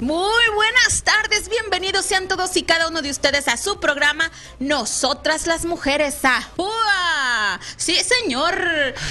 Muy 0.00 0.48
buenas 0.54 1.04
tardes, 1.04 1.48
bienvenidos 1.48 2.04
sean 2.04 2.26
todos 2.26 2.56
y 2.56 2.64
cada 2.64 2.88
uno 2.88 3.00
de 3.00 3.10
ustedes 3.10 3.46
a 3.46 3.56
su 3.56 3.78
programa 3.78 4.28
Nosotras 4.58 5.46
las 5.46 5.64
Mujeres. 5.64 6.16
¡Ajúa! 6.24 7.60
Sí, 7.76 7.96
señor. 8.02 8.58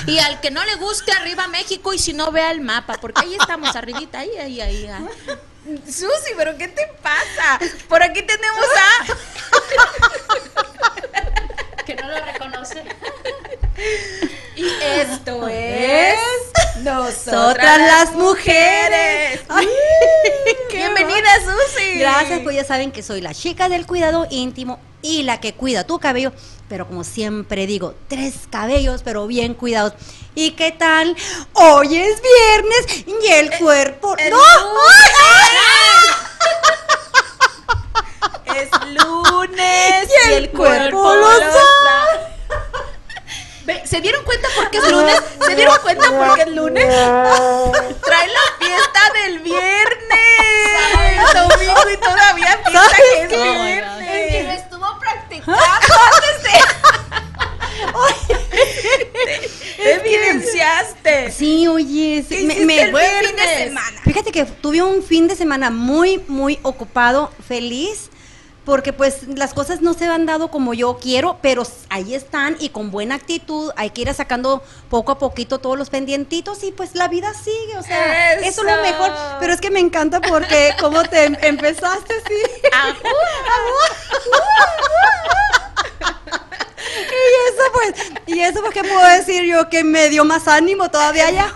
Y 0.08 0.20
al 0.20 0.42
que 0.42 0.52
no 0.52 0.64
le 0.66 0.76
guste, 0.76 1.14
arriba 1.14 1.48
México 1.48 1.94
y 1.94 2.00
si 2.00 2.12
no 2.12 2.34
vea 2.34 2.52
el 2.52 2.60
mapa, 2.60 2.98
porque 3.00 3.22
ahí 3.22 3.34
estamos, 3.40 3.74
arribita, 3.78 4.20
ahí, 4.20 4.38
ahí, 4.38 4.60
ahí. 4.60 4.88
ahí. 4.88 5.08
Susi, 5.86 6.34
pero 6.36 6.58
¿qué 6.58 6.68
te 6.68 6.86
pasa? 7.02 7.60
Por 7.88 8.04
aquí 8.04 8.22
tenemos 8.22 8.66
a... 8.78 9.06
que 11.86 11.96
no 11.96 12.08
lo 12.10 12.26
reconoce. 12.26 12.84
Y 14.64 14.72
esto 14.82 15.48
es 15.52 16.20
Nosotras 16.84 17.80
las 17.80 18.14
Mujeres. 18.14 19.42
Ay, 19.50 19.68
Bienvenida, 20.72 21.30
Susi. 21.42 22.00
Gracias, 22.00 22.40
pues 22.44 22.56
ya 22.56 22.64
saben 22.64 22.92
que 22.94 23.04
soy 23.04 23.20
la 23.20 23.34
chica 23.34 23.68
del 23.68 23.86
cuidado 23.86 24.26
íntimo 24.30 24.80
y 25.02 25.24
la 25.24 25.42
que 25.42 25.54
cuida 25.54 25.84
tu 25.86 26.00
cabello, 26.00 26.32
pero 26.70 26.88
como 26.88 27.04
siempre 27.04 27.68
digo, 27.68 27.94
tres 28.08 28.34
cabellos, 28.50 29.02
pero 29.04 29.28
bien 29.28 29.54
cuidados. 29.54 29.94
¿Y 30.34 30.52
qué 30.52 30.72
tal? 30.72 31.16
Hoy 31.52 31.98
es 31.98 32.22
viernes 32.22 33.06
y 33.06 33.28
el 33.34 33.52
cuerpo. 33.58 34.16
el 34.18 34.30
¡No! 34.30 34.38
lunes. 34.38 35.14
Es 38.56 38.70
lunes 38.88 40.10
Y 40.30 40.34
el 40.34 40.52
cuerpo 40.52 41.16
lo 41.16 41.40
sabe. 41.40 42.23
Ve, 43.66 43.82
¿Se 43.86 44.02
dieron 44.02 44.24
cuenta 44.26 44.48
por 44.56 44.70
qué 44.70 44.78
es 44.80 44.92
lunes? 44.92 45.22
¿Se 45.46 45.56
dieron 45.56 45.78
cuenta 45.82 46.10
por 46.10 46.36
qué 46.36 46.42
es 46.42 46.48
lunes? 46.50 46.86
Trae 48.04 48.28
la 48.28 48.58
fiesta 48.60 49.00
del 49.24 49.40
viernes. 49.40 50.20
El 51.10 51.50
domingo 51.50 51.90
y 51.94 51.98
todavía 52.04 52.60
piensa 52.66 52.96
que 52.96 53.22
es 53.24 53.28
qué? 53.30 53.38
viernes. 53.38 54.10
Es 54.10 54.32
que 54.32 54.44
lo 54.44 54.52
estuvo 54.52 55.00
practicando. 55.00 55.58
Te 59.78 59.94
evidenciaste. 59.96 61.32
Sí, 61.32 61.68
oye, 61.68 62.24
sí, 62.28 62.48
¿Qué 62.48 62.60
me, 62.60 62.66
me- 62.66 62.82
el 62.82 62.96
fin 63.28 63.36
de 63.36 63.64
semana? 63.66 64.02
Fíjate 64.04 64.32
que 64.32 64.46
tuve 64.46 64.82
un 64.82 65.04
fin 65.04 65.28
de 65.28 65.36
semana 65.36 65.70
muy, 65.70 66.24
muy 66.28 66.60
ocupado, 66.64 67.32
feliz, 67.48 68.10
porque 68.66 68.94
pues 68.94 69.28
las 69.28 69.54
cosas 69.54 69.82
no 69.82 69.94
se 69.94 70.06
han 70.06 70.26
dado 70.26 70.50
como 70.50 70.74
yo 70.74 70.98
quiero, 71.02 71.38
pero 71.42 71.64
ahí 71.90 72.16
están 72.16 72.56
y 72.60 72.70
con 72.70 72.92
buena 72.92 73.16
actitud 73.16 73.72
hay 73.76 73.90
que 73.90 74.02
ir 74.02 74.14
sacando 74.14 74.64
poco 74.90 75.12
a 75.12 75.20
poquito 75.20 75.60
todos 75.60 75.78
los 75.78 75.90
pendientitos 75.90 76.64
y 76.64 76.72
pues 76.72 76.96
la 76.96 77.08
vida 77.08 77.34
sigue, 77.34 77.78
o 77.78 77.84
sea, 77.84 78.34
eso, 78.34 78.62
es 78.62 78.68
lo 78.68 78.82
mejor, 78.82 79.12
pero 79.40 79.54
es 79.54 79.60
que 79.60 79.70
me 79.70 79.80
encanta 79.80 80.22
porque 80.22 80.74
como 80.80 81.04
te 81.04 81.26
em- 81.26 81.38
empezaste, 81.42 82.14
sí. 82.28 82.70
Y 86.94 87.50
eso 87.50 87.64
pues, 87.74 88.12
y 88.28 88.40
eso 88.42 88.62
pues, 88.62 88.74
¿qué 88.74 88.84
puedo 88.84 89.06
decir 89.08 89.44
yo? 89.46 89.70
Que 89.70 89.84
me 89.84 90.10
dio 90.10 90.26
más 90.26 90.48
ánimo 90.48 90.90
todavía 90.90 91.30
ya 91.32 91.54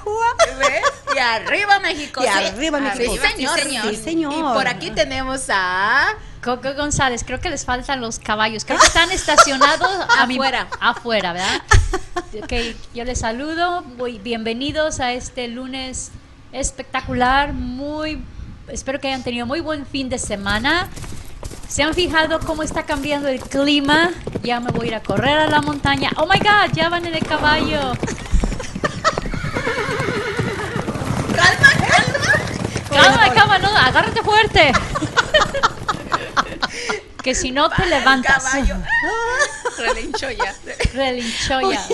¿Ves? 0.60 0.82
Y 1.16 1.20
arriba 1.20 1.80
México. 1.80 2.22
Y 2.22 2.28
sí. 2.28 2.30
arriba, 2.30 2.80
México. 2.80 3.14
Sí, 3.14 3.20
señor. 3.20 3.56
Sí, 3.56 3.64
señor. 3.64 3.90
Sí, 3.90 3.96
señor. 3.96 4.34
Y 4.34 4.42
por 4.42 4.68
aquí 4.68 4.92
tenemos 4.92 5.46
a 5.50 6.16
Coco 6.48 6.74
González, 6.76 7.26
creo 7.26 7.42
que 7.42 7.50
les 7.50 7.66
faltan 7.66 8.00
los 8.00 8.20
caballos. 8.20 8.64
Creo 8.64 8.80
que 8.80 8.86
están 8.86 9.12
estacionados 9.12 9.90
a 10.18 10.26
mi- 10.28 10.36
Afuera. 10.36 10.68
afuera, 10.80 11.34
¿verdad? 11.34 11.62
Ok, 12.42 12.54
yo 12.94 13.04
les 13.04 13.20
saludo. 13.20 13.82
Muy 13.82 14.18
bienvenidos 14.18 15.02
a 15.02 15.12
este 15.12 15.50
lunes 15.50 16.10
espectacular. 16.54 17.52
Muy, 17.52 18.24
espero 18.70 19.02
que 19.02 19.10
hayan 19.10 19.24
tenido 19.24 19.46
muy 19.46 19.60
buen 19.60 19.86
fin 19.86 20.08
de 20.08 20.18
semana. 20.18 20.88
¿Se 21.68 21.84
han 21.84 21.94
fijado 21.94 22.40
cómo 22.40 22.64
está 22.64 22.84
cambiando 22.84 23.28
el 23.28 23.42
clima? 23.42 24.12
Ya 24.42 24.62
me 24.62 24.72
voy 24.72 24.86
a 24.86 24.88
ir 24.88 24.96
a 24.96 25.02
correr 25.04 25.38
a 25.40 25.48
la 25.48 25.60
montaña. 25.62 26.12
Oh 26.16 26.28
my 26.28 26.40
God, 26.40 26.72
ya 26.74 26.88
van 26.88 27.06
en 27.06 27.14
el 27.16 27.26
caballo. 27.26 27.92
Calma, 31.36 31.70
calma. 31.90 32.90
Calma, 32.90 33.34
calma, 33.34 33.58
no, 33.60 33.68
agárrate 33.78 34.22
fuerte. 34.22 34.72
que 37.28 37.36
si 37.36 37.52
no 37.52 37.70
te 37.70 37.86
levantas. 37.86 38.42
Caballo. 38.42 38.78
Relinchó 39.78 40.32
ya. 40.32 40.56
Relinchó 40.94 41.74
ya. 41.74 41.86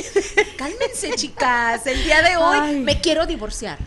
Cálmense, 0.59 1.15
chicas. 1.15 1.87
El 1.87 2.03
día 2.03 2.21
de 2.21 2.37
hoy 2.37 2.59
Ay. 2.61 2.79
me 2.81 3.01
quiero 3.01 3.25
divorciar. 3.25 3.79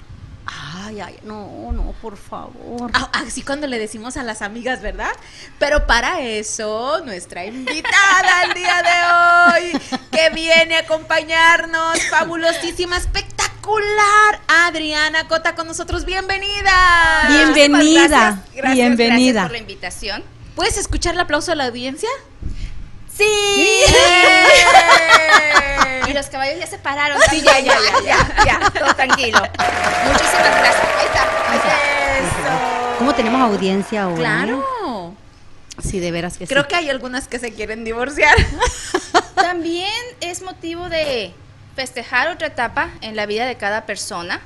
Ay, 0.44 1.00
ay, 1.00 1.20
no, 1.22 1.70
no, 1.70 1.94
por 2.02 2.16
favor. 2.16 2.90
Ah, 2.92 3.10
Así 3.12 3.42
cuando 3.42 3.68
le 3.68 3.78
decimos 3.78 4.16
a 4.16 4.24
las 4.24 4.42
amigas, 4.42 4.82
¿verdad? 4.82 5.12
Pero 5.60 5.86
para 5.86 6.20
eso, 6.20 7.00
nuestra 7.04 7.44
invitada 7.44 8.40
al 8.40 8.52
día 8.52 8.82
de 8.82 9.70
hoy, 9.70 9.98
que 10.10 10.30
viene 10.30 10.78
a 10.78 10.80
acompañarnos, 10.80 12.02
fabulosísima, 12.10 12.96
espectacular, 12.96 14.40
Adriana 14.48 15.28
Cota 15.28 15.54
con 15.54 15.68
nosotros, 15.68 16.04
bienvenida. 16.04 17.26
Bienvenida, 17.28 18.08
Gracias, 18.08 18.54
gracias, 18.56 18.74
bienvenida. 18.74 19.32
Gracias 19.32 19.44
por 19.44 19.52
la 19.52 19.58
invitación. 19.58 20.35
¿Puedes 20.56 20.76
escuchar 20.78 21.14
el 21.14 21.20
aplauso 21.20 21.52
de 21.52 21.56
la 21.56 21.66
audiencia? 21.66 22.08
Sí. 23.14 23.24
¡Eh! 23.24 23.84
Y 26.08 26.12
los 26.14 26.26
caballos 26.26 26.58
ya 26.58 26.66
se 26.66 26.78
pararon. 26.78 27.18
Sí, 27.30 27.42
ya, 27.42 27.60
ya, 27.60 27.74
ya, 27.78 28.02
ya, 28.04 28.44
ya, 28.44 28.70
todo 28.70 28.94
tranquilo. 28.94 29.38
Muchísimas 29.38 30.58
gracias. 30.58 30.84
Ahí 30.98 31.06
está. 31.06 31.22
Ahí 31.50 31.58
está. 31.58 32.18
Eso. 32.18 32.96
¿Cómo 32.98 33.14
tenemos 33.14 33.40
audiencia 33.42 34.08
hoy? 34.08 34.16
Claro. 34.16 34.64
Sí, 35.82 36.00
de 36.00 36.10
veras 36.10 36.38
que 36.38 36.46
Creo 36.46 36.62
sí. 36.62 36.68
que 36.68 36.74
hay 36.74 36.88
algunas 36.88 37.28
que 37.28 37.38
se 37.38 37.52
quieren 37.52 37.84
divorciar. 37.84 38.34
También 39.34 39.92
es 40.20 40.40
motivo 40.40 40.88
de 40.88 41.34
festejar 41.74 42.28
otra 42.28 42.46
etapa 42.46 42.88
en 43.02 43.14
la 43.14 43.26
vida 43.26 43.44
de 43.44 43.56
cada 43.56 43.84
persona. 43.84 44.40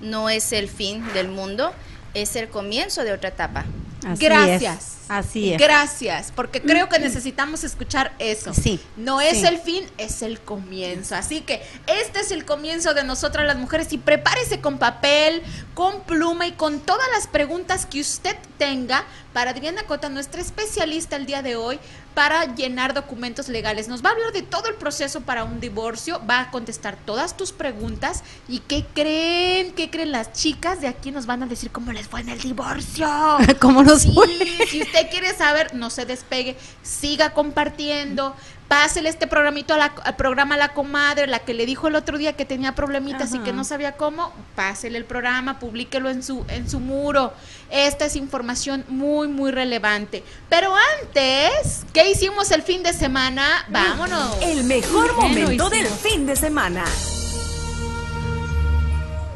No 0.00 0.28
es 0.30 0.52
el 0.52 0.68
fin 0.68 1.12
del 1.12 1.28
mundo, 1.28 1.72
es 2.12 2.34
el 2.34 2.48
comienzo 2.48 3.04
de 3.04 3.12
otra 3.12 3.28
etapa. 3.28 3.64
Así 4.04 4.24
Gracias. 4.24 4.84
es, 4.84 5.10
Así 5.10 5.52
es. 5.52 5.58
Gracias, 5.60 6.32
porque 6.34 6.62
creo 6.62 6.88
que 6.88 6.98
necesitamos 6.98 7.62
escuchar 7.64 8.14
eso. 8.18 8.54
Sí, 8.54 8.80
No 8.96 9.20
es 9.20 9.40
sí. 9.40 9.46
el 9.46 9.58
fin, 9.58 9.84
es 9.98 10.22
el 10.22 10.40
comienzo. 10.40 11.14
Así 11.14 11.42
que 11.42 11.62
este 11.86 12.20
es 12.20 12.30
el 12.30 12.44
comienzo 12.44 12.94
de 12.94 13.04
nosotras 13.04 13.46
las 13.46 13.56
mujeres 13.56 13.92
y 13.92 13.98
prepárese 13.98 14.60
con 14.60 14.78
papel, 14.78 15.42
con 15.74 16.02
pluma 16.04 16.46
y 16.46 16.52
con 16.52 16.80
todas 16.80 17.06
las 17.14 17.26
preguntas 17.26 17.86
que 17.86 18.00
usted 18.00 18.36
tenga 18.58 19.04
para 19.34 19.50
Adriana 19.50 19.82
Cota, 19.82 20.08
nuestra 20.08 20.40
especialista 20.40 21.16
el 21.16 21.26
día 21.26 21.42
de 21.42 21.56
hoy, 21.56 21.78
para 22.14 22.54
llenar 22.54 22.94
documentos 22.94 23.48
legales. 23.48 23.88
Nos 23.88 24.04
va 24.04 24.10
a 24.10 24.12
hablar 24.12 24.32
de 24.32 24.42
todo 24.42 24.68
el 24.68 24.76
proceso 24.76 25.20
para 25.22 25.44
un 25.44 25.60
divorcio, 25.60 26.20
va 26.28 26.40
a 26.40 26.50
contestar 26.50 26.96
todas 27.04 27.36
tus 27.36 27.52
preguntas 27.52 28.22
y 28.48 28.60
qué 28.60 28.86
creen, 28.94 29.72
qué 29.72 29.90
creen 29.90 30.12
las 30.12 30.32
chicas 30.32 30.80
de 30.80 30.86
aquí 30.88 31.10
nos 31.10 31.26
van 31.26 31.42
a 31.42 31.46
decir 31.46 31.70
cómo 31.70 31.92
les 31.92 32.06
fue 32.08 32.20
en 32.20 32.28
el 32.30 32.40
divorcio. 32.40 33.08
¿Cómo 33.60 33.82
nos 33.82 34.02
Sí, 34.02 34.12
fue? 34.14 34.28
si 34.68 34.82
usted 34.82 35.10
quiere 35.10 35.34
saber, 35.34 35.74
no 35.74 35.90
se 35.90 36.04
despegue, 36.06 36.56
siga 36.82 37.30
compartiendo, 37.34 38.34
pásele 38.68 39.08
este 39.08 39.26
programito 39.26 39.74
a 39.74 39.76
la- 39.76 39.94
al 40.04 40.16
programa 40.16 40.54
a 40.56 40.58
la 40.58 40.68
comadre, 40.70 41.26
la 41.26 41.38
que 41.40 41.54
le 41.54 41.66
dijo 41.66 41.88
el 41.88 41.94
otro 41.94 42.18
día 42.18 42.34
que 42.34 42.44
tenía 42.44 42.74
problemitas 42.74 43.32
y 43.34 43.38
que 43.40 43.52
no 43.52 43.62
sabía 43.64 43.92
cómo, 43.92 44.32
pásele 44.56 44.98
el 44.98 45.04
programa, 45.04 45.58
publíquelo 45.58 46.10
en 46.10 46.22
su, 46.22 46.44
en 46.48 46.68
su 46.68 46.80
muro. 46.80 47.32
Esta 47.70 48.06
es 48.06 48.16
información 48.16 48.84
muy, 48.88 49.28
muy 49.28 49.50
relevante. 49.52 50.24
Pero 50.48 50.72
antes, 51.02 51.84
¿qué 51.92 52.10
hicimos 52.10 52.50
el 52.50 52.62
fin 52.62 52.82
de 52.82 52.92
semana? 52.92 53.64
Vámonos. 53.68 54.36
El 54.42 54.64
mejor 54.64 55.14
momento 55.16 55.68
del 55.70 55.86
fin 55.86 56.26
de 56.26 56.34
semana. 56.36 56.84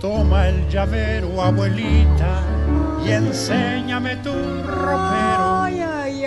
Toma 0.00 0.48
el 0.48 0.68
llavero, 0.68 1.42
abuelita, 1.42 2.42
y 3.04 3.10
enséñame 3.10 4.16
tu 4.16 4.32
ropero 4.62 5.66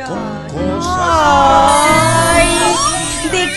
con 0.07 0.48
cosas. 0.80 2.00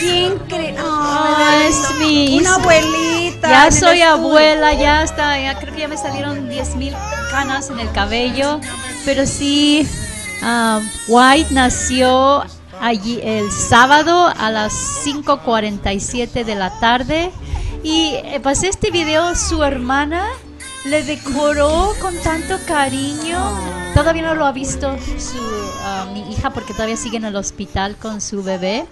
¿De 0.05 0.11
quién 0.11 0.39
creen? 0.49 0.77
Ay, 0.79 1.69
es 1.69 1.99
mi 1.99 2.39
Una 2.39 2.55
abuelita. 2.57 3.49
Ya 3.49 3.71
soy 3.71 4.01
estudio. 4.01 4.09
abuela, 4.09 4.73
ya 4.75 5.03
está, 5.03 5.39
ya 5.41 5.59
creo 5.59 5.75
que 5.75 5.81
ya 5.81 5.89
me 5.89 5.97
salieron 5.97 6.49
10 6.49 6.77
mil 6.77 6.95
canas 7.31 7.71
en 7.71 7.81
el 7.81 7.91
cabello, 7.93 8.61
pero 9.05 9.27
sí, 9.27 9.87
Ah, 10.47 10.81
White 11.09 11.55
nació 11.55 12.45
allí 12.79 13.19
el 13.23 13.51
sábado 13.51 14.29
a 14.29 14.51
las 14.51 14.75
5.47 15.05 16.45
de 16.45 16.55
la 16.55 16.79
tarde 16.81 17.31
y 17.83 18.17
eh, 18.25 18.41
pasé 18.43 18.69
este 18.69 18.91
video, 18.91 19.35
su 19.37 19.65
hermana 19.65 20.27
le 20.85 21.03
decoró 21.03 21.95
con 22.01 22.17
tanto 22.23 22.59
cariño. 22.67 23.39
Todavía 23.95 24.23
no 24.23 24.35
lo 24.35 24.45
ha 24.45 24.53
visto 24.53 24.97
su, 25.19 25.39
ah, 25.83 26.07
mi 26.13 26.33
hija 26.33 26.51
porque 26.51 26.73
todavía 26.73 26.97
sigue 26.97 27.17
en 27.17 27.25
el 27.25 27.37
hospital 27.37 27.97
con 27.97 28.21
su 28.21 28.43
bebé. 28.43 28.87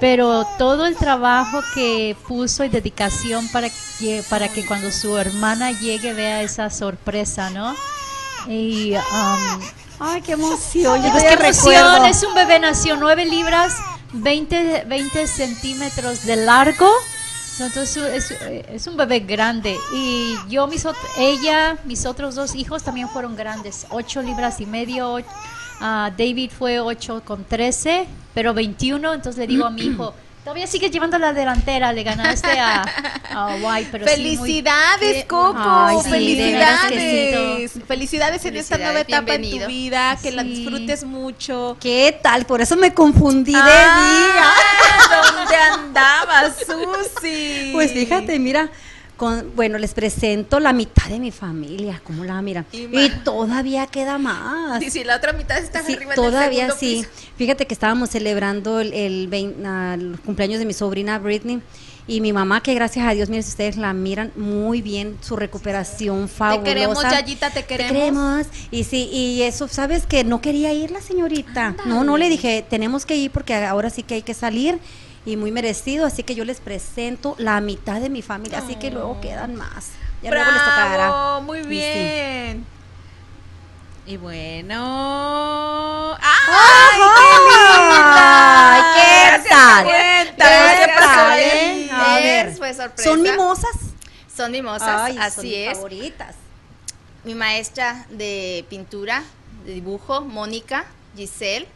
Pero 0.00 0.46
todo 0.58 0.86
el 0.86 0.96
trabajo 0.96 1.60
que 1.74 2.16
puso 2.28 2.64
y 2.64 2.68
dedicación 2.68 3.48
para 3.48 3.68
que, 3.98 4.22
para 4.28 4.48
que 4.48 4.66
cuando 4.66 4.90
su 4.92 5.16
hermana 5.16 5.72
llegue 5.72 6.12
vea 6.12 6.42
esa 6.42 6.70
sorpresa, 6.70 7.50
¿no? 7.50 7.74
Y 8.46 8.94
um, 8.94 9.60
Ay, 9.98 10.20
qué 10.20 10.32
emoción. 10.32 11.02
Yo 11.02 11.10
pues 11.10 11.24
qué 11.24 11.32
emoción, 11.32 11.74
recuerdo. 11.74 12.04
es 12.04 12.22
un 12.22 12.34
bebé, 12.34 12.58
nació 12.58 12.96
9 12.96 13.24
libras, 13.24 13.74
20, 14.12 14.84
20 14.86 15.26
centímetros 15.26 16.24
de 16.24 16.36
largo. 16.36 16.88
Entonces 17.58 18.30
es, 18.68 18.86
un 18.86 18.96
bebé 18.96 19.20
grande. 19.20 19.76
Y 19.92 20.34
yo, 20.48 20.66
mis, 20.66 20.86
ella, 21.18 21.78
mis 21.84 22.04
otros 22.04 22.34
dos 22.34 22.54
hijos 22.54 22.82
también 22.82 23.08
fueron 23.08 23.36
grandes, 23.36 23.86
8 23.90 24.22
libras 24.22 24.60
y 24.60 24.66
medio. 24.66 25.18
ah, 25.80 26.10
David 26.16 26.50
fue 26.56 26.80
8 26.80 27.22
con 27.24 27.44
13, 27.44 28.06
pero 28.34 28.52
21. 28.52 29.14
Entonces 29.14 29.38
le 29.38 29.46
digo 29.46 29.64
a 29.64 29.70
mi 29.70 29.82
hijo, 29.82 30.14
todavía 30.46 30.68
sigues 30.68 30.92
llevando 30.92 31.18
la 31.18 31.32
delantera, 31.32 31.92
le 31.92 32.04
ganaste 32.04 32.48
a, 32.60 32.82
a 33.32 33.56
White. 33.56 33.88
Pero 33.90 34.06
sí, 34.06 34.12
muy- 34.20 34.36
Felicidades, 34.36 35.24
Coco. 35.24 35.58
Ay, 35.58 35.96
sí, 36.04 36.08
Felicidades. 36.10 37.72
Felicidades 37.88 38.44
en 38.44 38.56
esta 38.56 38.76
Felicidades, 38.76 38.78
nueva 38.78 39.00
etapa 39.00 39.34
en 39.34 39.42
tu 39.42 39.48
bienvenido. 39.48 39.66
vida. 39.68 40.16
Que 40.22 40.30
la 40.30 40.44
disfrutes 40.44 41.02
mucho. 41.02 41.76
¿Qué 41.80 42.16
tal? 42.22 42.44
Por 42.46 42.60
eso 42.60 42.76
me 42.76 42.94
confundí 42.94 43.54
de 43.54 43.58
Ah, 43.60 44.52
día. 45.10 45.32
¿Dónde 45.34 45.56
andabas, 45.56 46.56
Susi? 46.64 47.70
Pues 47.72 47.90
fíjate, 47.92 48.38
mira, 48.38 48.70
con, 49.16 49.54
bueno, 49.56 49.78
les 49.78 49.94
presento 49.94 50.60
la 50.60 50.72
mitad 50.72 51.06
de 51.08 51.18
mi 51.18 51.30
familia, 51.30 52.00
¿cómo 52.04 52.24
la 52.24 52.40
miran? 52.42 52.66
Y 52.72 53.08
todavía 53.24 53.86
queda 53.86 54.18
más. 54.18 54.82
Y 54.82 54.90
si 54.90 55.04
la 55.04 55.16
otra 55.16 55.32
mitad 55.32 55.58
está 55.58 55.82
Sí, 55.82 55.94
arriba 55.94 56.12
en 56.14 56.18
el 56.20 56.24
todavía 56.30 56.58
segundo 56.70 56.76
sí. 56.78 56.96
piso. 57.14 57.30
Fíjate 57.36 57.66
que 57.66 57.74
estábamos 57.74 58.10
celebrando 58.10 58.80
el, 58.80 58.92
el, 58.92 59.28
vein- 59.28 59.64
el 59.94 60.18
cumpleaños 60.20 60.58
de 60.58 60.66
mi 60.66 60.72
sobrina 60.74 61.18
Britney 61.18 61.62
y 62.08 62.20
mi 62.20 62.32
mamá, 62.32 62.62
que 62.62 62.72
gracias 62.74 63.04
a 63.08 63.12
Dios, 63.14 63.28
miren, 63.30 63.42
si 63.42 63.48
ustedes 63.50 63.76
la 63.76 63.92
miran 63.92 64.30
muy 64.36 64.80
bien, 64.80 65.16
su 65.22 65.34
recuperación 65.34 66.28
fabulosa. 66.28 66.62
Te 66.62 66.68
queremos, 66.74 67.02
Yayita, 67.02 67.50
te 67.50 67.64
queremos. 67.64 67.92
Te 67.92 67.98
queremos. 67.98 68.46
Y 68.70 68.84
sí, 68.84 69.08
y 69.12 69.42
eso, 69.42 69.66
¿sabes 69.66 70.06
que 70.06 70.22
No 70.22 70.40
quería 70.40 70.72
ir 70.72 70.90
la 70.92 71.00
señorita. 71.00 71.74
No, 71.84 72.04
no 72.04 72.16
le 72.16 72.28
dije, 72.28 72.64
tenemos 72.68 73.06
que 73.06 73.16
ir 73.16 73.30
porque 73.32 73.54
ahora 73.54 73.90
sí 73.90 74.02
que 74.04 74.14
hay 74.14 74.22
que 74.22 74.34
salir 74.34 74.78
y 75.26 75.36
muy 75.36 75.50
merecido, 75.50 76.06
así 76.06 76.22
que 76.22 76.34
yo 76.34 76.44
les 76.44 76.60
presento 76.60 77.34
la 77.38 77.60
mitad 77.60 78.00
de 78.00 78.08
mi 78.08 78.22
familia, 78.22 78.58
así 78.58 78.76
que 78.76 78.90
luego 78.90 79.20
quedan 79.20 79.56
más. 79.56 79.90
Ya 80.22 80.30
luego 80.30 80.50
les 80.50 80.64
tocará. 80.64 80.94
Bravo, 81.08 81.40
muy 81.42 81.58
Y 81.58 81.62
sí. 81.64 81.68
bien. 81.68 82.66
Y 84.06 84.16
bueno. 84.16 86.14
¡Ay, 86.14 87.00
¡Ay, 87.98 88.82
qué 88.94 89.48
tal! 89.48 89.84
Cuenta, 89.84 90.48
¿Qué 90.48 90.86
¿qué 90.86 90.92
tal, 90.98 91.38
eh? 91.38 91.90
A 91.92 92.14
ver. 92.14 92.46
Es, 92.48 92.58
fue 92.58 92.72
sorpresa. 92.72 93.10
¿Son 93.10 93.22
mimosas? 93.22 93.70
Son 94.34 94.52
mimosas, 94.52 95.00
Ay, 95.02 95.14
son 95.14 95.22
así 95.22 95.46
mis 95.48 95.56
es. 95.56 95.74
favoritas. 95.74 96.34
Mi 97.24 97.34
maestra 97.34 98.06
de 98.10 98.64
pintura, 98.70 99.24
de 99.64 99.72
dibujo, 99.74 100.20
Mónica 100.20 100.84
Giselle, 101.16 101.66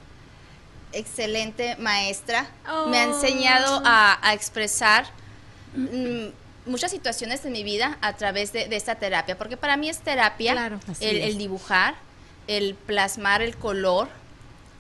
excelente 0.93 1.77
maestra. 1.77 2.49
Me 2.89 2.99
ha 2.99 3.05
enseñado 3.05 3.83
a, 3.85 4.19
a 4.27 4.35
expresar 4.35 5.07
mm, 5.75 6.29
muchas 6.67 6.91
situaciones 6.91 7.43
de 7.43 7.51
mi 7.51 7.63
vida 7.65 7.99
a 8.01 8.15
través 8.17 8.53
de, 8.53 8.69
de 8.69 8.77
esta 8.77 8.97
terapia, 8.97 9.37
porque 9.37 9.57
para 9.57 9.77
mí 9.77 9.89
es 9.89 9.99
terapia 9.99 10.53
Claro. 10.53 10.81
El 11.01 11.39
dibujar, 11.39 11.95
el 12.47 12.75
plasmar 12.75 13.43
el 13.43 13.57
color. 13.57 14.09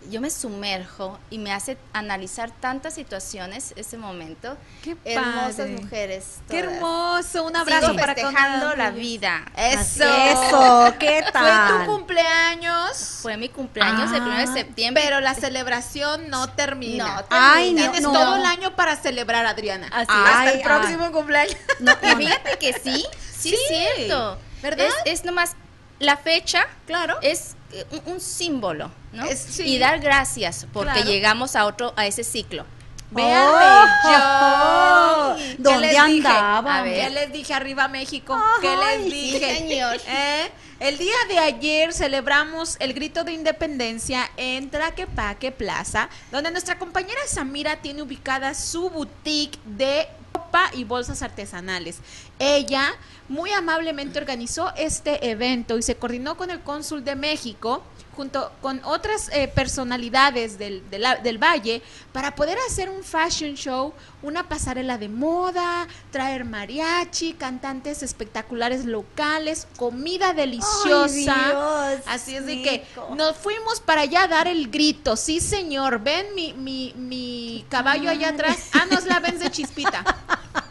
Yo 0.08 0.20
me 0.22 0.30
sumerjo 0.30 1.18
y 1.28 1.38
me 1.38 1.52
hace 1.52 1.76
analizar 1.92 2.50
tantas 2.50 2.94
situaciones 2.94 3.74
ese 3.76 3.98
momento. 3.98 4.56
Qué 4.82 4.96
Hermosas 5.04 5.68
mujeres. 5.68 6.38
Qué 6.48 6.60
hermoso. 6.60 7.44
Un 7.44 7.54
abrazo 7.54 7.88
Sigo 7.88 7.98
para 7.98 8.14
festejando 8.14 8.74
la 8.76 8.90
vida. 8.92 9.44
Eso. 9.56 10.04
Eso, 10.04 10.94
¿qué 10.98 11.22
Fue 11.22 11.32
tal? 11.32 11.84
tu 11.84 11.92
cumpleaños. 11.92 13.18
Fue 13.22 13.36
mi 13.36 13.48
cumpleaños 13.50 14.10
el 14.12 14.22
1 14.22 14.36
de 14.38 14.42
Ah, 14.44 14.52
septiembre. 14.54 15.02
Pero 15.04 15.20
la 15.20 15.34
celebración 15.34 16.30
no 16.30 16.48
termina. 16.48 17.16
No, 17.16 17.24
Ay, 17.30 17.72
no, 17.72 17.78
Tienes 17.82 18.00
no. 18.02 18.12
todo 18.12 18.36
el 18.36 18.44
año 18.46 18.74
para 18.76 18.96
celebrar, 18.96 19.44
Adriana. 19.46 19.88
Así 19.92 20.06
Hasta 20.08 20.52
el 20.52 20.62
próximo 20.62 21.12
cumpleaños. 21.12 21.56
No, 21.78 21.92
Y 22.02 22.16
fíjate 22.16 22.58
que 22.58 22.72
sí, 22.72 23.04
sí, 23.38 23.50
Sí, 23.50 23.54
es 23.54 23.96
cierto. 23.96 24.38
¿verdad? 24.62 24.86
Es, 25.06 25.20
es 25.20 25.24
nomás 25.24 25.56
la 26.00 26.16
fecha, 26.16 26.66
Claro. 26.86 27.16
es 27.22 27.54
eh, 27.72 27.84
un, 27.92 28.14
un 28.14 28.20
símbolo, 28.20 28.90
¿no? 29.12 29.24
Es- 29.26 29.38
sí. 29.40 29.62
Y 29.62 29.78
dar 29.78 30.00
gracias 30.00 30.66
porque 30.72 30.92
Claro. 30.94 31.08
llegamos 31.08 31.54
a 31.54 31.66
otro, 31.66 31.92
a 31.96 32.06
ese 32.06 32.24
ciclo. 32.24 32.64
Véanme 33.12 33.64
Oh, 33.64 35.36
yo. 35.36 35.36
¿Qué 35.56 35.56
¿dónde 35.58 35.98
andaba? 35.98 36.84
¿Qué 36.84 37.10
les 37.10 37.32
dije 37.32 37.52
arriba 37.54 37.88
México? 37.88 38.40
¿Qué 38.60 38.76
les 38.76 39.04
sí, 39.04 39.10
dije? 39.32 39.56
señor. 39.58 39.96
¿Eh? 40.06 40.50
El 40.78 40.96
día 40.96 41.14
de 41.28 41.38
ayer 41.38 41.92
celebramos 41.92 42.76
el 42.78 42.94
grito 42.94 43.24
de 43.24 43.32
independencia 43.32 44.30
en 44.36 44.70
Tlaquepaque 44.70 45.50
Plaza, 45.52 46.08
donde 46.32 46.50
nuestra 46.52 46.78
compañera 46.78 47.20
Samira 47.26 47.76
tiene 47.82 48.00
ubicada 48.02 48.54
su 48.54 48.88
boutique 48.90 49.58
de 49.64 50.08
ropa 50.34 50.70
y 50.74 50.84
bolsas 50.84 51.22
artesanales. 51.22 51.98
Ella 52.38 52.92
muy 53.28 53.50
amablemente 53.52 54.18
organizó 54.18 54.72
este 54.76 55.30
evento 55.30 55.78
y 55.78 55.82
se 55.82 55.96
coordinó 55.96 56.36
con 56.36 56.50
el 56.50 56.60
cónsul 56.60 57.04
de 57.04 57.16
México 57.16 57.82
junto 58.20 58.52
con 58.60 58.82
otras 58.84 59.30
eh, 59.32 59.48
personalidades 59.48 60.58
del, 60.58 60.82
del 60.90 61.38
valle 61.38 61.80
para 62.12 62.34
poder 62.34 62.58
hacer 62.68 62.90
un 62.90 63.02
fashion 63.02 63.54
show, 63.54 63.94
una 64.20 64.46
pasarela 64.46 64.98
de 64.98 65.08
moda, 65.08 65.88
traer 66.12 66.44
mariachi, 66.44 67.32
cantantes 67.32 68.02
espectaculares 68.02 68.84
locales, 68.84 69.66
comida 69.78 70.34
deliciosa. 70.34 71.08
Dios, 71.08 72.00
Así 72.06 72.36
es 72.36 72.44
de 72.44 72.60
que 72.60 72.84
nos 73.16 73.38
fuimos 73.38 73.80
para 73.80 74.02
allá 74.02 74.24
a 74.24 74.28
dar 74.28 74.48
el 74.48 74.70
grito. 74.70 75.16
Sí, 75.16 75.40
señor, 75.40 76.00
ven 76.00 76.26
mi, 76.34 76.52
mi, 76.52 76.92
mi 76.98 77.64
caballo 77.70 78.10
allá 78.10 78.28
atrás. 78.28 78.68
Ah, 78.74 78.84
nos 78.90 79.06
la 79.06 79.20
ven 79.20 79.38
de 79.38 79.50
chispita. 79.50 80.04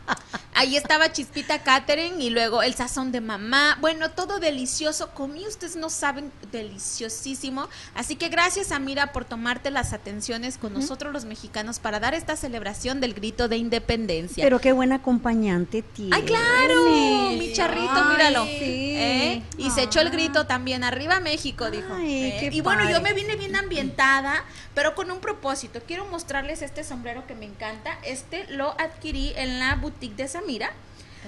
Ahí 0.60 0.76
estaba 0.76 1.10
Chispita 1.14 1.64
Catering 1.64 2.22
y 2.22 2.32
luego 2.32 2.62
el 2.62 2.74
sazón 2.74 3.14
de 3.14 3.22
mamá. 3.22 3.78
Bueno, 3.80 4.12
todo 4.12 4.40
delicioso. 4.42 5.12
Comí, 5.12 5.48
ustedes 5.48 5.78
no 5.78 5.90
saben, 5.90 6.34
deliciosísimo. 6.52 7.70
Así 7.96 8.18
que 8.18 8.28
gracias 8.28 8.74
a 8.74 8.80
Mira 8.80 9.14
por 9.14 9.24
tomarte 9.24 9.72
las 9.72 9.94
atenciones 9.94 10.58
con 10.58 10.74
nosotros 10.74 11.14
los 11.14 11.24
mexicanos 11.24 11.80
para 11.80 12.02
dar 12.02 12.14
esta 12.14 12.36
celebración 12.36 13.00
del 13.00 13.14
grito 13.14 13.48
de 13.48 13.56
independencia. 13.56 14.44
Pero 14.44 14.60
qué 14.60 14.74
buen 14.74 14.92
acompañante 14.92 15.82
tiene. 15.82 16.14
¡Ay, 16.14 16.24
claro! 16.24 17.30
Mi 17.38 17.54
charrito, 17.54 17.94
Ay, 17.94 18.18
míralo. 18.18 18.44
sí. 18.44 18.96
¿Eh? 18.98 19.44
Y 19.58 19.72
se 19.72 19.84
echó 19.84 20.02
el 20.02 20.10
grito 20.10 20.46
también. 20.46 20.84
¡Arriba 20.84 21.22
México! 21.22 21.72
Dijo. 21.72 21.94
Ay, 21.94 22.24
¿Eh? 22.24 22.50
Y 22.52 22.60
bueno, 22.60 22.90
yo 22.90 23.00
me 23.00 23.14
vine 23.14 23.38
bien 23.38 23.56
ambientada, 23.56 24.44
pero 24.74 24.94
con 24.94 25.10
un 25.10 25.22
propósito. 25.22 25.80
Quiero 25.88 26.04
mostrarles 26.08 26.62
este 26.62 26.84
sombrero 26.84 27.26
que 27.28 27.36
me 27.36 27.46
encanta. 27.46 27.98
Este 28.04 28.46
lo 28.50 28.78
adquirí 28.78 29.32
en 29.38 29.60
la 29.60 29.76
boutique 29.76 30.18
de 30.18 30.28
Samira. 30.28 30.49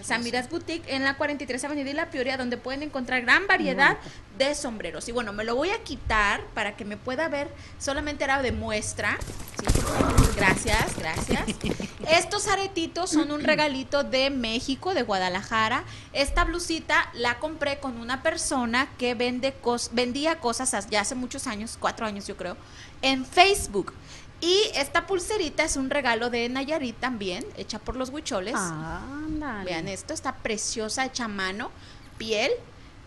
Samira's 0.01 0.49
Boutique 0.49 0.83
en 0.87 1.03
la 1.03 1.15
43 1.15 1.63
Avenida 1.65 1.89
y 1.89 1.93
La 1.93 2.09
Pioria, 2.09 2.37
donde 2.37 2.57
pueden 2.57 2.83
encontrar 2.83 3.21
gran 3.21 3.45
variedad 3.47 3.97
de 4.37 4.55
sombreros. 4.55 5.07
Y 5.09 5.11
bueno, 5.11 5.33
me 5.33 5.43
lo 5.43 5.55
voy 5.55 5.69
a 5.69 5.83
quitar 5.83 6.43
para 6.53 6.75
que 6.75 6.85
me 6.85 6.97
pueda 6.97 7.27
ver. 7.27 7.49
Solamente 7.77 8.23
era 8.23 8.41
de 8.41 8.51
muestra. 8.51 9.17
Sí. 9.59 9.65
Gracias, 10.35 10.97
gracias. 10.97 11.43
Estos 12.09 12.47
aretitos 12.47 13.11
son 13.11 13.31
un 13.31 13.43
regalito 13.43 14.03
de 14.03 14.29
México, 14.29 14.93
de 14.93 15.03
Guadalajara. 15.03 15.83
Esta 16.13 16.45
blusita 16.45 17.09
la 17.13 17.39
compré 17.39 17.79
con 17.79 17.97
una 17.99 18.23
persona 18.23 18.89
que 18.97 19.13
vende 19.13 19.53
cos 19.53 19.91
vendía 19.93 20.39
cosas 20.39 20.87
ya 20.89 21.01
hace 21.01 21.15
muchos 21.15 21.47
años, 21.47 21.77
cuatro 21.79 22.05
años 22.05 22.25
yo 22.25 22.37
creo, 22.37 22.57
en 23.01 23.25
Facebook. 23.25 23.93
Y 24.41 24.71
esta 24.75 25.05
pulserita 25.05 25.63
es 25.63 25.77
un 25.77 25.91
regalo 25.91 26.31
de 26.31 26.49
Nayarit 26.49 26.99
también, 26.99 27.45
hecha 27.57 27.77
por 27.77 27.95
los 27.95 28.09
huicholes. 28.09 28.55
Ándale. 28.55 29.65
Vean 29.65 29.87
esto, 29.87 30.13
está 30.13 30.35
preciosa, 30.35 31.05
hecha 31.05 31.25
a 31.25 31.27
mano, 31.27 31.69
piel 32.17 32.51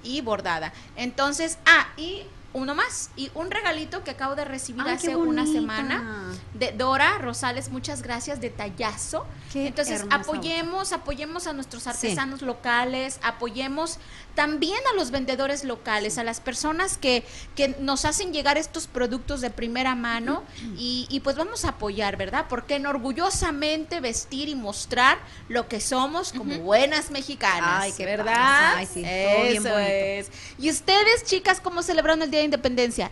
y 0.04 0.20
bordada. 0.20 0.72
Entonces, 0.96 1.58
ah, 1.66 1.88
y 1.96 2.22
uno 2.54 2.74
más 2.74 3.10
y 3.16 3.30
un 3.34 3.50
regalito 3.50 4.02
que 4.04 4.12
acabo 4.12 4.34
de 4.34 4.44
recibir 4.44 4.82
Ay, 4.86 4.94
hace 4.94 5.16
una 5.16 5.44
semana 5.44 6.32
de 6.54 6.72
Dora 6.72 7.18
Rosales, 7.18 7.68
muchas 7.68 8.02
gracias, 8.02 8.40
detallazo. 8.40 9.26
Qué 9.52 9.66
Entonces, 9.66 10.00
hermosa 10.00 10.16
apoyemos, 10.16 10.92
apoyemos 10.92 11.46
a 11.46 11.52
nuestros 11.52 11.86
artesanos 11.86 12.42
locales, 12.42 13.20
apoyemos 13.22 13.98
también 14.34 14.80
a 14.92 14.96
los 14.96 15.10
vendedores 15.10 15.64
locales, 15.64 16.16
a 16.18 16.24
las 16.24 16.40
personas 16.40 16.96
que, 16.96 17.24
que 17.54 17.76
nos 17.80 18.04
hacen 18.04 18.32
llegar 18.32 18.56
estos 18.56 18.86
productos 18.86 19.40
de 19.40 19.50
primera 19.50 19.94
mano 19.94 20.42
y, 20.76 21.06
y 21.10 21.20
pues 21.20 21.36
vamos 21.36 21.64
a 21.64 21.70
apoyar, 21.70 22.16
¿verdad? 22.16 22.46
Porque 22.48 22.78
orgullosamente 22.94 24.00
vestir 24.00 24.48
y 24.48 24.54
mostrar 24.54 25.18
lo 25.48 25.68
que 25.68 25.80
somos 25.80 26.32
como 26.32 26.58
buenas 26.60 27.10
mexicanas, 27.10 27.82
Ay, 27.84 27.92
qué 27.96 28.04
¿verdad? 28.04 28.74
Ay, 28.76 28.86
sí, 28.86 29.02
todo 29.02 29.42
bien 29.42 29.56
Eso 29.56 29.74
bonito. 29.74 29.78
es. 29.78 30.30
¿Y 30.58 30.70
ustedes, 30.70 31.24
chicas, 31.24 31.60
cómo 31.60 31.82
celebraron 31.82 32.22
el 32.22 32.30
Día 32.30 32.43
de 32.44 32.56
Independencia? 32.56 33.10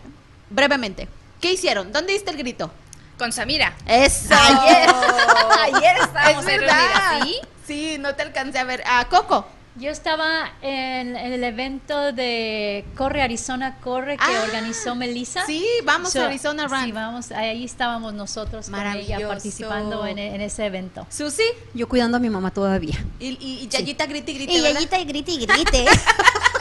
Brevemente. 0.49 1.07
¿Qué 1.41 1.53
hicieron? 1.53 1.91
¿Dónde 1.91 2.13
diste 2.13 2.31
el 2.31 2.37
grito? 2.37 2.71
Con 3.17 3.31
Samira. 3.31 3.75
Eso. 3.85 4.33
Ayer. 4.33 4.89
Ayer 5.75 5.97
estábamos 6.01 6.39
es 6.39 6.45
verdad. 6.45 7.21
¿sí? 7.23 7.35
Sí, 7.67 7.97
no 7.99 8.15
te 8.15 8.23
alcancé 8.23 8.59
a 8.59 8.63
ver. 8.63 8.83
A 8.85 9.05
Coco. 9.09 9.45
Yo 9.75 9.89
estaba 9.89 10.51
en, 10.61 11.15
en 11.15 11.33
el 11.33 11.43
evento 11.43 12.11
de 12.11 12.85
Corre 12.95 13.23
Arizona 13.23 13.77
Corre 13.83 14.17
que 14.17 14.23
Ah, 14.23 14.43
organizó 14.45 14.93
Melissa. 14.93 15.43
Sí, 15.47 15.65
vamos 15.83 16.11
So, 16.13 16.21
a 16.21 16.25
Arizona 16.27 16.67
Run. 16.67 16.83
Sí, 16.85 16.91
vamos, 16.91 17.31
ahí 17.31 17.65
estábamos 17.65 18.13
nosotros 18.13 18.69
con 18.69 18.85
ella 18.95 19.27
participando 19.27 20.05
en, 20.05 20.19
en 20.19 20.41
ese 20.41 20.67
evento. 20.67 21.07
Susi 21.09 21.41
Yo 21.73 21.89
cuidando 21.89 22.17
a 22.17 22.19
mi 22.19 22.29
mamá 22.29 22.51
todavía. 22.51 23.03
y, 23.19 23.29
y, 23.29 23.63
y 23.63 23.67
Yayita 23.67 24.05
grite 24.05 24.31
y 24.31 24.35
grite. 24.35 24.53
Y 24.53 24.61
¿verdad? 24.61 24.75
Yayita 24.75 24.99
y 24.99 25.05
grite 25.05 25.31
y 25.31 25.45
grite. 25.45 25.85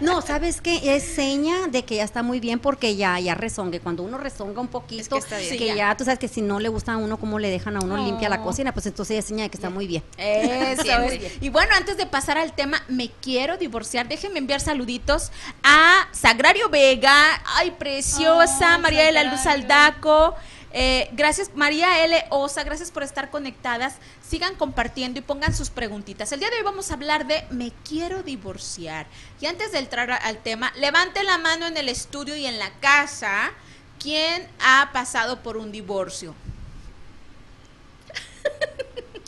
No, 0.00 0.22
¿sabes 0.22 0.60
qué? 0.60 0.96
Es 0.96 1.04
seña 1.04 1.68
de 1.68 1.84
que 1.84 1.96
ya 1.96 2.04
está 2.04 2.22
muy 2.22 2.40
bien 2.40 2.58
porque 2.58 2.96
ya, 2.96 3.18
ya 3.20 3.34
rezongue. 3.34 3.80
Cuando 3.80 4.02
uno 4.02 4.18
rezonga 4.18 4.60
un 4.60 4.68
poquito, 4.68 5.02
Es 5.02 5.08
que 5.08 5.18
está 5.18 5.38
bien. 5.38 5.50
Sí, 5.50 5.58
que 5.58 5.66
ya. 5.66 5.74
ya. 5.74 5.96
tú 5.96 6.04
sabes 6.04 6.18
que 6.18 6.28
si 6.28 6.42
no 6.42 6.60
le 6.60 6.68
gusta 6.68 6.94
a 6.94 6.96
uno 6.96 7.18
cómo 7.18 7.38
le 7.38 7.48
dejan 7.48 7.76
a 7.76 7.80
uno 7.80 7.96
limpia 7.96 8.28
la 8.28 8.42
cocina, 8.42 8.72
pues 8.72 8.86
entonces 8.86 9.18
es 9.18 9.24
seña 9.24 9.44
de 9.44 9.50
que 9.50 9.56
está 9.56 9.70
muy 9.70 9.86
bien. 9.86 10.02
Eso 10.18 10.82
es. 10.82 11.42
Y 11.42 11.48
bueno, 11.48 11.72
antes 11.76 11.96
de 11.96 12.06
pasar 12.06 12.38
al 12.38 12.54
tema, 12.54 12.82
me 12.88 13.10
quiero 13.20 13.56
divorciar. 13.56 14.08
Déjenme 14.08 14.38
enviar 14.38 14.60
saluditos 14.60 15.30
a 15.62 16.08
Sagrario 16.12 16.68
Vega. 16.68 17.42
Ay, 17.56 17.72
preciosa. 17.72 18.78
María 18.78 19.04
de 19.04 19.12
la 19.12 19.24
Luz. 19.24 19.46
Aldaco. 19.46 20.34
Eh, 20.76 21.08
gracias, 21.12 21.52
María 21.54 22.04
L. 22.04 22.24
Osa. 22.30 22.64
Gracias 22.64 22.90
por 22.90 23.04
estar 23.04 23.30
conectadas. 23.30 23.94
Sigan 24.28 24.56
compartiendo 24.56 25.20
y 25.20 25.22
pongan 25.22 25.54
sus 25.54 25.70
preguntitas. 25.70 26.32
El 26.32 26.40
día 26.40 26.50
de 26.50 26.56
hoy 26.56 26.64
vamos 26.64 26.90
a 26.90 26.94
hablar 26.94 27.28
de 27.28 27.46
me 27.50 27.72
quiero 27.88 28.24
divorciar. 28.24 29.06
Y 29.40 29.46
antes 29.46 29.70
de 29.70 29.78
entrar 29.78 30.10
al 30.10 30.38
tema, 30.38 30.72
levante 30.74 31.22
la 31.22 31.38
mano 31.38 31.68
en 31.68 31.76
el 31.76 31.88
estudio 31.88 32.34
y 32.34 32.46
en 32.46 32.58
la 32.58 32.72
casa. 32.80 33.52
¿Quién 34.00 34.48
ha 34.60 34.90
pasado 34.92 35.44
por 35.44 35.56
un 35.56 35.70
divorcio? 35.70 36.34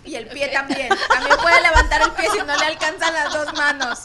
Y 0.05 0.15
el 0.15 0.29
pie 0.29 0.47
también. 0.49 0.89
También 1.09 1.37
puede 1.43 1.61
levantar 1.63 2.01
el 2.03 2.13
pie 2.13 2.29
si 2.31 2.39
no 2.39 2.57
le 2.57 2.65
alcanzan 2.65 3.13
las 3.13 3.33
dos 3.33 3.53
manos. 3.55 4.05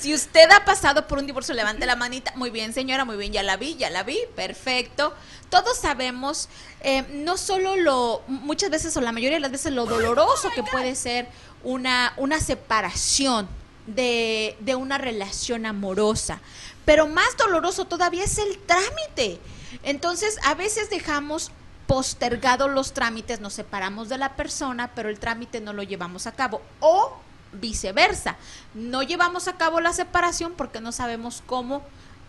Si 0.00 0.14
usted 0.14 0.48
ha 0.50 0.64
pasado 0.64 1.06
por 1.06 1.18
un 1.18 1.26
divorcio, 1.26 1.54
levante 1.54 1.84
la 1.86 1.96
manita. 1.96 2.32
Muy 2.36 2.50
bien, 2.50 2.72
señora, 2.72 3.04
muy 3.04 3.16
bien, 3.16 3.32
ya 3.32 3.42
la 3.42 3.56
vi, 3.56 3.74
ya 3.76 3.90
la 3.90 4.04
vi, 4.04 4.18
perfecto. 4.36 5.12
Todos 5.50 5.76
sabemos, 5.78 6.48
eh, 6.82 7.02
no 7.10 7.36
solo 7.36 7.76
lo, 7.76 8.22
muchas 8.28 8.70
veces 8.70 8.96
o 8.96 9.00
la 9.00 9.12
mayoría 9.12 9.36
de 9.36 9.40
las 9.40 9.50
veces 9.50 9.72
lo 9.72 9.86
doloroso 9.86 10.50
que 10.54 10.62
puede 10.62 10.94
ser 10.94 11.28
una, 11.64 12.12
una 12.16 12.38
separación 12.40 13.48
de, 13.86 14.56
de 14.60 14.74
una 14.76 14.98
relación 14.98 15.66
amorosa, 15.66 16.40
pero 16.84 17.08
más 17.08 17.36
doloroso 17.36 17.86
todavía 17.86 18.24
es 18.24 18.38
el 18.38 18.58
trámite. 18.58 19.40
Entonces, 19.82 20.38
a 20.44 20.54
veces 20.54 20.90
dejamos 20.90 21.50
postergados 21.86 22.70
los 22.70 22.92
trámites, 22.92 23.40
nos 23.40 23.54
separamos 23.54 24.08
de 24.08 24.18
la 24.18 24.36
persona, 24.36 24.92
pero 24.94 25.08
el 25.08 25.18
trámite 25.18 25.60
no 25.60 25.72
lo 25.72 25.82
llevamos 25.82 26.26
a 26.26 26.32
cabo. 26.32 26.60
O 26.80 27.16
viceversa, 27.52 28.36
no 28.74 29.02
llevamos 29.02 29.48
a 29.48 29.56
cabo 29.56 29.80
la 29.80 29.92
separación 29.92 30.52
porque 30.56 30.80
no 30.80 30.92
sabemos 30.92 31.42
cómo 31.46 31.82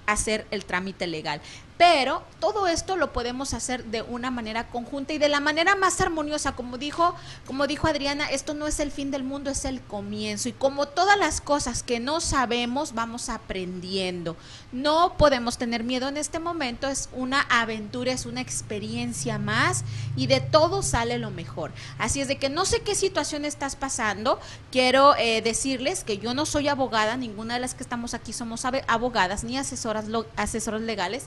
hacer 0.10 0.48
el 0.52 0.66
trámite 0.66 1.08
legal. 1.08 1.42
Pero 1.78 2.24
todo 2.42 2.68
esto 2.68 2.98
lo 2.98 3.14
podemos 3.14 3.54
hacer 3.54 3.86
de 3.86 4.02
una 4.02 4.32
manera 4.32 4.68
conjunta 4.68 5.14
y 5.14 5.18
de 5.18 5.30
la 5.30 5.40
manera 5.40 5.76
más 5.76 6.02
armoniosa, 6.02 6.54
como 6.54 6.78
dijo, 6.78 7.16
como 7.48 7.68
dijo 7.68 7.88
Adriana, 7.88 8.30
esto 8.30 8.54
no 8.54 8.68
es 8.68 8.82
el 8.82 8.92
fin 8.92 9.12
del 9.12 9.24
mundo, 9.24 9.50
es 9.50 9.64
el 9.64 9.80
comienzo 9.82 10.50
y 10.50 10.54
como 10.54 10.88
todas 10.88 11.18
las 11.18 11.40
cosas 11.40 11.82
que 11.82 12.02
no 12.02 12.20
sabemos, 12.20 12.94
vamos 12.94 13.30
aprendiendo. 13.30 14.36
No 14.72 15.16
podemos 15.18 15.58
tener 15.58 15.84
miedo 15.84 16.08
en 16.08 16.18
este 16.18 16.38
momento, 16.40 16.88
es 16.88 17.10
una 17.12 17.42
aventura, 17.42 18.12
es 18.12 18.28
una 18.28 18.42
experiencia 18.42 19.40
más 19.40 19.84
y 20.16 20.28
de 20.28 20.42
todo 20.42 20.84
sale 20.84 21.18
lo 21.18 21.32
mejor. 21.32 21.72
Así 21.98 22.22
es 22.22 22.28
de 22.28 22.38
que 22.38 22.50
no 22.50 22.66
sé 22.66 22.82
qué 22.82 22.94
situación 22.94 23.46
estás 23.46 23.76
pasando, 23.76 24.40
quiero 24.72 25.16
eh, 25.16 25.42
decirles 25.42 26.04
que 26.04 26.20
yo 26.20 26.36
no 26.36 26.46
soy 26.46 26.68
abogada, 26.68 27.18
ninguna 27.18 27.56
de 27.56 27.62
las 27.62 27.74
que 27.74 27.82
estamos 27.82 28.14
aquí 28.14 28.32
somos 28.32 28.64
abogadas 28.88 29.44
ni 29.44 29.58
asesoras, 29.58 30.06
asesoras 30.36 30.82
legales, 30.82 31.26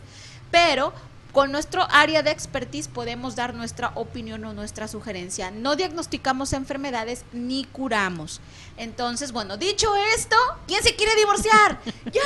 pero 0.52 0.92
con 1.32 1.50
nuestro 1.50 1.87
área 1.90 2.22
de 2.22 2.30
expertise 2.30 2.88
podemos 2.88 3.37
dar 3.37 3.54
nuestra 3.54 3.92
opinión 3.94 4.44
o 4.44 4.52
nuestra 4.52 4.87
sugerencia. 4.87 5.50
No 5.50 5.76
diagnosticamos 5.76 6.52
enfermedades 6.52 7.25
ni 7.32 7.64
curamos. 7.64 8.40
Entonces, 8.82 9.30
bueno, 9.30 9.56
dicho 9.56 9.88
esto, 10.16 10.34
¿quién 10.66 10.82
se 10.82 10.96
quiere 10.96 11.14
divorciar? 11.14 11.78
¡Ya! 12.12 12.20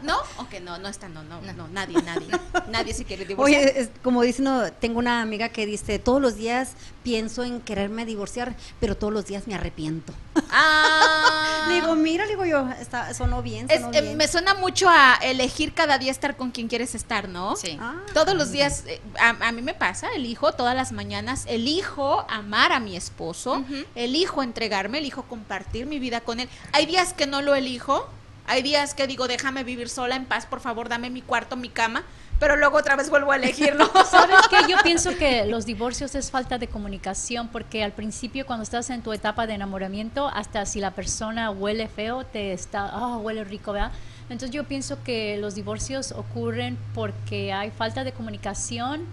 ¿No? 0.00 0.16
Ok, 0.38 0.54
no, 0.62 0.78
no 0.78 0.88
está, 0.88 1.08
no, 1.08 1.22
no, 1.22 1.40
no, 1.42 1.68
nadie, 1.68 2.00
nadie. 2.02 2.28
Nadie 2.68 2.94
se 2.94 3.04
quiere 3.04 3.26
divorciar. 3.26 3.60
Oye, 3.60 3.80
es- 3.80 3.90
como 4.02 4.22
dice 4.22 4.40
uno, 4.40 4.72
tengo 4.72 4.98
una 4.98 5.20
amiga 5.20 5.50
que 5.50 5.66
dice, 5.66 5.98
todos 5.98 6.22
los 6.22 6.36
días 6.36 6.70
pienso 7.02 7.44
en 7.44 7.60
quererme 7.60 8.06
divorciar, 8.06 8.56
pero 8.80 8.96
todos 8.96 9.12
los 9.12 9.26
días 9.26 9.46
me 9.46 9.54
arrepiento. 9.54 10.14
Ah. 10.50 11.64
Le 11.68 11.74
digo, 11.76 11.94
mira, 11.96 12.24
le 12.24 12.32
digo 12.32 12.44
yo, 12.44 12.68
está, 12.80 13.12
sonó 13.14 13.42
bien, 13.42 13.66
Es- 13.70 13.80
sonó 13.82 13.92
eh, 13.96 14.00
bien. 14.02 14.16
me 14.16 14.28
suena 14.28 14.54
mucho 14.54 14.88
a 14.88 15.14
elegir 15.22 15.72
cada 15.74 15.98
día 15.98 16.10
estar 16.10 16.36
con 16.36 16.50
quien 16.50 16.68
quieres 16.68 16.94
estar, 16.94 17.28
¿no? 17.28 17.56
Sí. 17.56 17.76
Ah, 17.80 17.96
Todos 18.12 18.34
los 18.34 18.50
días, 18.52 18.84
eh, 18.86 19.00
a, 19.18 19.30
a 19.48 19.52
mí 19.52 19.60
me 19.62 19.74
pasa, 19.74 20.08
elijo 20.14 20.52
todas 20.52 20.74
las 20.74 20.92
mañanas, 20.92 21.44
elijo 21.46 22.24
amar 22.28 22.72
a 22.72 22.80
mi 22.80 22.96
esposo, 22.96 23.64
elijo 23.94 24.42
entregarme, 24.42 24.98
elijo 24.98 25.22
compartir 25.24 25.73
mi 25.82 25.98
vida 25.98 26.20
con 26.20 26.40
él. 26.40 26.48
Hay 26.72 26.86
días 26.86 27.12
que 27.12 27.26
no 27.26 27.42
lo 27.42 27.54
elijo, 27.54 28.08
hay 28.46 28.62
días 28.62 28.94
que 28.94 29.06
digo, 29.06 29.26
déjame 29.26 29.64
vivir 29.64 29.88
sola 29.88 30.16
en 30.16 30.26
paz, 30.26 30.46
por 30.46 30.60
favor, 30.60 30.88
dame 30.88 31.10
mi 31.10 31.22
cuarto, 31.22 31.56
mi 31.56 31.68
cama, 31.68 32.04
pero 32.38 32.56
luego 32.56 32.78
otra 32.78 32.94
vez 32.94 33.10
vuelvo 33.10 33.32
a 33.32 33.36
elegirlo. 33.36 33.90
¿Sabes 34.10 34.36
qué? 34.50 34.70
Yo 34.70 34.76
pienso 34.82 35.16
que 35.16 35.46
los 35.46 35.66
divorcios 35.66 36.14
es 36.14 36.30
falta 36.30 36.58
de 36.58 36.68
comunicación 36.68 37.48
porque 37.48 37.82
al 37.82 37.92
principio 37.92 38.46
cuando 38.46 38.62
estás 38.62 38.90
en 38.90 39.02
tu 39.02 39.12
etapa 39.12 39.46
de 39.46 39.54
enamoramiento, 39.54 40.28
hasta 40.28 40.66
si 40.66 40.80
la 40.80 40.90
persona 40.90 41.50
huele 41.50 41.88
feo, 41.88 42.24
te 42.24 42.52
está, 42.52 42.88
ah, 42.92 43.16
huele 43.16 43.44
rico, 43.44 43.72
¿verdad? 43.72 43.92
Entonces 44.28 44.50
yo 44.50 44.64
pienso 44.64 45.02
que 45.02 45.36
los 45.38 45.54
divorcios 45.54 46.12
ocurren 46.12 46.78
porque 46.94 47.52
hay 47.52 47.70
falta 47.70 48.04
de 48.04 48.12
comunicación. 48.12 49.04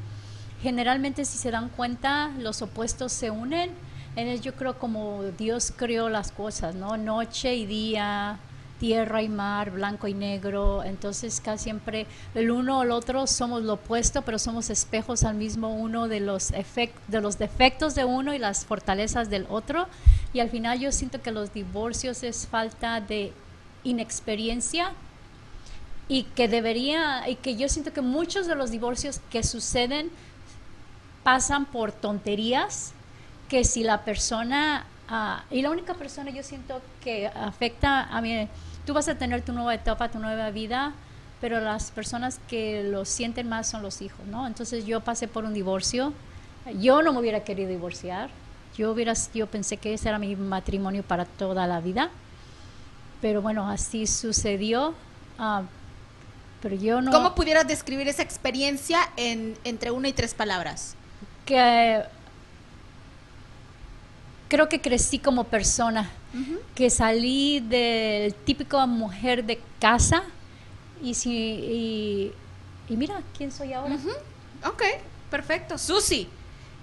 Generalmente 0.62 1.26
si 1.26 1.38
se 1.38 1.52
dan 1.52 1.70
cuenta, 1.70 2.32
los 2.38 2.62
opuestos 2.62 3.12
se 3.12 3.30
unen. 3.30 3.72
En 4.16 4.28
el, 4.28 4.42
yo 4.42 4.54
creo 4.56 4.78
como 4.78 5.24
Dios 5.38 5.74
creó 5.76 6.10
las 6.10 6.32
cosas, 6.32 6.76
¿no? 6.76 6.98
Noche 6.98 7.56
y 7.56 7.66
día, 7.66 8.40
tierra 8.82 9.22
y 9.22 9.30
mar, 9.30 9.72
blanco 9.72 10.08
y 10.08 10.14
negro. 10.14 10.84
Entonces, 10.84 11.40
casi 11.40 11.66
siempre 11.66 12.08
el 12.34 12.52
uno 12.52 12.80
o 12.80 12.84
el 12.84 12.92
otro 12.92 13.26
somos 13.26 13.64
lo 13.64 13.74
opuesto, 13.74 14.24
pero 14.24 14.38
somos 14.38 14.70
espejos 14.70 15.24
al 15.24 15.36
mismo 15.36 15.74
uno 15.74 16.08
de 16.08 16.20
los, 16.20 16.52
efect 16.52 16.96
de 17.08 17.22
los 17.22 17.38
defectos 17.38 17.96
de 17.96 18.04
uno 18.04 18.34
y 18.34 18.40
las 18.40 18.66
fortalezas 18.66 19.30
del 19.30 19.46
otro. 19.50 19.88
Y 20.34 20.40
al 20.40 20.50
final 20.50 20.80
yo 20.80 20.92
siento 20.92 21.22
que 21.22 21.32
los 21.32 21.54
divorcios 21.54 22.24
es 22.24 22.48
falta 22.48 23.00
de 23.00 23.32
inexperiencia 23.84 24.92
y 26.10 26.24
que 26.24 26.50
debería, 26.50 27.30
y 27.30 27.36
que 27.36 27.56
yo 27.56 27.70
siento 27.70 27.94
que 27.94 28.02
muchos 28.02 28.46
de 28.48 28.56
los 28.56 28.72
divorcios 28.72 29.22
que 29.30 29.44
suceden 29.44 30.10
pasan 31.24 31.66
por 31.66 31.92
tonterías 31.92 32.94
que 33.52 33.66
si 33.66 33.84
la 33.84 34.06
persona 34.06 34.86
ah, 35.10 35.44
y 35.52 35.62
la 35.62 35.72
única 35.72 35.94
persona 35.96 36.32
yo 36.32 36.42
siento 36.42 36.82
que 37.04 37.28
afecta 37.28 38.04
a 38.04 38.22
mí 38.22 38.48
tú 38.86 38.94
vas 38.94 39.10
a 39.10 39.16
tener 39.16 39.42
tu 39.42 39.52
nueva 39.52 39.76
etapa 39.76 40.10
tu 40.10 40.20
nueva 40.20 40.52
vida 40.52 40.94
pero 41.42 41.60
las 41.60 41.92
personas 41.92 42.40
que 42.48 42.82
lo 42.84 43.04
sienten 43.04 43.50
más 43.50 43.70
son 43.70 43.82
los 43.82 44.02
hijos 44.02 44.26
no 44.28 44.48
entonces 44.48 44.86
yo 44.86 45.02
pasé 45.02 45.28
por 45.28 45.44
un 45.44 45.54
divorcio. 45.54 46.14
Yo 46.80 47.02
no 47.02 47.12
me 47.12 47.20
hubiera 47.20 47.44
querido 47.44 47.70
divorciar. 47.70 48.30
Yo 48.78 48.92
hubiera 48.92 49.14
yo 49.34 49.48
pensé 49.48 49.78
que 49.78 49.96
ese 49.96 50.08
era 50.08 50.20
mi 50.20 50.36
matrimonio 50.36 51.04
para 51.04 51.26
toda 51.26 51.68
la 51.68 51.82
vida. 51.82 52.10
Pero 53.20 53.42
bueno 53.42 53.68
así 53.68 54.08
sucedió. 54.08 54.94
Ah, 55.40 55.64
pero 56.62 56.76
yo 56.76 57.02
no 57.02 57.12
¿Cómo 57.12 57.36
pudieras 57.36 57.68
describir 57.68 58.08
esa 58.08 58.22
experiencia 58.22 59.00
en, 59.18 59.58
entre 59.66 59.92
una 59.92 60.08
y 60.08 60.14
tres 60.14 60.36
palabras? 60.36 60.96
que 61.46 62.04
creo 64.52 64.68
que 64.68 64.82
crecí 64.82 65.18
como 65.18 65.46
persona, 65.46 66.12
que 66.76 66.90
salí 66.90 67.62
del 67.62 68.34
típico 68.34 68.86
mujer 68.86 69.46
de 69.46 69.62
casa 69.80 70.24
y 71.02 71.14
si 71.14 71.32
y, 71.32 72.34
y 72.90 72.98
mira 72.98 73.22
quién 73.38 73.50
soy 73.50 73.72
ahora. 73.72 73.98
Ok, 74.68 74.84
perfecto. 75.30 75.78
Susi, 75.78 76.28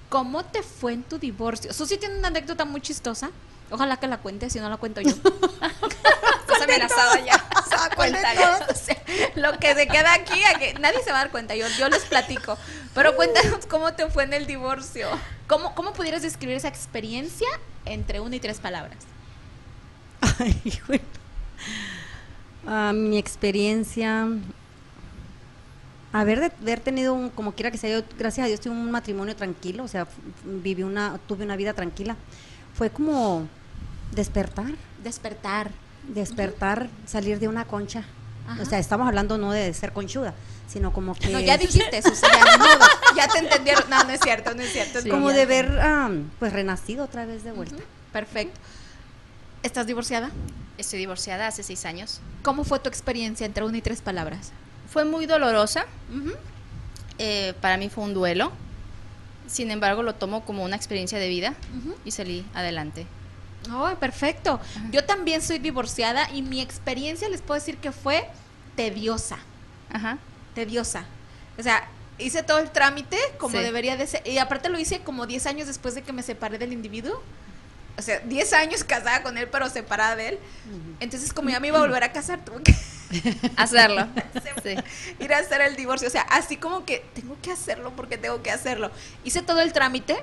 ¿cómo 0.09 0.47
te 0.47 0.63
fue 0.63 0.95
en 0.95 1.03
tu 1.03 1.19
divorcio? 1.19 1.71
Susi 1.75 1.99
tiene 1.99 2.19
una 2.19 2.29
anécdota 2.29 2.65
muy 2.65 2.81
chistosa. 2.81 3.31
Ojalá 3.71 3.99
que 3.99 4.09
la 4.09 4.17
cuente, 4.17 4.49
si 4.49 4.61
no 4.61 4.71
la 4.71 4.79
cuento 4.79 5.03
yo. 5.03 5.13
Amenazada 6.75 7.21
ya. 7.25 7.45
Cuéntale. 7.97 8.41
O 8.71 8.75
sea, 8.75 8.97
lo 9.37 9.59
que 9.59 9.75
se 9.75 9.87
queda 9.89 10.15
aquí, 10.15 10.43
aquí, 10.45 10.79
nadie 10.81 11.03
se 11.03 11.11
va 11.11 11.19
a 11.21 11.23
dar 11.25 11.31
cuenta, 11.31 11.55
yo, 11.55 11.67
yo 11.79 11.89
les 11.89 12.05
platico. 12.05 12.57
Pero 12.95 13.15
cuéntanos 13.17 13.67
cómo 13.67 13.93
te 13.95 14.09
fue 14.11 14.25
en 14.25 14.33
el 14.35 14.47
divorcio. 14.47 15.09
¿Cómo, 15.47 15.75
¿Cómo 15.75 15.93
pudieras 15.93 16.23
describir 16.23 16.57
esa 16.57 16.69
experiencia 16.69 17.49
entre 17.85 18.21
una 18.21 18.37
y 18.37 18.41
tres 18.41 18.59
palabras? 18.59 18.99
Ay, 20.39 20.81
bueno. 20.87 21.05
Ah, 22.67 22.93
mi 22.95 23.19
experiencia. 23.19 24.27
Haber, 26.13 26.41
de- 26.41 26.53
haber 26.63 26.81
tenido 26.81 27.13
un, 27.15 27.29
como 27.31 27.53
quiera 27.53 27.71
que 27.71 27.79
sea, 27.79 27.91
yo, 28.01 28.05
gracias 28.19 28.45
a 28.45 28.49
Dios 28.49 28.61
tuve 28.61 28.73
un 28.73 28.91
matrimonio 28.91 29.37
tranquilo, 29.37 29.85
o 29.85 29.89
sea, 29.89 30.07
viví 30.45 30.83
una, 30.83 31.19
tuve 31.29 31.45
una 31.45 31.55
vida 31.57 31.75
tranquila. 31.75 32.17
Fue 32.75 32.91
como 32.91 33.47
despertar, 34.13 34.73
Despertar. 35.03 35.71
Despertar, 36.09 36.89
salir 37.07 37.39
de 37.39 37.49
una 37.49 37.65
concha. 37.65 38.05
Ajá. 38.47 38.63
O 38.63 38.65
sea, 38.65 38.79
estamos 38.79 39.07
hablando 39.07 39.39
no 39.39 39.53
de 39.53 39.73
ser 39.75 39.93
conchuda, 39.93 40.35
sino 40.67 40.93
como 40.93 41.15
que 41.15 41.29
No, 41.29 41.41
ya 41.41 41.57
dijiste, 41.59 42.01
ni 42.03 42.59
modo. 42.59 42.87
Ya 43.17 43.29
te 43.29 43.39
entendieron. 43.39 43.89
No, 43.91 44.03
no 44.05 44.11
es 44.11 44.21
cierto, 44.21 44.55
no 44.55 44.63
es 44.63 44.73
cierto. 44.73 45.01
Sí, 45.01 45.11
como 45.11 45.31
ya. 45.31 45.37
de 45.37 45.47
ver, 45.47 45.79
ah, 45.81 46.11
pues 46.39 46.53
renacido 46.53 47.05
otra 47.05 47.27
vez 47.27 47.45
de 47.45 47.53
vuelta. 47.53 47.83
Perfecto. 48.13 48.59
¿Estás 49.63 49.87
divorciada? 49.87 50.31
Estoy 50.79 51.01
divorciada 51.01 51.49
hace 51.49 51.63
seis 51.63 51.85
años. 51.85 52.21
¿Cómo 52.43 52.65
fue 52.65 52.79
tu 52.79 52.89
experiencia 52.89 53.45
entre 53.45 53.65
una 53.65 53.79
y 53.79 53.83
tres 53.83 54.01
palabras? 54.01 54.53
Fue 54.89 55.05
muy 55.05 55.27
dolorosa. 55.27 55.87
Eh, 57.19 57.53
para 57.61 57.77
mí 57.77 57.89
fue 57.89 58.05
un 58.05 58.15
duelo. 58.15 58.53
Sin 59.49 59.71
embargo, 59.71 60.03
lo 60.03 60.15
tomo 60.15 60.45
como 60.45 60.65
una 60.65 60.77
experiencia 60.77 61.19
de 61.19 61.29
vida 61.29 61.55
y 62.05 62.13
salí 62.13 62.47
adelante. 62.55 63.07
Oh, 63.73 63.91
perfecto. 64.01 64.61
Yo 64.91 65.05
también 65.05 65.43
soy 65.43 65.59
divorciada 65.59 66.31
y 66.33 66.43
mi 66.43 66.61
experiencia 66.61 67.29
les 67.29 67.41
puedo 67.43 67.59
decir 67.61 67.77
que 67.79 67.93
fue 67.93 68.27
tediosa, 68.77 69.39
Ajá. 69.93 70.19
tediosa. 70.55 71.05
O 71.59 71.63
sea, 71.63 71.87
hice 72.19 72.43
todo 72.43 72.59
el 72.59 72.71
trámite 72.71 73.19
como 73.39 73.57
Sí. 73.57 73.63
debería 73.63 73.97
de 73.97 74.07
ser. 74.07 74.27
Y 74.27 74.39
aparte 74.39 74.69
lo 74.69 74.79
hice 74.79 75.01
como 75.01 75.27
10 75.27 75.47
años 75.47 75.67
después 75.67 75.95
de 75.95 76.03
que 76.03 76.13
me 76.13 76.23
separé 76.23 76.59
del 76.59 76.73
individuo. 76.73 77.23
O 77.99 78.03
sea, 78.03 78.21
10 78.21 78.53
años 78.53 78.85
casada 78.85 79.23
con 79.25 79.37
él, 79.39 79.49
pero 79.51 79.69
separada 79.69 80.15
de 80.15 80.29
él. 80.29 80.39
Entonces, 81.01 81.33
como 81.33 81.51
ya 81.51 81.59
me 81.59 81.69
iba 81.69 81.79
a 81.79 81.81
volver 81.81 82.05
a 82.05 82.13
casar, 82.13 82.45
tuve 82.45 82.63
que 82.63 82.75
Hacerlo. 83.57 84.07
Sí. 84.63 84.75
ir 85.25 85.33
a 85.35 85.39
hacer 85.39 85.61
el 85.63 85.75
divorcio. 85.77 86.07
O 86.09 86.11
sea, 86.11 86.23
así 86.23 86.57
como 86.57 86.85
que 86.85 87.05
tengo 87.15 87.37
que 87.43 87.51
hacerlo 87.51 87.93
porque 87.97 88.17
tengo 88.19 88.41
que 88.43 88.51
hacerlo. 88.53 88.91
Hice 89.25 89.43
todo 89.43 89.61
el 89.61 89.73
trámite, 89.73 90.17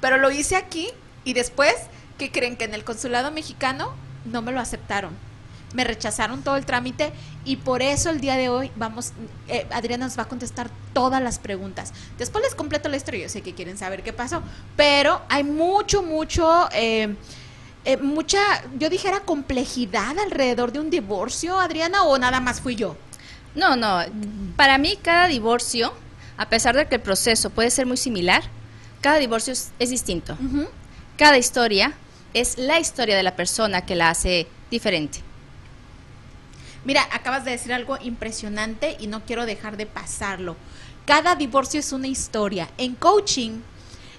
pero 0.00 0.16
lo 0.16 0.30
hice 0.30 0.56
aquí 0.56 0.88
y 1.24 1.34
después, 1.34 1.74
¿qué 2.18 2.30
creen? 2.30 2.56
Que 2.56 2.64
en 2.64 2.74
el 2.74 2.84
consulado 2.84 3.30
mexicano 3.30 3.92
no 4.24 4.42
me 4.42 4.52
lo 4.52 4.60
aceptaron. 4.60 5.12
Me 5.74 5.82
rechazaron 5.82 6.42
todo 6.42 6.56
el 6.56 6.64
trámite 6.64 7.12
y 7.44 7.56
por 7.56 7.82
eso 7.82 8.10
el 8.10 8.20
día 8.20 8.36
de 8.36 8.48
hoy 8.48 8.70
vamos, 8.76 9.12
eh, 9.48 9.66
Adriana 9.72 10.06
nos 10.06 10.16
va 10.16 10.22
a 10.22 10.28
contestar 10.28 10.70
todas 10.92 11.20
las 11.20 11.40
preguntas. 11.40 11.92
Después 12.16 12.44
les 12.44 12.54
completo 12.54 12.88
la 12.88 12.96
historia, 12.96 13.22
yo 13.22 13.28
sé 13.28 13.42
que 13.42 13.54
quieren 13.54 13.76
saber 13.76 14.04
qué 14.04 14.12
pasó, 14.12 14.40
pero 14.76 15.22
hay 15.28 15.42
mucho, 15.42 16.04
mucho, 16.04 16.68
eh, 16.72 17.16
eh, 17.84 17.96
mucha, 17.96 18.38
yo 18.78 18.88
dijera 18.88 19.20
complejidad 19.20 20.16
alrededor 20.16 20.70
de 20.70 20.78
un 20.78 20.90
divorcio, 20.90 21.58
Adriana, 21.58 22.04
o 22.04 22.16
nada 22.18 22.38
más 22.38 22.60
fui 22.60 22.76
yo. 22.76 22.96
No, 23.56 23.74
no. 23.74 24.00
Para 24.56 24.78
mí, 24.78 24.96
cada 25.02 25.26
divorcio, 25.26 25.92
a 26.36 26.48
pesar 26.48 26.76
de 26.76 26.86
que 26.86 26.96
el 26.96 27.00
proceso 27.00 27.50
puede 27.50 27.70
ser 27.70 27.86
muy 27.86 27.96
similar, 27.96 28.44
cada 29.00 29.18
divorcio 29.18 29.52
es, 29.52 29.72
es 29.80 29.90
distinto. 29.90 30.36
Cada 31.16 31.36
historia 31.36 31.94
es 32.34 32.58
la 32.58 32.80
historia 32.80 33.16
de 33.16 33.22
la 33.22 33.36
persona 33.36 33.86
que 33.86 33.94
la 33.94 34.10
hace 34.10 34.48
diferente. 34.70 35.20
Mira, 36.84 37.08
acabas 37.12 37.44
de 37.44 37.52
decir 37.52 37.72
algo 37.72 37.96
impresionante 38.02 38.96
y 39.00 39.06
no 39.06 39.24
quiero 39.24 39.46
dejar 39.46 39.76
de 39.76 39.86
pasarlo. 39.86 40.56
Cada 41.06 41.36
divorcio 41.36 41.80
es 41.80 41.92
una 41.92 42.08
historia. 42.08 42.68
En 42.76 42.94
coaching 42.94 43.60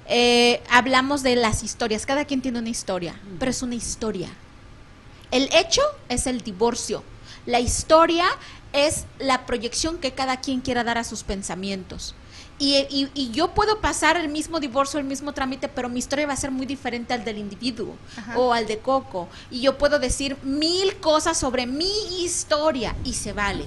eh, 0.08 0.62
hablamos 0.70 1.22
de 1.22 1.36
las 1.36 1.64
historias. 1.64 2.06
Cada 2.06 2.26
quien 2.26 2.42
tiene 2.42 2.60
una 2.60 2.70
historia, 2.70 3.20
pero 3.38 3.52
es 3.52 3.62
una 3.62 3.76
historia. 3.76 4.30
El 5.30 5.50
hecho 5.54 5.82
es 6.10 6.26
el 6.26 6.42
divorcio. 6.42 7.04
La 7.46 7.60
historia 7.60 8.26
es 8.74 9.06
la 9.20 9.46
proyección 9.46 10.00
que 10.00 10.14
cada 10.14 10.42
quien 10.42 10.62
quiera 10.62 10.84
dar 10.84 10.98
a 10.98 11.04
sus 11.04 11.24
pensamientos. 11.24 12.16
Y, 12.58 12.76
y- 12.90 13.10
y 13.14 13.32
yo 13.32 13.54
puedo 13.54 13.82
pasar 13.82 14.16
el 14.16 14.30
mismo 14.30 14.62
divorcio, 14.62 14.98
el 14.98 15.06
mismo 15.06 15.34
trámite, 15.34 15.68
pero 15.68 15.90
mi 15.90 16.00
historia 16.00 16.26
va 16.26 16.34
a 16.34 16.38
ser 16.38 16.52
muy 16.52 16.66
diferente 16.66 17.14
al 17.14 17.26
del 17.26 17.38
individuo 17.38 17.96
Ajá. 18.18 18.38
o 18.40 18.54
al 18.54 18.66
de 18.66 18.78
Coco. 18.80 19.28
Y 19.52 19.60
yo 19.62 19.78
puedo 19.78 20.00
decir 20.00 20.38
mil 20.44 20.96
cosas 20.98 21.38
sobre 21.38 21.66
mi 21.66 22.24
historia 22.24 22.96
y 23.04 23.14
se 23.14 23.34
vale. 23.34 23.66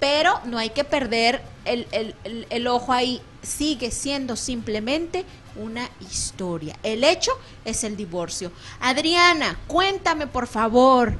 Pero 0.00 0.40
no 0.46 0.58
hay 0.58 0.70
que 0.70 0.82
perder 0.82 1.40
el, 1.64 1.86
el- 1.92 2.14
el- 2.24 2.46
el 2.50 2.66
ojo 2.66 2.92
ahí. 2.92 3.22
Sigue 3.42 3.90
siendo 3.92 4.34
simplemente 4.36 5.24
una 5.56 5.88
historia. 6.00 6.76
El 6.82 7.04
hecho 7.04 7.30
es 7.64 7.84
el 7.84 7.96
divorcio. 7.96 8.50
Adriana, 8.80 9.56
cuéntame 9.68 10.26
por 10.26 10.46
favor. 10.48 11.14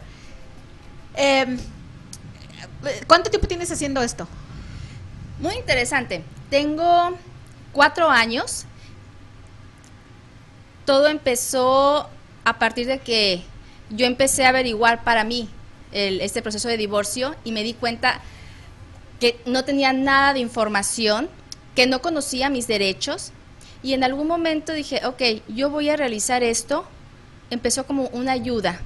em, 1.15 1.57
¿Cuánto 3.07 3.31
tiempo 3.31 3.47
tienes 3.47 3.71
haciendo 3.71 4.03
esto? 4.03 4.27
Muy 5.41 5.55
interesante. 5.55 6.23
Tengo 6.51 7.17
cuatro 7.73 8.11
años. 8.11 8.67
Todo 10.85 11.09
empezó 11.09 12.09
a 12.45 12.59
partir 12.59 12.87
de 12.87 12.99
que 12.99 13.43
yo 13.91 14.07
empecé 14.07 14.45
a 14.45 14.49
averiguar 14.49 15.05
para 15.05 15.25
mí 15.25 15.49
el- 15.93 16.21
este 16.21 16.43
proceso 16.43 16.69
de 16.69 16.77
divorcio 16.77 17.35
y 17.45 17.53
me 17.53 17.63
di 17.63 17.75
cuenta 17.75 18.21
que 19.21 19.41
no 19.47 19.65
tenía 19.65 19.93
nada 19.93 20.33
de 20.33 20.41
información, 20.41 21.29
que 21.75 21.87
no 21.87 22.01
conocía 22.01 22.49
mis 22.49 22.67
derechos 22.67 23.33
y 23.83 23.93
en 23.95 24.03
algún 24.05 24.27
momento 24.27 24.73
dije, 24.73 25.05
ok, 25.07 25.23
yo 25.49 25.71
voy 25.71 25.89
a 25.91 25.97
realizar 25.97 26.43
esto. 26.43 26.85
Empezó 27.51 27.87
como 27.87 28.05
una 28.09 28.33
ayuda 28.33 28.81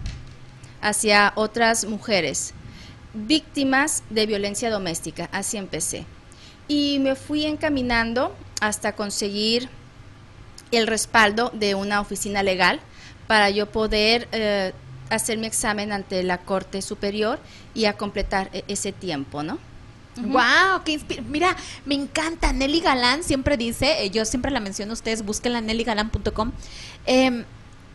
hacia 0.81 1.33
otras 1.37 1.85
mujeres 1.87 2.53
víctimas 3.14 4.03
de 4.11 4.27
violencia 4.27 4.70
doméstica, 4.70 5.29
así 5.33 5.57
empecé. 5.57 6.05
Y 6.68 6.98
me 7.00 7.14
fui 7.14 7.44
encaminando 7.44 8.35
hasta 8.61 8.94
conseguir 8.94 9.68
el 10.70 10.87
respaldo 10.87 11.50
de 11.55 11.74
una 11.74 12.00
oficina 12.00 12.42
legal 12.42 12.81
para 13.27 13.50
yo 13.50 13.70
poder 13.70 14.29
eh, 14.33 14.72
hacer 15.11 15.38
mi 15.38 15.46
examen 15.46 15.92
ante 15.92 16.22
la 16.22 16.38
Corte 16.38 16.83
Superior 16.83 17.38
y 17.74 17.85
a 17.85 17.96
completar 17.96 18.50
e- 18.53 18.64
ese 18.68 18.92
tiempo, 18.92 19.42
¿no? 19.42 19.59
Wow, 20.16 20.85
qué 20.85 21.00
Mira, 21.29 21.57
me 21.85 21.96
encanta. 21.96 22.53
Nelly 22.53 22.81
Galán 22.81 23.24
siempre 23.24 23.57
dice, 23.57 24.05
eh, 24.05 24.11
yo 24.11 24.24
siempre 24.24 24.53
la 24.53 24.61
menciono 24.61 24.92
a 24.92 24.94
ustedes, 24.94 25.24
búsquenla 25.24 25.59
en 25.59 25.66
nellygalán.com. 25.66 26.53
em, 27.07 27.44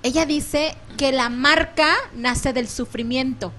ella 0.03 0.25
dice 0.25 0.75
que 0.97 1.11
la 1.11 1.29
marca 1.29 1.93
nace 2.15 2.53
del 2.53 2.67
sufrimiento. 2.67 3.51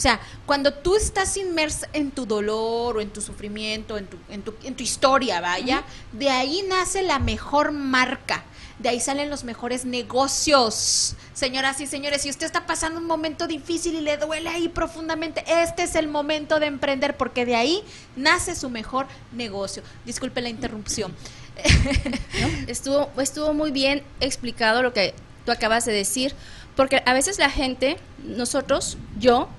O 0.00 0.02
sea, 0.02 0.18
cuando 0.46 0.72
tú 0.72 0.96
estás 0.96 1.36
inmersa 1.36 1.86
en 1.92 2.10
tu 2.10 2.24
dolor 2.24 2.96
o 2.96 3.00
en 3.02 3.10
tu 3.10 3.20
sufrimiento, 3.20 3.98
en 3.98 4.06
tu, 4.06 4.16
en 4.30 4.40
tu, 4.40 4.54
en 4.64 4.74
tu 4.74 4.82
historia, 4.82 5.42
vaya, 5.42 5.84
de 6.12 6.30
ahí 6.30 6.64
nace 6.66 7.02
la 7.02 7.18
mejor 7.18 7.72
marca. 7.72 8.42
De 8.78 8.88
ahí 8.88 8.98
salen 8.98 9.28
los 9.28 9.44
mejores 9.44 9.84
negocios. 9.84 11.16
Señoras 11.34 11.82
y 11.82 11.86
señores, 11.86 12.22
si 12.22 12.30
usted 12.30 12.46
está 12.46 12.64
pasando 12.64 12.98
un 12.98 13.06
momento 13.06 13.46
difícil 13.46 13.94
y 13.94 14.00
le 14.00 14.16
duele 14.16 14.48
ahí 14.48 14.70
profundamente, 14.70 15.44
este 15.46 15.82
es 15.82 15.94
el 15.94 16.08
momento 16.08 16.60
de 16.60 16.68
emprender 16.68 17.18
porque 17.18 17.44
de 17.44 17.56
ahí 17.56 17.84
nace 18.16 18.54
su 18.54 18.70
mejor 18.70 19.06
negocio. 19.32 19.82
Disculpe 20.06 20.40
la 20.40 20.48
interrupción. 20.48 21.14
Estuvo, 22.68 23.10
estuvo 23.18 23.52
muy 23.52 23.70
bien 23.70 24.02
explicado 24.20 24.82
lo 24.82 24.94
que 24.94 25.12
tú 25.44 25.52
acabas 25.52 25.84
de 25.84 25.92
decir, 25.92 26.34
porque 26.74 27.02
a 27.04 27.12
veces 27.12 27.38
la 27.38 27.50
gente, 27.50 27.98
nosotros, 28.24 28.96
yo, 29.18 29.50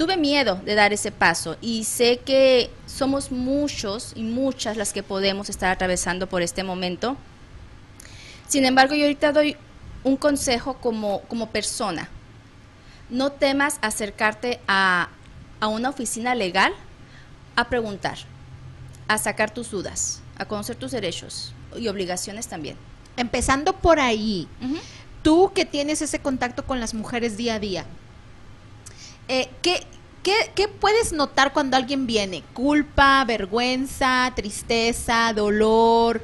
tuve 0.00 0.16
miedo 0.16 0.58
de 0.64 0.74
dar 0.74 0.94
ese 0.94 1.12
paso 1.12 1.58
y 1.60 1.84
sé 1.84 2.20
que 2.24 2.70
somos 2.86 3.30
muchos 3.30 4.14
y 4.16 4.22
muchas 4.22 4.78
las 4.78 4.94
que 4.94 5.02
podemos 5.02 5.50
estar 5.50 5.70
atravesando 5.70 6.26
por 6.26 6.40
este 6.40 6.64
momento. 6.64 7.18
Sin 8.48 8.64
embargo, 8.64 8.94
yo 8.94 9.02
ahorita 9.02 9.32
doy 9.32 9.58
un 10.02 10.16
consejo 10.16 10.78
como, 10.78 11.20
como 11.28 11.50
persona. 11.50 12.08
No 13.10 13.32
temas 13.32 13.76
acercarte 13.82 14.58
a, 14.66 15.10
a 15.60 15.68
una 15.68 15.90
oficina 15.90 16.34
legal 16.34 16.72
a 17.54 17.68
preguntar, 17.68 18.16
a 19.06 19.18
sacar 19.18 19.52
tus 19.52 19.70
dudas, 19.70 20.22
a 20.38 20.46
conocer 20.46 20.76
tus 20.76 20.92
derechos 20.92 21.52
y 21.76 21.88
obligaciones 21.88 22.46
también. 22.46 22.78
Empezando 23.18 23.74
por 23.74 24.00
ahí, 24.00 24.48
tú 25.22 25.52
que 25.54 25.66
tienes 25.66 26.00
ese 26.00 26.20
contacto 26.20 26.64
con 26.64 26.80
las 26.80 26.94
mujeres 26.94 27.36
día 27.36 27.56
a 27.56 27.58
día, 27.58 27.84
eh, 29.30 29.48
¿qué, 29.62 29.86
¿qué, 30.22 30.34
qué 30.54 30.68
puedes 30.68 31.12
notar 31.12 31.52
cuando 31.52 31.76
alguien 31.76 32.06
viene? 32.06 32.42
¿Culpa, 32.52 33.24
vergüenza, 33.24 34.32
tristeza, 34.34 35.32
dolor? 35.34 36.22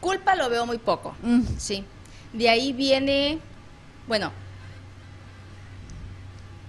Culpa 0.00 0.34
lo 0.34 0.48
veo 0.48 0.66
muy 0.66 0.78
poco, 0.78 1.14
Mm. 1.22 1.42
sí. 1.58 1.84
De 2.32 2.48
ahí 2.48 2.72
viene, 2.72 3.38
bueno, 4.08 4.30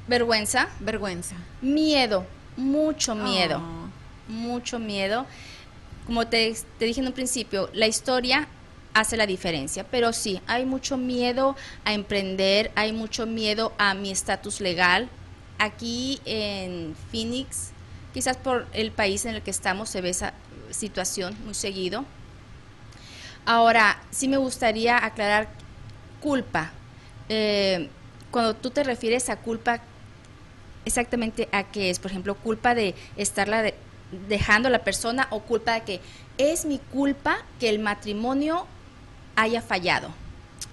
vergüenza, 0.08 0.70
Vergüenza. 0.80 1.36
miedo, 1.62 2.26
mucho 2.56 3.16
miedo, 3.16 3.58
Oh. 3.58 4.32
mucho 4.32 4.80
miedo. 4.80 5.26
Como 6.06 6.26
te, 6.28 6.56
te 6.80 6.86
dije 6.86 7.02
en 7.02 7.08
un 7.08 7.14
principio, 7.14 7.70
la 7.74 7.88
historia 7.88 8.48
hace 9.00 9.16
la 9.16 9.28
diferencia, 9.28 9.84
pero 9.84 10.12
sí, 10.12 10.42
hay 10.48 10.66
mucho 10.66 10.98
miedo 10.98 11.56
a 11.86 11.94
emprender, 11.94 12.72
hay 12.76 12.94
mucho 12.94 13.26
miedo 13.28 13.72
a 13.78 13.94
mi 13.94 14.10
estatus 14.12 14.60
legal. 14.60 15.08
Aquí 15.60 16.20
en 16.26 16.96
Phoenix, 17.12 17.70
quizás 18.14 18.38
por 18.38 18.66
el 18.74 18.92
país 18.92 19.26
en 19.26 19.36
el 19.36 19.42
que 19.44 19.52
estamos, 19.52 19.90
se 19.90 20.02
ve 20.02 20.10
esa 20.10 20.34
situación 20.72 21.36
muy 21.46 21.54
seguido. 21.54 22.06
Ahora, 23.46 24.02
sí 24.12 24.28
me 24.28 24.38
gustaría 24.38 25.04
aclarar 25.04 25.48
culpa. 26.20 26.72
Eh, 27.30 27.90
cuando 28.32 28.56
tú 28.56 28.72
te 28.72 28.84
refieres 28.84 29.30
a 29.30 29.38
culpa, 29.38 29.80
exactamente 30.86 31.48
a 31.52 31.64
qué 31.64 31.90
es, 31.90 32.00
por 32.00 32.12
ejemplo, 32.12 32.36
culpa 32.36 32.74
de 32.76 32.96
estarla 33.16 33.62
de- 33.62 33.76
dejando 34.28 34.70
a 34.70 34.72
la 34.72 34.84
persona 34.84 35.28
o 35.32 35.42
culpa 35.42 35.74
de 35.74 35.82
que 35.82 36.02
es 36.38 36.66
mi 36.66 36.80
culpa 36.80 37.38
que 37.60 37.70
el 37.70 37.80
matrimonio 37.80 38.66
haya 39.38 39.62
fallado. 39.62 40.10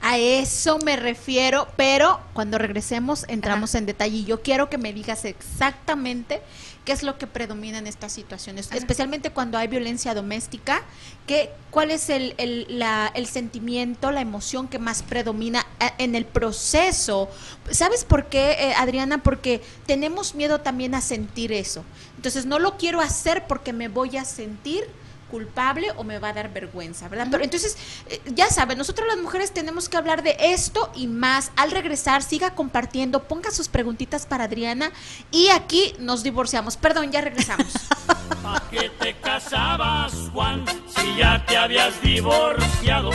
A 0.00 0.18
eso 0.18 0.78
me 0.80 0.96
refiero, 0.96 1.68
pero 1.76 2.20
cuando 2.34 2.58
regresemos 2.58 3.24
entramos 3.28 3.74
en 3.74 3.86
detalle 3.86 4.16
y 4.18 4.24
yo 4.24 4.42
quiero 4.42 4.68
que 4.68 4.76
me 4.76 4.92
digas 4.92 5.24
exactamente 5.24 6.42
qué 6.84 6.92
es 6.92 7.02
lo 7.02 7.16
que 7.16 7.26
predomina 7.26 7.78
en 7.78 7.86
estas 7.86 8.12
situaciones, 8.12 8.68
especialmente 8.72 9.30
cuando 9.30 9.56
hay 9.56 9.68
violencia 9.68 10.12
doméstica, 10.12 10.82
que, 11.26 11.50
cuál 11.70 11.90
es 11.90 12.10
el, 12.10 12.34
el, 12.36 12.66
la- 12.78 13.10
el 13.14 13.26
sentimiento, 13.26 14.10
la 14.10 14.20
emoción 14.20 14.68
que 14.68 14.78
más 14.78 15.02
predomina 15.02 15.64
eh, 15.80 15.90
en 15.96 16.14
el 16.14 16.26
proceso. 16.26 17.30
¿Sabes 17.70 18.04
por 18.04 18.26
qué, 18.26 18.50
eh, 18.60 18.74
Adriana? 18.76 19.22
Porque 19.22 19.62
tenemos 19.86 20.34
miedo 20.34 20.60
también 20.60 20.94
a 20.94 21.00
sentir 21.00 21.50
eso. 21.52 21.82
Entonces 22.16 22.44
no 22.44 22.58
lo 22.58 22.76
quiero 22.76 23.00
hacer 23.00 23.46
porque 23.46 23.72
me 23.72 23.88
voy 23.88 24.18
a 24.18 24.26
sentir 24.26 24.84
culpable 25.30 25.90
o 25.96 26.04
me 26.04 26.18
va 26.18 26.28
a 26.28 26.32
dar 26.32 26.52
vergüenza, 26.52 27.08
¿verdad? 27.08 27.28
Pero 27.30 27.44
entonces, 27.44 27.76
eh, 28.08 28.20
ya 28.34 28.48
saben, 28.48 28.78
nosotros 28.78 29.06
las 29.08 29.18
mujeres 29.18 29.52
tenemos 29.52 29.88
que 29.88 29.96
hablar 29.96 30.22
de 30.22 30.36
esto 30.38 30.90
y 30.94 31.06
más. 31.06 31.52
Al 31.56 31.70
regresar, 31.70 32.22
siga 32.22 32.54
compartiendo, 32.54 33.24
ponga 33.24 33.50
sus 33.50 33.68
preguntitas 33.68 34.26
para 34.26 34.44
Adriana 34.44 34.92
y 35.30 35.48
aquí 35.48 35.94
nos 35.98 36.22
divorciamos. 36.22 36.76
Perdón, 36.76 37.10
ya 37.10 37.20
regresamos. 37.20 37.72
¿Pa' 38.42 38.62
qué 38.70 38.90
te 38.98 39.14
casabas, 39.20 40.14
Juan, 40.32 40.64
si 40.94 41.16
ya 41.16 41.44
te 41.46 41.56
habías 41.56 42.00
divorciado? 42.02 43.10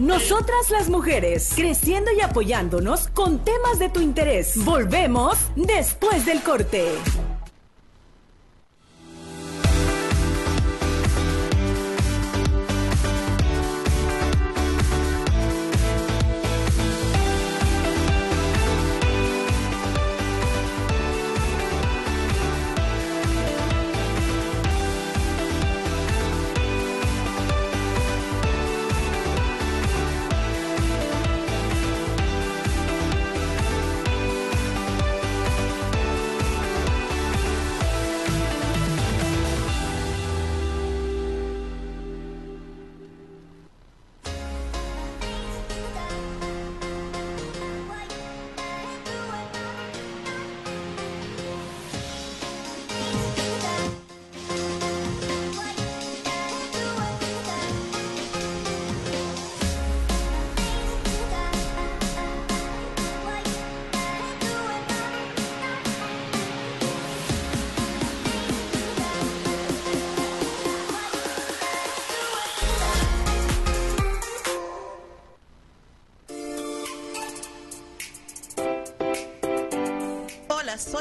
Nosotras 0.00 0.70
las 0.70 0.88
mujeres, 0.88 1.52
creciendo 1.54 2.10
y 2.12 2.20
apoyándonos 2.20 3.08
con 3.08 3.44
temas 3.44 3.78
de 3.78 3.88
tu 3.88 4.00
interés. 4.00 4.54
Volvemos 4.64 5.38
después 5.54 6.24
del 6.24 6.42
corte. 6.42 6.88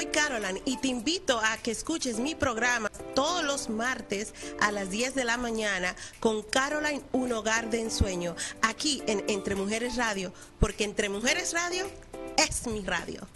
Soy 0.01 0.61
y 0.65 0.77
te 0.77 0.87
invito 0.87 1.39
a 1.39 1.57
que 1.57 1.69
escuches 1.69 2.17
mi 2.17 2.33
programa 2.33 2.89
todos 3.13 3.43
los 3.43 3.69
martes 3.69 4.33
a 4.59 4.71
las 4.71 4.89
10 4.89 5.13
de 5.13 5.25
la 5.25 5.37
mañana 5.37 5.95
con 6.19 6.41
Caroline 6.41 7.01
Un 7.11 7.31
Hogar 7.33 7.69
de 7.69 7.81
Ensueño, 7.81 8.35
aquí 8.63 9.03
en 9.05 9.23
Entre 9.27 9.55
Mujeres 9.55 9.97
Radio, 9.97 10.33
porque 10.59 10.85
Entre 10.85 11.09
Mujeres 11.09 11.53
Radio 11.53 11.85
es 12.37 12.65
mi 12.67 12.81
radio. 12.81 13.27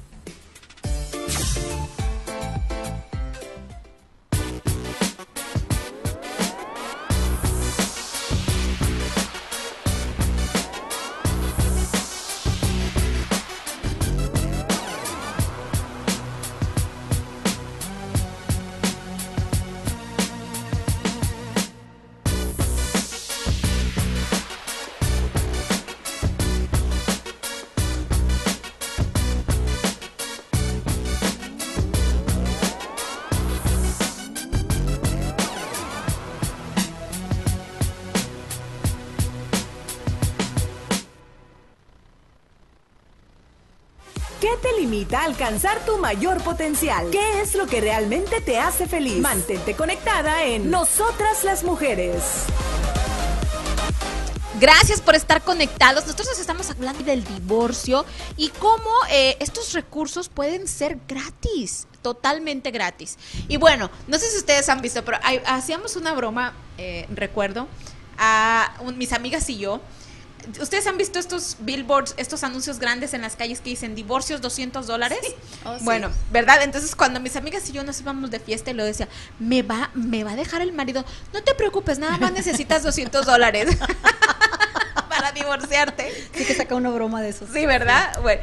Alcanzar 45.24 45.84
tu 45.86 45.98
mayor 45.98 46.42
potencial? 46.42 47.10
¿Qué 47.12 47.42
es 47.42 47.56
lo 47.56 47.68
que 47.68 47.82
realmente 47.82 48.42
te 48.42 48.60
hace 48.60 48.88
feliz? 48.88 49.20
Mantente 49.20 49.76
conectada 49.76 50.44
en 50.44 50.70
Nosotras 50.70 51.44
las 51.44 51.64
Mujeres. 51.64 52.46
Gracias 54.60 55.02
por 55.02 55.16
estar 55.16 55.42
conectados. 55.42 56.06
Nosotros 56.06 56.40
estamos 56.40 56.70
hablando 56.70 57.04
del 57.04 57.24
divorcio 57.26 58.06
y 58.38 58.50
cómo 58.50 58.90
eh, 59.12 59.36
estos 59.42 59.74
recursos 59.74 60.30
pueden 60.30 60.68
ser 60.68 60.98
gratis, 61.08 61.88
totalmente 62.02 62.72
gratis. 62.72 63.18
Y 63.50 63.58
bueno, 63.58 63.92
no 64.08 64.18
sé 64.18 64.30
si 64.30 64.38
ustedes 64.38 64.70
han 64.70 64.82
visto, 64.82 65.04
pero 65.04 65.20
hacíamos 65.46 65.98
una 65.98 66.14
broma, 66.14 66.54
eh, 66.78 67.06
recuerdo, 67.14 67.68
a 68.18 68.72
mis 68.96 69.12
amigas 69.12 69.50
y 69.50 69.58
yo. 69.58 69.82
¿Ustedes 70.60 70.88
han 70.88 70.98
visto 70.98 71.20
estos 71.20 71.58
billboards, 71.60 72.14
estos 72.18 72.44
anuncios 72.44 72.80
grandes 72.80 73.14
en 73.14 73.22
las 73.22 73.36
calles 73.36 73.60
que 73.62 73.70
dicen 73.72 73.96
divorcios 73.96 74.42
200 74.42 74.88
dólares? 74.88 75.20
Oh, 75.64 75.78
sí. 75.78 75.84
Bueno, 75.86 76.10
¿verdad? 76.32 76.62
Entonces 76.64 76.96
cuando 76.96 77.20
mis 77.20 77.36
amigas 77.36 77.68
y 77.70 77.74
yo 77.74 77.84
nos 77.84 78.00
íbamos 78.00 78.32
de 78.32 78.40
fiesta 78.40 78.72
y 78.72 78.74
lo 78.74 78.84
decía, 78.84 79.08
me 79.40 79.62
va, 79.64 79.90
me 79.94 80.24
va 80.24 80.32
a 80.32 80.36
dejar 80.36 80.62
el 80.62 80.74
marido. 80.74 81.06
No 81.34 81.44
te 81.44 81.54
preocupes, 81.56 82.00
nada 82.00 82.18
más 82.18 82.32
necesitas 82.32 82.84
200 82.84 83.26
dólares 83.26 83.78
para 85.10 85.32
divorciarte. 85.32 86.30
Sí 86.34 86.46
que 86.46 86.56
saca 86.56 86.76
una 86.76 86.90
broma 86.90 87.22
de 87.22 87.30
eso. 87.30 87.48
Sí, 87.52 87.66
¿verdad? 87.66 88.20
Bueno, 88.22 88.42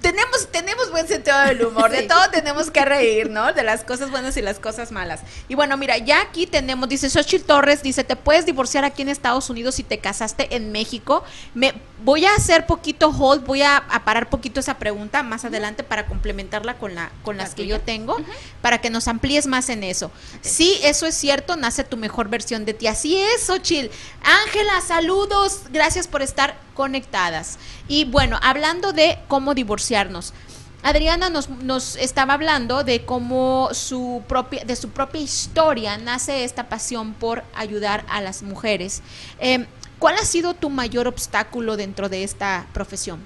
tenemos 0.00 0.48
tenemos, 0.52 0.90
buen 0.90 1.08
sentido 1.08 1.38
del 1.40 1.64
humor, 1.64 1.90
de 1.90 2.02
todo 2.02 2.30
tenemos 2.30 2.70
que 2.70 2.84
reír, 2.84 3.30
¿no? 3.30 3.52
De 3.52 3.62
las 3.62 3.84
cosas 3.84 4.10
buenas 4.10 4.36
y 4.36 4.42
las 4.42 4.58
cosas 4.58 4.92
malas. 4.92 5.20
Y 5.48 5.54
bueno, 5.54 5.76
mira, 5.76 5.98
ya 5.98 6.20
aquí 6.20 6.46
tenemos, 6.46 6.88
dice 6.88 7.10
Xochitl 7.10 7.44
Torres, 7.44 7.82
dice, 7.82 8.04
te 8.04 8.16
puedes 8.16 8.46
divorciar 8.46 8.84
aquí 8.84 9.02
en 9.02 9.08
Estados 9.08 9.50
Unidos 9.50 9.76
si 9.76 9.82
te 9.82 9.98
casaste 9.98 10.54
en 10.56 10.72
México. 10.72 11.24
Me 11.54 11.74
voy 12.02 12.24
a 12.24 12.34
hacer 12.34 12.66
poquito 12.66 13.08
hold, 13.08 13.44
voy 13.44 13.62
a, 13.62 13.76
a 13.76 14.04
parar 14.04 14.28
poquito 14.28 14.60
esa 14.60 14.78
pregunta 14.78 15.22
más 15.22 15.44
adelante 15.44 15.84
para 15.84 16.06
complementarla 16.06 16.78
con 16.78 16.94
la, 16.94 17.12
con 17.22 17.36
las 17.36 17.54
que 17.54 17.66
yo 17.66 17.80
tengo, 17.80 18.16
para 18.60 18.80
que 18.80 18.90
nos 18.90 19.08
amplíes 19.08 19.46
más 19.46 19.68
en 19.68 19.84
eso. 19.84 20.10
Sí, 20.40 20.78
eso 20.82 21.06
es 21.06 21.14
cierto, 21.14 21.56
nace 21.56 21.84
tu 21.84 21.96
mejor 21.96 22.28
versión 22.28 22.64
de 22.64 22.74
ti. 22.74 22.86
Así 22.86 23.16
es, 23.16 23.46
Xochitl. 23.46 23.94
Ángela, 24.22 24.80
saludos, 24.80 25.62
gracias 25.70 26.08
por 26.08 26.22
estar 26.22 26.56
conectadas. 26.74 27.58
Y 27.88 28.04
bueno, 28.04 28.38
hablando 28.42 28.92
de 28.92 29.18
cómo 29.28 29.54
divorciarnos. 29.54 30.34
Adriana 30.82 31.30
nos, 31.30 31.48
nos 31.48 31.96
estaba 31.96 32.34
hablando 32.34 32.84
de 32.84 33.06
cómo 33.06 33.70
su 33.72 34.22
propia, 34.28 34.66
de 34.66 34.76
su 34.76 34.90
propia 34.90 35.22
historia 35.22 35.96
nace 35.96 36.44
esta 36.44 36.68
pasión 36.68 37.14
por 37.14 37.42
ayudar 37.54 38.04
a 38.10 38.20
las 38.20 38.42
mujeres. 38.42 39.00
Eh, 39.38 39.66
¿Cuál 39.98 40.16
ha 40.16 40.24
sido 40.24 40.54
tu 40.54 40.70
mayor 40.70 41.06
obstáculo 41.06 41.76
dentro 41.76 42.08
de 42.08 42.24
esta 42.24 42.66
profesión? 42.72 43.20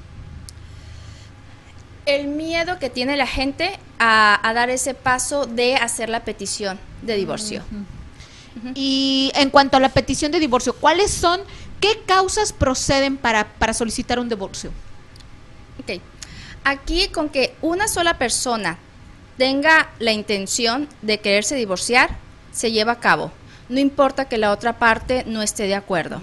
El 2.06 2.28
miedo 2.28 2.78
que 2.78 2.88
tiene 2.88 3.16
la 3.16 3.26
gente 3.26 3.78
a, 3.98 4.40
a 4.46 4.54
dar 4.54 4.70
ese 4.70 4.94
paso 4.94 5.46
de 5.46 5.76
hacer 5.76 6.08
la 6.08 6.24
petición 6.24 6.78
de 7.02 7.16
divorcio. 7.16 7.62
Y 8.74 9.30
en 9.34 9.50
cuanto 9.50 9.76
a 9.76 9.80
la 9.80 9.90
petición 9.90 10.32
de 10.32 10.40
divorcio, 10.40 10.74
¿cuáles 10.74 11.12
son, 11.12 11.40
qué 11.80 12.00
causas 12.06 12.52
proceden 12.52 13.16
para, 13.16 13.46
para 13.54 13.72
solicitar 13.72 14.18
un 14.18 14.28
divorcio? 14.28 14.70
Ok. 15.80 16.00
Aquí 16.64 17.08
con 17.08 17.28
que 17.28 17.54
una 17.62 17.88
sola 17.88 18.18
persona 18.18 18.78
tenga 19.36 19.90
la 20.00 20.12
intención 20.12 20.88
de 21.02 21.20
quererse 21.20 21.54
divorciar, 21.54 22.16
se 22.50 22.72
lleva 22.72 22.92
a 22.92 23.00
cabo. 23.00 23.30
No 23.68 23.78
importa 23.78 24.26
que 24.26 24.38
la 24.38 24.50
otra 24.50 24.78
parte 24.78 25.24
no 25.26 25.42
esté 25.42 25.64
de 25.64 25.74
acuerdo. 25.74 26.20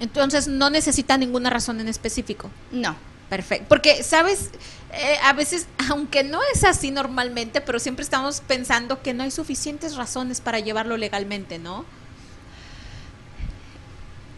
Entonces 0.00 0.48
no 0.48 0.70
necesita 0.70 1.16
ninguna 1.16 1.50
razón 1.50 1.80
en 1.80 1.88
específico. 1.88 2.50
No. 2.70 2.96
Perfecto. 3.28 3.66
Porque, 3.68 4.02
¿sabes? 4.02 4.50
Eh, 4.92 5.16
a 5.22 5.32
veces, 5.34 5.66
aunque 5.90 6.24
no 6.24 6.40
es 6.54 6.64
así 6.64 6.90
normalmente, 6.90 7.60
pero 7.60 7.78
siempre 7.78 8.02
estamos 8.02 8.40
pensando 8.40 9.02
que 9.02 9.14
no 9.14 9.22
hay 9.22 9.30
suficientes 9.30 9.96
razones 9.96 10.40
para 10.40 10.60
llevarlo 10.60 10.96
legalmente, 10.96 11.58
¿no? 11.58 11.84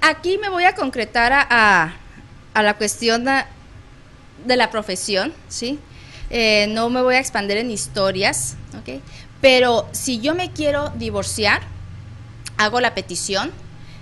Aquí 0.00 0.38
me 0.38 0.48
voy 0.48 0.64
a 0.64 0.74
concretar 0.74 1.32
a, 1.32 1.46
a, 1.48 1.94
a 2.54 2.62
la 2.62 2.74
cuestión 2.74 3.24
de, 3.24 3.44
de 4.46 4.56
la 4.56 4.70
profesión, 4.70 5.32
¿sí? 5.48 5.78
Eh, 6.30 6.66
no 6.70 6.88
me 6.90 7.02
voy 7.02 7.16
a 7.16 7.18
expandir 7.18 7.58
en 7.58 7.70
historias, 7.70 8.56
¿ok? 8.78 9.00
Pero 9.40 9.88
si 9.92 10.20
yo 10.20 10.34
me 10.34 10.52
quiero 10.52 10.90
divorciar, 10.90 11.60
hago 12.56 12.80
la 12.80 12.94
petición, 12.94 13.52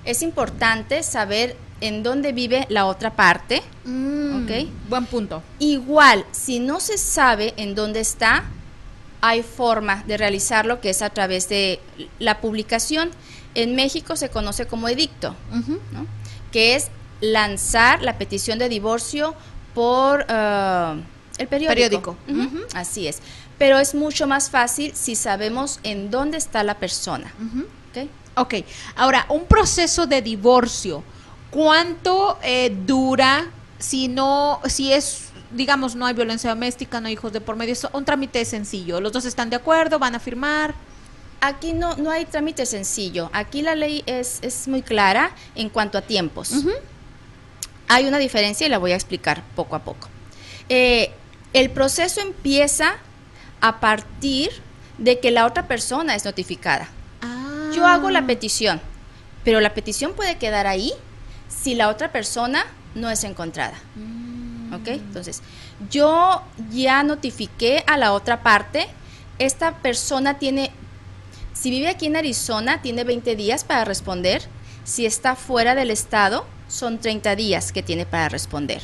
es 0.08 0.22
importante 0.22 1.02
saber 1.02 1.54
en 1.82 2.02
dónde 2.02 2.32
vive 2.32 2.66
la 2.70 2.86
otra 2.86 3.14
parte, 3.14 3.58
¿ok? 3.84 4.66
Buen 4.88 5.04
punto. 5.04 5.42
Igual, 5.58 6.24
si 6.32 6.60
no 6.60 6.80
se 6.80 6.96
sabe 6.96 7.52
en 7.58 7.74
dónde 7.74 8.00
está, 8.00 8.44
hay 9.20 9.42
forma 9.42 10.02
de 10.06 10.16
realizarlo 10.16 10.80
que 10.80 10.88
es 10.90 11.02
a 11.02 11.10
través 11.10 11.50
de 11.50 11.78
la 12.18 12.40
publicación. 12.40 13.10
En 13.54 13.76
México 13.76 14.16
se 14.16 14.30
conoce 14.30 14.66
como 14.66 14.88
edicto, 14.88 15.34
¿no? 15.92 16.06
que 16.52 16.74
es 16.74 16.88
lanzar 17.20 18.00
la 18.00 18.16
petición 18.16 18.58
de 18.58 18.70
divorcio 18.70 19.34
por 19.74 20.20
uh, 20.22 21.02
el 21.36 21.48
periódico. 21.48 22.16
Así 22.72 23.08
es. 23.08 23.18
Pero 23.58 23.78
es 23.78 23.94
mucho 23.94 24.26
más 24.26 24.48
fácil 24.48 24.92
si 24.94 25.16
sabemos 25.16 25.80
en 25.82 26.10
dónde 26.10 26.38
está 26.38 26.62
la 26.62 26.78
persona. 26.78 27.30
¿ok? 27.90 28.08
Ok, 28.38 28.54
ahora, 28.96 29.26
un 29.28 29.46
proceso 29.46 30.06
de 30.06 30.22
divorcio, 30.22 31.02
¿cuánto 31.50 32.38
eh, 32.42 32.76
dura 32.86 33.46
si 33.78 34.08
no, 34.08 34.60
si 34.66 34.92
es, 34.92 35.30
digamos, 35.50 35.96
no 35.96 36.06
hay 36.06 36.14
violencia 36.14 36.50
doméstica, 36.50 37.00
no 37.00 37.08
hay 37.08 37.14
hijos 37.14 37.32
de 37.32 37.40
por 37.40 37.56
medio? 37.56 37.72
Es 37.72 37.86
un 37.92 38.04
trámite 38.04 38.44
sencillo, 38.44 39.00
los 39.00 39.12
dos 39.12 39.24
están 39.24 39.50
de 39.50 39.56
acuerdo, 39.56 39.98
van 39.98 40.14
a 40.14 40.20
firmar. 40.20 40.74
Aquí 41.40 41.72
no, 41.72 41.96
no 41.96 42.10
hay 42.10 42.24
trámite 42.24 42.66
sencillo. 42.66 43.30
Aquí 43.32 43.62
la 43.62 43.76
ley 43.76 44.02
es, 44.06 44.40
es 44.42 44.66
muy 44.66 44.82
clara 44.82 45.30
en 45.54 45.68
cuanto 45.68 45.96
a 45.96 46.02
tiempos. 46.02 46.52
Hay 47.86 48.06
una 48.06 48.18
diferencia 48.18 48.66
y 48.66 48.70
la 48.70 48.78
voy 48.78 48.90
a 48.92 48.96
explicar 48.96 49.42
poco 49.54 49.76
a 49.76 49.78
poco. 49.80 50.08
Eh, 50.68 51.12
el 51.52 51.70
proceso 51.70 52.20
empieza 52.20 52.96
a 53.60 53.80
partir 53.80 54.50
de 54.98 55.20
que 55.20 55.30
la 55.30 55.46
otra 55.46 55.68
persona 55.68 56.14
es 56.14 56.24
notificada. 56.24 56.88
Yo 57.74 57.86
hago 57.86 58.10
la 58.10 58.26
petición, 58.26 58.80
pero 59.44 59.60
la 59.60 59.74
petición 59.74 60.14
puede 60.14 60.36
quedar 60.36 60.66
ahí 60.66 60.92
si 61.48 61.74
la 61.74 61.88
otra 61.88 62.12
persona 62.12 62.64
no 62.94 63.10
es 63.10 63.24
encontrada. 63.24 63.78
¿Ok? 64.72 64.88
Entonces, 64.88 65.42
yo 65.90 66.42
ya 66.70 67.02
notifiqué 67.02 67.84
a 67.86 67.96
la 67.96 68.12
otra 68.12 68.42
parte, 68.42 68.86
esta 69.38 69.76
persona 69.78 70.38
tiene, 70.38 70.70
si 71.54 71.70
vive 71.70 71.88
aquí 71.88 72.06
en 72.06 72.16
Arizona, 72.16 72.82
tiene 72.82 73.04
20 73.04 73.36
días 73.36 73.64
para 73.64 73.84
responder, 73.84 74.42
si 74.84 75.06
está 75.06 75.36
fuera 75.36 75.74
del 75.74 75.90
estado, 75.90 76.46
son 76.68 76.98
30 76.98 77.36
días 77.36 77.72
que 77.72 77.82
tiene 77.82 78.04
para 78.04 78.28
responder. 78.28 78.82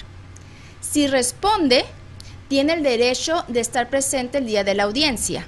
Si 0.81 1.07
responde, 1.07 1.85
tiene 2.49 2.75
el 2.75 2.83
derecho 2.83 3.44
de 3.49 3.61
estar 3.61 3.90
presente 3.90 4.38
el 4.38 4.47
día 4.47 4.64
de 4.64 4.75
la 4.75 4.85
audiencia. 4.85 5.47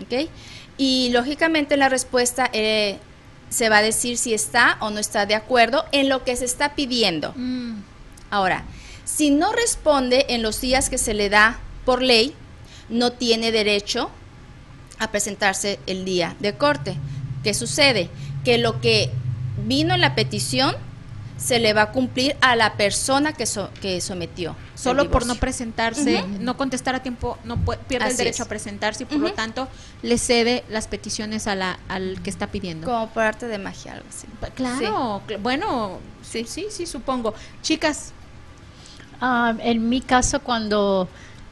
¿ok? 0.00 0.28
Y 0.80 1.10
lógicamente 1.12 1.76
la 1.76 1.90
respuesta 1.90 2.48
eh, 2.54 2.96
se 3.50 3.68
va 3.68 3.78
a 3.78 3.82
decir 3.82 4.16
si 4.16 4.32
está 4.32 4.78
o 4.80 4.88
no 4.88 4.98
está 4.98 5.26
de 5.26 5.34
acuerdo 5.34 5.84
en 5.92 6.08
lo 6.08 6.24
que 6.24 6.34
se 6.36 6.46
está 6.46 6.74
pidiendo. 6.74 7.34
Ahora, 8.30 8.64
si 9.04 9.30
no 9.30 9.52
responde 9.52 10.24
en 10.30 10.40
los 10.40 10.58
días 10.62 10.88
que 10.88 10.96
se 10.96 11.12
le 11.12 11.28
da 11.28 11.58
por 11.84 12.00
ley, 12.02 12.32
no 12.88 13.12
tiene 13.12 13.52
derecho 13.52 14.10
a 14.98 15.10
presentarse 15.10 15.78
el 15.86 16.06
día 16.06 16.34
de 16.40 16.54
corte. 16.56 16.96
¿Qué 17.44 17.52
sucede? 17.52 18.08
Que 18.44 18.56
lo 18.56 18.80
que 18.80 19.10
vino 19.66 19.94
en 19.94 20.00
la 20.00 20.14
petición 20.14 20.74
se 21.36 21.58
le 21.58 21.74
va 21.74 21.82
a 21.82 21.92
cumplir 21.92 22.36
a 22.40 22.56
la 22.56 22.74
persona 22.74 23.34
que, 23.34 23.44
so- 23.44 23.70
que 23.82 24.00
sometió. 24.00 24.56
Solo 24.82 25.10
por 25.10 25.26
no 25.26 25.34
presentarse, 25.34 26.24
no 26.40 26.56
contestar 26.56 26.94
a 26.94 27.02
tiempo, 27.02 27.38
no 27.44 27.56
pierde 27.58 28.08
el 28.10 28.16
derecho 28.16 28.42
es. 28.42 28.46
a 28.46 28.48
presentarse 28.48 29.02
y 29.02 29.06
por 29.06 29.18
lo 29.18 29.32
tanto 29.32 29.68
le 30.02 30.16
cede 30.18 30.64
las 30.70 30.86
peticiones 30.88 31.46
a 31.46 31.54
la, 31.54 31.78
al 31.88 32.20
que 32.22 32.30
está 32.30 32.46
pidiendo. 32.46 32.86
Como 32.86 33.08
por 33.08 33.22
arte 33.24 33.46
de 33.46 33.58
magia, 33.58 33.92
algo 33.92 34.06
así. 34.08 34.26
Claro, 34.54 35.22
cl- 35.28 35.40
bueno, 35.42 35.98
sí, 36.22 36.44
sí, 36.48 36.66
sí, 36.70 36.86
supongo. 36.86 37.34
Chicas, 37.62 38.12
Ah, 39.22 39.54
en 39.58 39.88
mi 39.88 40.00
caso, 40.00 40.40
cuando 40.40 41.06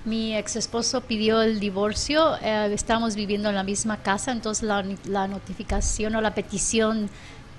mi 0.06 0.34
ex 0.34 0.56
esposo 0.56 1.02
pidió 1.02 1.42
el 1.42 1.60
divorcio, 1.60 2.36
eh, 2.40 2.70
estábamos 2.72 3.14
viviendo 3.14 3.50
en 3.50 3.54
la 3.56 3.62
misma 3.62 3.98
casa, 3.98 4.32
entonces 4.32 4.62
la, 4.62 4.82
la 5.04 5.28
notificación 5.28 6.14
o 6.16 6.22
la 6.22 6.34
petición 6.34 7.10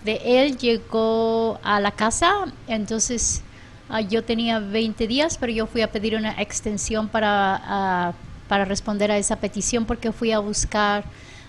de 0.03 0.19
él 0.23 0.57
llegó 0.57 1.59
a 1.61 1.79
la 1.79 1.91
casa, 1.91 2.45
entonces 2.67 3.43
ah, 3.89 4.01
yo 4.01 4.23
tenía 4.23 4.59
20 4.59 5.07
días, 5.07 5.37
pero 5.37 5.51
yo 5.51 5.67
fui 5.67 5.81
a 5.81 5.91
pedir 5.91 6.15
una 6.15 6.41
extensión 6.41 7.07
para, 7.07 7.61
ah, 7.63 8.13
para 8.47 8.65
responder 8.65 9.11
a 9.11 9.17
esa 9.17 9.35
petición 9.37 9.85
porque 9.85 10.11
fui 10.11 10.31
a 10.31 10.39
buscar 10.39 11.03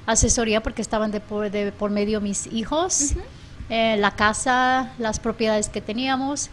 asesoría 0.07 0.63
porque 0.63 0.83
estaban 0.83 1.11
de 1.11 1.21
por, 1.21 1.51
de 1.51 1.73
por 1.73 1.91
medio 1.91 2.21
mis 2.21 2.47
hijos, 2.47 3.15
eh, 3.69 3.97
la 3.99 4.13
casa, 4.13 4.93
las 4.99 5.21
propiedades 5.21 5.69
que 5.69 5.81
teníamos. 5.81 6.51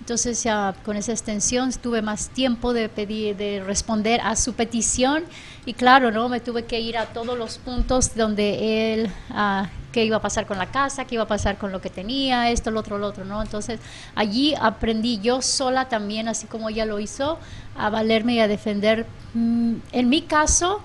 Entonces 0.00 0.42
ya 0.42 0.74
con 0.84 0.96
esa 0.96 1.12
extensión 1.12 1.72
tuve 1.72 2.02
más 2.02 2.28
tiempo 2.28 2.74
de 2.74 2.88
pedir, 2.88 3.36
de 3.36 3.62
responder 3.64 4.20
a 4.22 4.36
su 4.36 4.52
petición. 4.52 5.24
Y 5.64 5.72
claro, 5.72 6.10
no, 6.10 6.28
me 6.28 6.40
tuve 6.40 6.64
que 6.64 6.80
ir 6.80 6.98
a 6.98 7.06
todos 7.06 7.38
los 7.38 7.58
puntos 7.58 8.14
donde 8.14 8.94
él, 8.94 9.10
ah, 9.30 9.68
qué 9.94 10.04
iba 10.04 10.16
a 10.16 10.20
pasar 10.20 10.44
con 10.44 10.58
la 10.58 10.66
casa, 10.66 11.04
qué 11.04 11.14
iba 11.14 11.22
a 11.22 11.28
pasar 11.28 11.56
con 11.56 11.70
lo 11.70 11.80
que 11.80 11.88
tenía, 11.88 12.50
esto, 12.50 12.72
lo 12.72 12.80
otro, 12.80 12.98
lo 12.98 13.06
otro, 13.06 13.24
¿no? 13.24 13.40
Entonces 13.40 13.78
allí 14.16 14.52
aprendí 14.60 15.20
yo 15.20 15.40
sola 15.40 15.88
también, 15.88 16.26
así 16.26 16.48
como 16.48 16.68
ella 16.68 16.84
lo 16.84 16.98
hizo, 16.98 17.38
a 17.78 17.90
valerme 17.90 18.34
y 18.34 18.40
a 18.40 18.48
defender. 18.48 19.06
Mm, 19.34 19.76
en 19.92 20.08
mi 20.08 20.22
caso, 20.22 20.80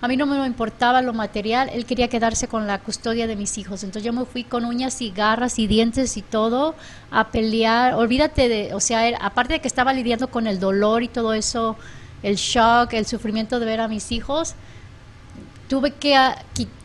a 0.00 0.08
mí 0.08 0.16
no 0.16 0.24
me 0.24 0.46
importaba 0.46 1.02
lo 1.02 1.12
material, 1.12 1.68
él 1.74 1.84
quería 1.84 2.08
quedarse 2.08 2.48
con 2.48 2.66
la 2.66 2.78
custodia 2.78 3.26
de 3.26 3.36
mis 3.36 3.58
hijos. 3.58 3.84
Entonces 3.84 4.02
yo 4.02 4.14
me 4.14 4.24
fui 4.24 4.44
con 4.44 4.64
uñas 4.64 5.02
y 5.02 5.10
garras 5.10 5.58
y 5.58 5.66
dientes 5.66 6.16
y 6.16 6.22
todo 6.22 6.74
a 7.10 7.28
pelear. 7.28 7.92
Olvídate 7.92 8.48
de, 8.48 8.72
o 8.72 8.80
sea, 8.80 9.06
él, 9.06 9.14
aparte 9.20 9.54
de 9.54 9.60
que 9.60 9.68
estaba 9.68 9.92
lidiando 9.92 10.28
con 10.28 10.46
el 10.46 10.58
dolor 10.58 11.02
y 11.02 11.08
todo 11.08 11.34
eso, 11.34 11.76
el 12.22 12.36
shock, 12.36 12.94
el 12.94 13.04
sufrimiento 13.04 13.60
de 13.60 13.66
ver 13.66 13.82
a 13.82 13.88
mis 13.88 14.10
hijos, 14.10 14.54
tuve 15.68 15.92
que 15.92 16.16
ah, 16.16 16.36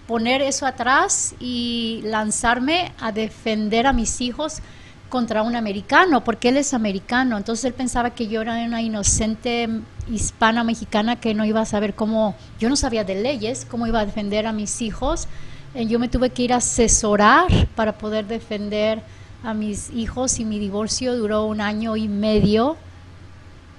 poner 0.08 0.42
eso 0.42 0.66
atrás 0.66 1.36
y 1.40 2.02
lanzarme 2.04 2.92
a 3.00 3.12
defender 3.12 3.86
a 3.86 3.94
mis 3.94 4.22
hijos 4.22 4.62
contra 5.10 5.44
un 5.44 5.56
americano, 5.56 6.24
porque 6.24 6.50
él 6.50 6.58
es 6.58 6.74
americano. 6.74 7.38
Entonces 7.38 7.66
él 7.66 7.74
pensaba 7.74 8.12
que 8.12 8.28
yo 8.28 8.42
era 8.42 8.64
una 8.64 8.82
inocente 8.82 9.70
hispana 10.10 10.64
mexicana 10.64 11.20
que 11.20 11.34
no 11.34 11.46
iba 11.46 11.62
a 11.62 11.66
saber 11.66 11.96
cómo, 11.96 12.36
yo 12.60 12.70
no 12.70 12.76
sabía 12.76 13.04
de 13.04 13.22
leyes, 13.22 13.66
cómo 13.70 13.88
iba 13.88 14.00
a 14.00 14.06
defender 14.06 14.48
a 14.48 14.54
mis 14.54 14.82
hijos. 14.82 15.28
Eh, 15.76 15.86
yo 15.86 16.00
me 16.00 16.08
tuve 16.08 16.32
que 16.32 16.44
ir 16.44 16.54
a 16.54 16.58
asesorar 16.58 17.68
para 17.76 17.98
poder 17.98 18.26
defender 18.26 19.02
a 19.44 19.54
mis 19.54 19.90
hijos 19.92 20.40
y 20.40 20.46
mi 20.46 20.60
divorcio 20.60 21.16
duró 21.16 21.46
un 21.46 21.62
año 21.62 21.96
y 21.96 22.08
medio. 22.08 22.78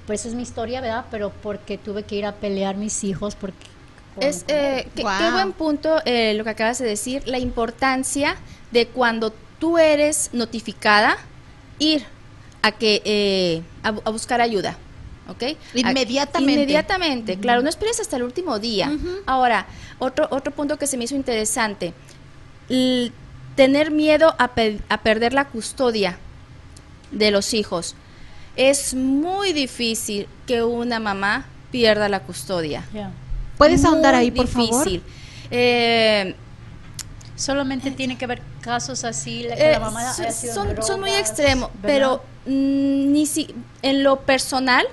Pues 0.07 0.27
es 0.27 0.35
mi 0.35 0.43
historia, 0.43 0.81
¿verdad? 0.81 1.07
Pero 1.11 1.33
porque 1.43 1.79
tuve 1.79 2.03
que 2.05 2.17
ir 2.17 2.27
a 2.27 2.37
pelear 2.37 2.77
mis 2.77 3.05
hijos 3.05 3.35
porque 3.35 3.67
es, 4.21 4.45
eh, 4.49 4.87
qué, 4.95 5.03
qué 5.03 5.31
buen 5.33 5.53
punto 5.53 6.01
eh, 6.05 6.35
lo 6.35 6.45
que 6.45 6.51
acabas 6.51 6.79
de 6.79 6.87
decir, 6.87 7.23
la 7.27 7.39
importancia 7.39 8.37
de 8.71 8.87
cuando 8.87 9.33
tú 9.59 9.79
eres 9.79 10.31
notificada, 10.33 11.17
ir 11.79 12.05
a 12.63 12.73
que 12.73 13.03
eh, 13.05 13.63
a, 13.83 13.89
a 13.89 14.11
buscar 14.11 14.41
ayuda. 14.41 14.77
¿Ok? 15.29 15.43
Inmediatamente. 15.91 16.53
Inmediatamente, 16.63 17.39
claro, 17.39 17.63
no 17.63 17.69
esperes 17.69 18.01
hasta 18.01 18.17
el 18.17 18.25
último 18.25 18.59
día. 18.59 18.91
Ahora, 19.27 19.67
otro, 20.01 20.27
otro 20.31 20.53
punto 20.53 20.77
que 20.77 20.89
se 20.89 20.97
me 20.97 21.05
hizo 21.05 21.15
interesante, 21.15 21.95
tener 23.57 23.91
miedo 23.91 24.35
a, 24.39 24.49
pe- 24.55 24.81
a 24.89 24.99
perder 25.03 25.33
la 25.33 25.47
custodia 25.47 26.19
de 27.13 27.31
los 27.31 27.55
hijos. 27.55 27.95
Es 28.57 28.95
muy 28.95 29.53
difícil 29.53 30.27
que 30.47 30.63
una 30.63 30.99
mamá 31.01 31.47
pierda 31.71 32.09
la 32.09 32.21
custodia. 32.21 32.85
¿Puedes 33.61 33.83
Muy 33.83 33.91
ahondar 33.91 34.15
ahí, 34.15 34.31
por 34.31 34.47
favor? 34.49 34.85
difícil. 34.85 35.03
Eh, 35.51 36.35
Solamente 37.37 37.91
tiene 37.91 38.19
que 38.19 38.27
ver 38.27 38.43
casos 38.61 39.05
así, 39.05 39.45
la, 39.45 39.57
que 39.57 39.69
Eh, 39.69 39.73
la 39.73 39.81
mamá 39.81 40.13
son- 40.15 40.31
sido 40.33 40.53
son, 40.55 40.83
son 40.83 41.01
muy 41.01 41.11
extremos, 41.13 41.71
pero 41.83 42.23
mm, 42.47 43.13
ni 43.13 43.25
si, 43.27 43.55
en 43.83 44.03
lo 44.03 44.21
personal, 44.21 44.87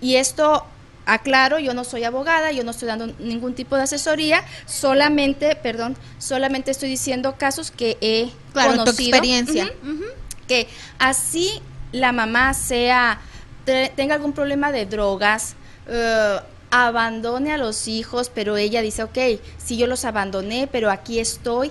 y 0.00 0.14
esto 0.16 0.64
aclaro, 1.06 1.58
yo 1.58 1.74
no 1.74 1.82
soy 1.84 2.04
abogada, 2.04 2.52
yo 2.52 2.62
no 2.64 2.70
estoy 2.70 2.86
dando 2.88 3.08
ningún 3.18 3.54
tipo 3.54 3.76
de 3.76 3.82
asesoría, 3.82 4.42
solamente, 4.66 5.56
perdón, 5.56 5.96
solamente 6.18 6.70
estoy 6.70 6.88
diciendo 6.88 7.34
casos 7.38 7.70
que 7.72 7.96
he 8.00 8.30
Claro, 8.52 8.72
tu 8.72 8.78
conocido. 8.78 9.08
experiencia. 9.16 9.64
Ujú. 9.82 10.04
Que 10.46 10.68
así 11.00 11.60
la 11.92 12.12
mamá 12.12 12.54
sea, 12.54 13.20
te- 13.64 13.92
tenga 13.96 14.14
algún 14.14 14.32
problema 14.32 14.70
de 14.70 14.86
drogas, 14.86 15.56
eh, 15.88 16.38
abandone 16.82 17.52
a 17.52 17.58
los 17.58 17.86
hijos, 17.88 18.30
pero 18.34 18.56
ella 18.56 18.82
dice, 18.82 19.02
ok, 19.04 19.18
si 19.58 19.76
yo 19.76 19.86
los 19.86 20.04
abandoné, 20.04 20.68
pero 20.70 20.90
aquí 20.90 21.18
estoy. 21.20 21.70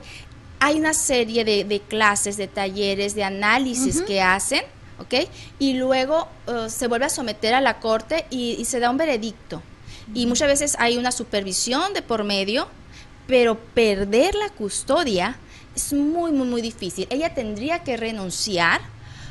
Hay 0.60 0.80
una 0.80 0.94
serie 0.94 1.44
de, 1.44 1.66
de 1.66 1.82
clases, 1.82 2.38
de 2.38 2.48
talleres, 2.48 3.13
de 3.16 3.24
análisis 3.26 4.02
que 4.02 4.22
hacen, 4.22 4.63
¿ok? 5.00 5.28
Y 5.60 5.74
luego 5.74 6.30
eh, 6.48 6.68
se 6.70 6.88
vuelve 6.88 7.06
a 7.06 7.10
someter 7.10 7.54
a 7.54 7.60
la 7.60 7.80
corte 7.82 8.26
y, 8.30 8.52
y 8.60 8.63
se 8.66 8.80
da 8.80 8.89
un 8.89 8.98
veredicto. 8.98 9.62
Y 10.13 10.26
muchas 10.26 10.48
veces 10.48 10.76
hay 10.80 10.98
una 10.98 11.12
supervisión 11.12 11.94
de 11.94 12.02
por 12.02 12.24
medio, 12.24 12.68
pero 13.28 13.58
perder 13.58 14.36
la 14.36 14.50
custodia 14.50 15.36
es 15.76 15.92
muy, 15.92 16.32
muy, 16.32 16.48
muy 16.48 16.62
difícil. 16.62 17.08
Ella 17.10 17.34
tendría 17.34 17.80
que 17.84 17.98
renunciar, 17.98 18.80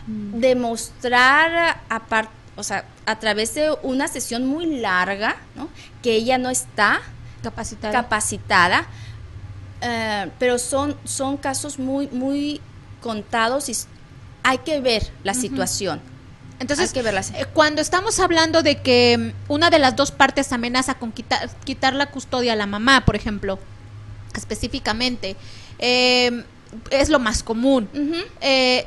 demostrar 0.07 1.81
apar- 1.89 2.29
o 2.57 2.63
sea, 2.63 2.85
a 3.07 3.19
través 3.19 3.55
de 3.55 3.75
una 3.83 4.09
sesión 4.09 4.47
muy 4.47 4.67
larga, 4.81 5.37
¿no? 5.55 5.69
que 6.03 6.13
ella 6.15 6.39
no 6.39 6.51
está 6.51 7.01
Capacitada. 7.43 7.93
capacitada, 7.93 8.87
eh, 9.81 10.31
pero 10.39 10.59
son, 10.59 10.97
son 11.05 11.37
casos 11.37 11.79
muy, 11.79 12.09
muy 12.09 12.61
contados 13.01 13.69
y 13.69 13.77
hay 14.45 14.59
que 14.59 14.81
ver 14.81 15.11
la 15.25 15.35
situación. 15.35 16.01
Entonces, 16.61 16.91
Hay 16.91 16.95
que 16.95 17.03
verla. 17.03 17.23
eh, 17.35 17.47
cuando 17.53 17.81
estamos 17.83 18.21
hablando 18.21 18.63
de 18.63 18.81
que 18.83 19.19
mm, 19.49 19.53
una 19.53 19.71
de 19.71 19.81
las 19.81 19.97
dos 19.97 20.13
partes 20.13 20.53
amenaza 20.53 20.95
con 20.95 21.11
quitar, 21.11 21.51
quitar 21.65 21.95
la 21.95 22.07
custodia 22.07 22.53
a 22.53 22.57
la 22.57 22.67
mamá, 22.67 23.05
por 23.05 23.17
ejemplo, 23.17 23.59
específicamente, 24.37 25.37
eh, 25.79 26.45
es 26.91 27.09
lo 27.09 27.19
más 27.19 27.43
común. 27.43 27.89
Eh, 28.41 28.87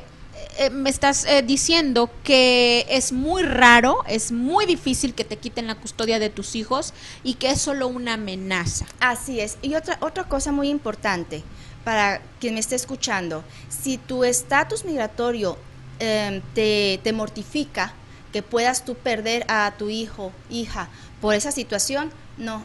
eh, 0.58 0.70
me 0.70 0.90
estás 0.90 1.24
eh, 1.24 1.42
diciendo 1.42 2.10
que 2.24 2.86
es 2.88 3.12
muy 3.12 3.42
raro, 3.42 4.02
es 4.06 4.32
muy 4.32 4.66
difícil 4.66 5.14
que 5.14 5.24
te 5.24 5.36
quiten 5.36 5.66
la 5.66 5.74
custodia 5.74 6.18
de 6.18 6.30
tus 6.30 6.54
hijos 6.54 6.94
y 7.24 7.34
que 7.34 7.50
es 7.50 7.60
solo 7.60 7.88
una 7.88 8.14
amenaza. 8.14 8.86
Así 9.00 9.40
es. 9.40 9.58
Y 9.62 9.74
otra, 9.74 9.98
otra 10.00 10.24
cosa 10.24 10.52
muy 10.52 10.68
importante 10.68 11.42
para 11.84 12.20
quien 12.40 12.54
me 12.54 12.60
esté 12.60 12.74
escuchando, 12.74 13.44
si 13.68 13.96
tu 13.96 14.24
estatus 14.24 14.84
migratorio 14.84 15.56
eh, 16.00 16.42
te, 16.52 17.00
te 17.04 17.12
mortifica 17.12 17.92
que 18.32 18.42
puedas 18.42 18.84
tú 18.84 18.96
perder 18.96 19.44
a 19.48 19.72
tu 19.78 19.88
hijo, 19.88 20.32
hija, 20.50 20.88
por 21.20 21.34
esa 21.34 21.52
situación, 21.52 22.10
no, 22.38 22.64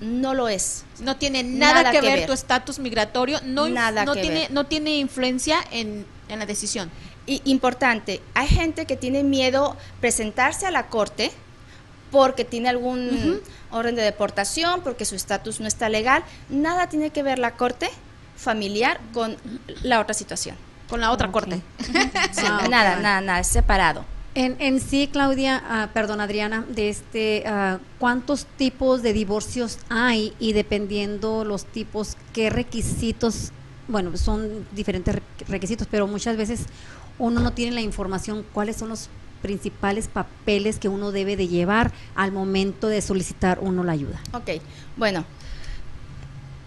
no 0.00 0.34
lo 0.34 0.48
es. 0.48 0.84
No 1.00 1.16
tiene 1.16 1.42
nada, 1.42 1.82
Nada 1.82 1.92
que, 1.92 2.00
que 2.00 2.06
ver, 2.06 2.26
tu 2.26 2.32
estatus 2.32 2.78
migratorio, 2.78 3.40
no, 3.44 3.68
Nada 3.68 4.04
no 4.04 4.14
que 4.14 4.22
tiene, 4.22 4.40
ver. 4.40 4.50
no 4.52 4.64
tiene 4.66 4.96
influencia 4.98 5.58
en, 5.70 6.06
en 6.28 6.38
la 6.38 6.46
decisión. 6.46 6.90
Y 7.26 7.42
importante, 7.44 8.20
hay 8.34 8.48
gente 8.48 8.86
que 8.86 8.96
tiene 8.96 9.22
miedo 9.22 9.76
presentarse 10.00 10.66
a 10.66 10.70
la 10.70 10.88
corte 10.88 11.30
porque 12.10 12.44
tiene 12.44 12.68
algún 12.68 13.40
orden 13.72 13.96
de 13.96 14.02
deportación, 14.02 14.82
porque 14.82 15.04
su 15.04 15.16
estatus 15.16 15.58
no 15.60 15.66
está 15.66 15.88
legal. 15.88 16.22
Nada 16.48 16.88
tiene 16.88 17.10
que 17.10 17.22
ver 17.22 17.38
la 17.38 17.56
corte 17.56 17.90
familiar 18.36 19.00
con 19.12 19.36
la 19.82 20.00
otra 20.00 20.14
situación. 20.14 20.56
Con 20.88 21.00
la 21.00 21.10
otra 21.10 21.32
corte. 21.32 21.60
Sí, 22.32 22.42
Ah, 22.46 22.66
nada, 22.68 22.96
nada, 22.96 23.20
nada, 23.20 23.40
es 23.40 23.48
separado. 23.48 24.04
En, 24.36 24.56
en 24.60 24.80
sí, 24.80 25.08
Claudia, 25.12 25.62
ah, 25.68 25.88
perdón, 25.94 26.20
Adriana, 26.20 26.64
de 26.68 26.88
este, 26.88 27.44
ah, 27.46 27.78
¿cuántos 27.98 28.46
tipos 28.46 29.02
de 29.02 29.12
divorcios 29.12 29.78
hay 29.88 30.34
y 30.38 30.52
dependiendo 30.52 31.44
los 31.44 31.64
tipos, 31.64 32.16
qué 32.32 32.50
requisitos, 32.50 33.52
bueno, 33.88 34.16
son 34.16 34.66
diferentes 34.72 35.14
re- 35.14 35.22
requisitos, 35.48 35.86
pero 35.90 36.06
muchas 36.06 36.36
veces 36.36 36.60
uno 37.18 37.40
no 37.40 37.52
tiene 37.52 37.72
la 37.72 37.80
información 37.80 38.44
cuáles 38.52 38.76
son 38.76 38.88
los 38.88 39.08
principales 39.42 40.08
papeles 40.08 40.78
que 40.78 40.88
uno 40.88 41.12
debe 41.12 41.36
de 41.36 41.48
llevar 41.48 41.92
al 42.14 42.32
momento 42.32 42.88
de 42.88 43.02
solicitar 43.02 43.58
uno 43.60 43.84
la 43.84 43.92
ayuda. 43.92 44.18
Ok, 44.32 44.62
bueno, 44.96 45.24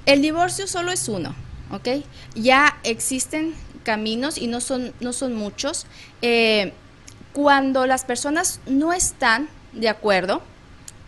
el 0.06 0.22
divorcio 0.22 0.68
solo 0.68 0.92
es 0.92 1.08
uno, 1.10 1.36
¿ok? 1.72 2.04
Ya 2.36 2.78
existen 2.84 3.56
caminos 3.84 4.38
y 4.38 4.48
no 4.48 4.62
son, 4.62 4.94
no 5.00 5.12
son 5.14 5.34
muchos. 5.34 5.86
Eh, 6.22 6.74
cuando 7.34 7.86
las 7.88 8.06
personas 8.06 8.60
no 8.68 8.94
están 8.94 9.50
de 9.74 9.90
acuerdo, 9.90 10.42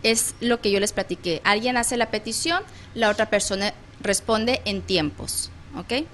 es 0.02 0.34
lo 0.40 0.60
que 0.60 0.70
yo 0.70 0.80
les 0.80 0.92
platiqué. 0.92 1.40
Alguien 1.44 1.76
hace 1.76 1.96
la 1.96 2.10
petición, 2.10 2.62
la 2.94 3.10
otra 3.10 3.26
persona 3.30 3.72
responde 4.02 4.60
en 4.64 4.82
tiempos, 4.82 5.50
¿ok? 5.76 6.06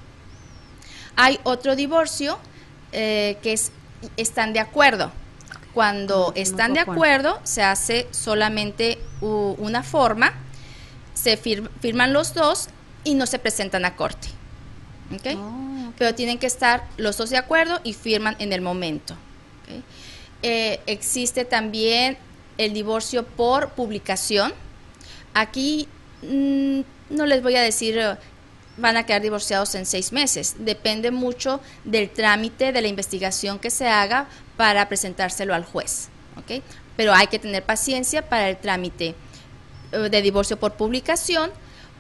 Hay 1.17 1.41
otro 1.45 1.77
divorcio 1.77 2.39
eh, 2.93 3.39
que 3.43 3.53
es, 3.53 3.73
están 4.17 4.53
de 4.53 4.61
acuerdo. 4.61 5.11
Cuando 5.73 6.33
están 6.37 6.73
de 6.73 6.81
acuerdo. 6.81 7.39
se 7.45 7.63
hace 7.63 8.07
solamente 8.11 8.99
una 9.21 9.83
forma, 9.83 10.33
se 11.13 11.39
fir- 11.43 11.69
firman 11.81 12.13
los 12.15 12.33
dos 12.33 12.69
y 13.05 13.15
no 13.15 13.27
se 13.27 13.39
presentan 13.39 13.85
a 13.85 13.95
corte. 13.95 14.29
¿ok? 15.15 15.93
Pero 15.99 16.15
tienen 16.15 16.39
que 16.39 16.47
estar 16.47 16.85
los 16.97 17.17
dos 17.19 17.31
de 17.31 17.37
acuerdo 17.37 17.81
y 17.85 17.93
firman 17.93 18.37
en 18.39 18.53
el 18.53 18.61
momento. 18.63 19.15
¿ok? 19.15 19.83
Eh, 20.43 20.81
existe 20.87 21.45
también 21.45 22.17
el 22.59 22.73
divorcio 22.73 23.25
por 23.27 23.71
publicación. 23.71 24.55
Aquí 25.35 25.89
mm, 26.23 26.81
no 27.11 27.27
les 27.27 27.43
voy 27.43 27.57
a 27.57 27.61
decir 27.63 28.01
van 28.77 28.97
a 28.97 29.07
quedar 29.07 29.23
divorciados 29.23 29.75
en 29.75 29.87
seis 29.87 30.13
meses. 30.13 30.57
Depende 30.59 31.11
mucho 31.11 31.61
del 31.85 32.11
trámite 32.11 32.73
de 32.73 32.81
la 32.81 32.89
investigación 32.89 33.59
que 33.59 33.71
se 33.71 33.89
haga 33.89 34.29
para 34.57 34.89
presentárselo 34.89 35.55
al 35.55 35.65
juez. 35.65 36.09
Pero 36.97 37.13
hay 37.13 37.27
que 37.27 37.39
tener 37.39 37.63
paciencia 37.63 38.29
para 38.29 38.49
el 38.49 38.57
trámite 38.57 39.15
eh, 39.93 39.99
de 40.11 40.23
divorcio 40.23 40.59
por 40.59 40.75
publicación. 40.75 41.51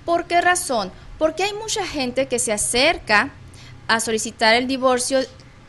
¿Por 0.05 0.27
qué 0.27 0.41
razón? 0.41 0.93
Porque 1.19 1.45
hay 1.45 1.53
mucha 1.55 1.87
gente 1.87 2.29
que 2.29 2.39
se 2.39 2.53
acerca 2.53 3.31
a 3.89 4.01
solicitar 4.01 4.55
el 4.55 4.67
divorcio 4.67 5.21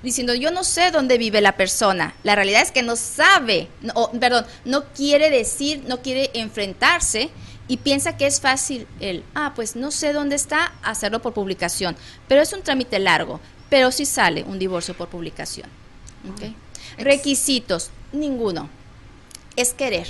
diciendo 0.04 0.34
yo 0.36 0.52
no 0.52 0.63
sé 0.63 0.91
dónde 0.91 1.17
vive 1.17 1.41
la 1.41 1.58
persona. 1.58 2.13
La 2.24 2.36
realidad 2.36 2.62
es 2.62 2.72
que 2.72 2.84
no 2.84 2.96
sabe, 2.96 3.67
no, 3.82 4.12
perdón, 4.20 4.46
no 4.65 4.86
quiere 4.93 5.30
decir, 5.30 5.84
no 5.88 6.02
quiere 6.02 6.32
enfrentarse 6.34 7.30
y 7.68 7.78
piensa 7.78 8.16
que 8.18 8.28
es 8.28 8.40
fácil 8.42 8.88
el, 9.00 9.24
ah, 9.36 9.54
pues 9.56 9.76
no 9.76 9.92
sé 9.92 10.14
dónde 10.14 10.36
está, 10.36 10.74
hacerlo 10.84 11.22
por 11.22 11.34
publicación. 11.34 11.96
Pero 12.28 12.42
es 12.42 12.54
un 12.54 12.62
trámite 12.62 13.00
largo, 13.00 13.40
pero 13.70 13.92
sí 13.92 14.06
sale 14.06 14.44
un 14.44 14.58
divorcio 14.60 14.96
por 14.96 15.10
publicación. 15.10 15.70
Requisitos, 16.98 17.90
ninguno. 18.12 18.70
Es 19.56 19.74
querer. 19.74 20.08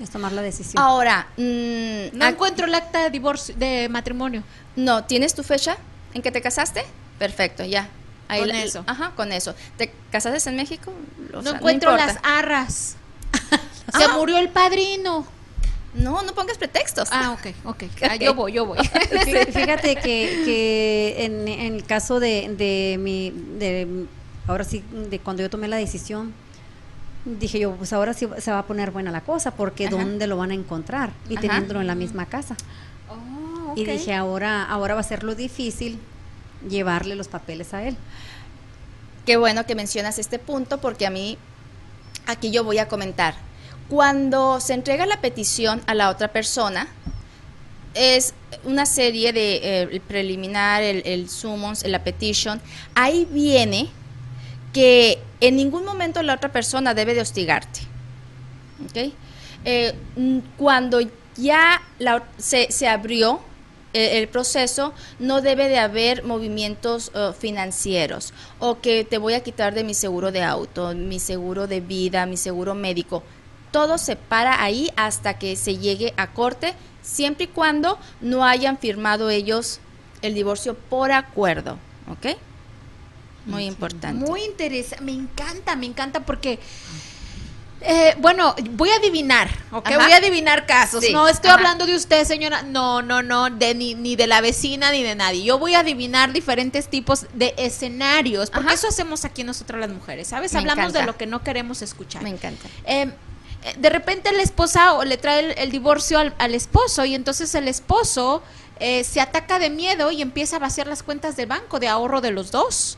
Es 0.00 0.10
tomar 0.10 0.32
la 0.32 0.42
decisión. 0.42 0.82
Ahora, 0.82 1.26
mm, 1.36 2.16
No 2.16 2.26
encuentro 2.26 2.66
el 2.66 2.74
acta 2.74 3.02
de 3.04 3.10
divorcio 3.10 3.54
de 3.56 3.88
matrimonio. 3.88 4.42
no, 4.76 5.04
¿tienes 5.04 5.34
tu 5.34 5.42
fecha 5.42 5.76
en 6.14 6.22
que 6.22 6.30
te 6.30 6.40
casaste? 6.40 6.84
Perfecto, 7.18 7.64
ya. 7.64 7.88
Ahí 8.28 8.40
Con 8.40 8.48
la- 8.48 8.62
eso. 8.62 8.84
Ajá, 8.86 9.12
con 9.16 9.32
eso. 9.32 9.54
¿Te 9.76 9.92
casaste 10.12 10.48
en 10.50 10.56
México? 10.56 10.92
O 11.32 11.36
no 11.36 11.42
sea, 11.42 11.52
encuentro 11.52 11.96
las 11.96 12.18
arras. 12.22 12.96
Se 13.96 14.04
Ah. 14.04 14.12
murió 14.16 14.38
el 14.38 14.50
padrino. 14.50 15.26
No, 15.94 16.22
no 16.22 16.34
pongas 16.34 16.58
pretextos. 16.58 17.08
Ah, 17.10 17.36
ok, 17.38 17.54
ok. 17.64 17.82
Ah, 18.10 18.16
yo 18.16 18.34
voy, 18.34 18.52
yo 18.52 18.66
voy. 18.66 18.78
Fí- 18.78 19.52
Fíjate 19.52 19.96
que, 19.96 20.42
que 20.44 21.24
en, 21.24 21.48
en 21.48 21.74
el 21.74 21.84
caso 21.84 22.20
de, 22.20 22.54
de 22.56 22.96
mi, 22.98 23.30
de, 23.58 24.06
ahora 24.46 24.64
sí, 24.64 24.84
de 25.10 25.18
cuando 25.18 25.42
yo 25.42 25.50
tomé 25.50 25.66
la 25.68 25.76
decisión, 25.76 26.32
dije 27.24 27.58
yo, 27.58 27.72
pues 27.72 27.92
ahora 27.92 28.14
sí 28.14 28.28
se 28.38 28.50
va 28.52 28.60
a 28.60 28.66
poner 28.66 28.90
buena 28.90 29.10
la 29.10 29.22
cosa, 29.22 29.52
porque 29.52 29.86
Ajá. 29.86 29.96
¿dónde 29.96 30.26
lo 30.26 30.36
van 30.36 30.50
a 30.50 30.54
encontrar? 30.54 31.10
Y 31.28 31.34
Ajá. 31.34 31.40
teniéndolo 31.42 31.80
en 31.80 31.86
la 31.86 31.94
misma 31.94 32.26
casa. 32.26 32.54
Oh, 33.10 33.72
Y 33.74 33.84
dije, 33.84 34.14
ahora, 34.14 34.64
ahora 34.64 34.94
va 34.94 35.00
a 35.00 35.04
ser 35.04 35.24
lo 35.24 35.34
difícil 35.34 35.98
llevarle 36.68 37.14
los 37.14 37.28
papeles 37.28 37.72
a 37.74 37.82
él. 37.82 37.96
Qué 39.26 39.36
bueno 39.36 39.64
que 39.66 39.74
mencionas 39.74 40.18
este 40.18 40.38
punto 40.38 40.78
porque 40.80 41.06
a 41.06 41.10
mí 41.10 41.38
aquí 42.26 42.50
yo 42.50 42.62
voy 42.64 42.78
a 42.78 42.88
comentar. 42.88 43.34
Cuando 43.88 44.60
se 44.60 44.74
entrega 44.74 45.06
la 45.06 45.20
petición 45.20 45.80
a 45.86 45.94
la 45.94 46.10
otra 46.10 46.28
persona, 46.28 46.88
es 47.94 48.34
una 48.64 48.84
serie 48.86 49.32
de 49.32 49.56
eh, 49.56 49.88
el 49.90 50.00
preliminar, 50.00 50.82
el, 50.82 51.02
el 51.06 51.28
summons, 51.30 51.86
la 51.86 52.04
petition. 52.04 52.60
Ahí 52.94 53.26
viene 53.30 53.88
que 54.72 55.18
en 55.40 55.56
ningún 55.56 55.84
momento 55.84 56.22
la 56.22 56.34
otra 56.34 56.52
persona 56.52 56.92
debe 56.94 57.14
de 57.14 57.22
hostigarte. 57.22 57.80
¿ok? 58.84 59.12
Eh, 59.64 59.94
cuando 60.56 61.00
ya 61.36 61.80
la- 61.98 62.24
se, 62.36 62.70
se 62.70 62.86
abrió 62.88 63.40
eh, 63.94 64.18
el 64.18 64.28
proceso, 64.28 64.92
no 65.18 65.40
debe 65.40 65.68
de 65.68 65.78
haber 65.78 66.24
movimientos 66.24 67.10
financieros 67.38 68.34
o 68.58 68.80
que 68.80 69.04
te 69.04 69.16
voy 69.16 69.32
a 69.32 69.42
quitar 69.42 69.74
de 69.74 69.82
mi 69.82 69.94
seguro 69.94 70.30
de 70.30 70.42
auto, 70.42 70.94
mi 70.94 71.18
seguro 71.18 71.66
de 71.66 71.80
vida, 71.80 72.26
mi 72.26 72.36
seguro 72.36 72.74
médico. 72.74 73.22
Todo 73.70 73.98
se 73.98 74.16
para 74.16 74.62
ahí 74.62 74.90
hasta 74.96 75.38
que 75.38 75.56
se 75.56 75.76
llegue 75.78 76.14
a 76.16 76.28
corte, 76.28 76.74
siempre 77.02 77.44
y 77.44 77.48
cuando 77.48 77.98
no 78.20 78.44
hayan 78.44 78.78
firmado 78.78 79.30
ellos 79.30 79.80
el 80.22 80.34
divorcio 80.34 80.74
por 80.74 81.12
acuerdo. 81.12 81.78
¿Ok? 82.10 82.36
Muy 83.46 83.64
importante. 83.64 84.24
Muy 84.26 84.42
interesante. 84.44 85.04
Me 85.04 85.12
encanta, 85.12 85.74
me 85.76 85.86
encanta 85.86 86.20
porque. 86.20 86.58
eh, 87.80 88.14
bueno, 88.18 88.54
voy 88.72 88.90
a 88.90 88.96
adivinar, 88.96 89.48
¿ok? 89.70 89.86
Ajá. 89.86 89.98
Voy 89.98 90.12
a 90.12 90.16
adivinar 90.16 90.66
casos. 90.66 91.04
Sí, 91.04 91.12
No 91.12 91.28
estoy 91.28 91.48
ajá. 91.50 91.58
hablando 91.58 91.86
de 91.86 91.94
usted, 91.94 92.24
señora. 92.24 92.62
No, 92.62 93.00
no, 93.02 93.22
no, 93.22 93.48
de 93.50 93.74
ni, 93.74 93.94
ni 93.94 94.16
de 94.16 94.26
la 94.26 94.40
vecina 94.40 94.90
ni 94.90 95.02
de 95.02 95.14
nadie. 95.14 95.44
Yo 95.44 95.58
voy 95.58 95.74
a 95.74 95.80
adivinar 95.80 96.32
diferentes 96.32 96.88
tipos 96.88 97.26
de 97.34 97.54
escenarios, 97.56 98.50
porque 98.50 98.66
Ajá. 98.66 98.74
eso 98.74 98.88
hacemos 98.88 99.24
aquí 99.24 99.44
nosotras 99.44 99.80
las 99.80 99.90
mujeres, 99.90 100.28
¿sabes? 100.28 100.52
Me 100.52 100.58
Hablamos 100.58 100.92
de 100.92 101.04
lo 101.04 101.16
que 101.16 101.26
no 101.26 101.42
queremos 101.42 101.80
escuchar. 101.82 102.22
Me 102.22 102.30
encanta. 102.30 102.68
Eh, 102.84 103.12
de 103.78 103.90
repente 103.90 104.32
la 104.32 104.42
esposa 104.42 104.94
o 104.94 105.04
le 105.04 105.16
trae 105.16 105.40
el, 105.40 105.58
el 105.58 105.70
divorcio 105.70 106.18
al, 106.18 106.34
al 106.38 106.54
esposo 106.54 107.04
y 107.04 107.14
entonces 107.14 107.54
el 107.54 107.68
esposo 107.68 108.42
eh, 108.80 109.02
se 109.02 109.20
ataca 109.20 109.58
de 109.58 109.70
miedo 109.70 110.12
y 110.12 110.22
empieza 110.22 110.56
a 110.56 110.58
vaciar 110.60 110.86
las 110.86 111.02
cuentas 111.02 111.36
del 111.36 111.46
banco 111.46 111.80
de 111.80 111.88
ahorro 111.88 112.20
de 112.20 112.30
los 112.30 112.52
dos. 112.52 112.96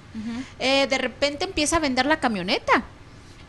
Eh, 0.58 0.86
de 0.88 0.98
repente 0.98 1.44
empieza 1.44 1.76
a 1.76 1.78
vender 1.78 2.04
la 2.04 2.20
camioneta 2.20 2.82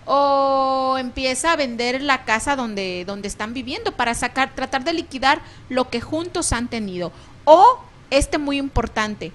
o 0.06 0.96
empieza 0.98 1.52
a 1.52 1.56
vender 1.58 2.02
la 2.02 2.24
casa 2.24 2.56
donde, 2.56 3.04
donde 3.06 3.28
están 3.28 3.54
viviendo 3.54 3.92
para 3.92 4.14
sacar, 4.14 4.56
tratar 4.56 4.84
de 4.86 4.94
liquidar 4.94 5.42
lo 5.68 5.90
que 5.90 6.00
juntos 6.00 6.54
han 6.54 6.70
tenido. 6.70 7.12
O, 7.44 7.80
este 8.10 8.38
muy 8.38 8.58
importante, 8.58 9.34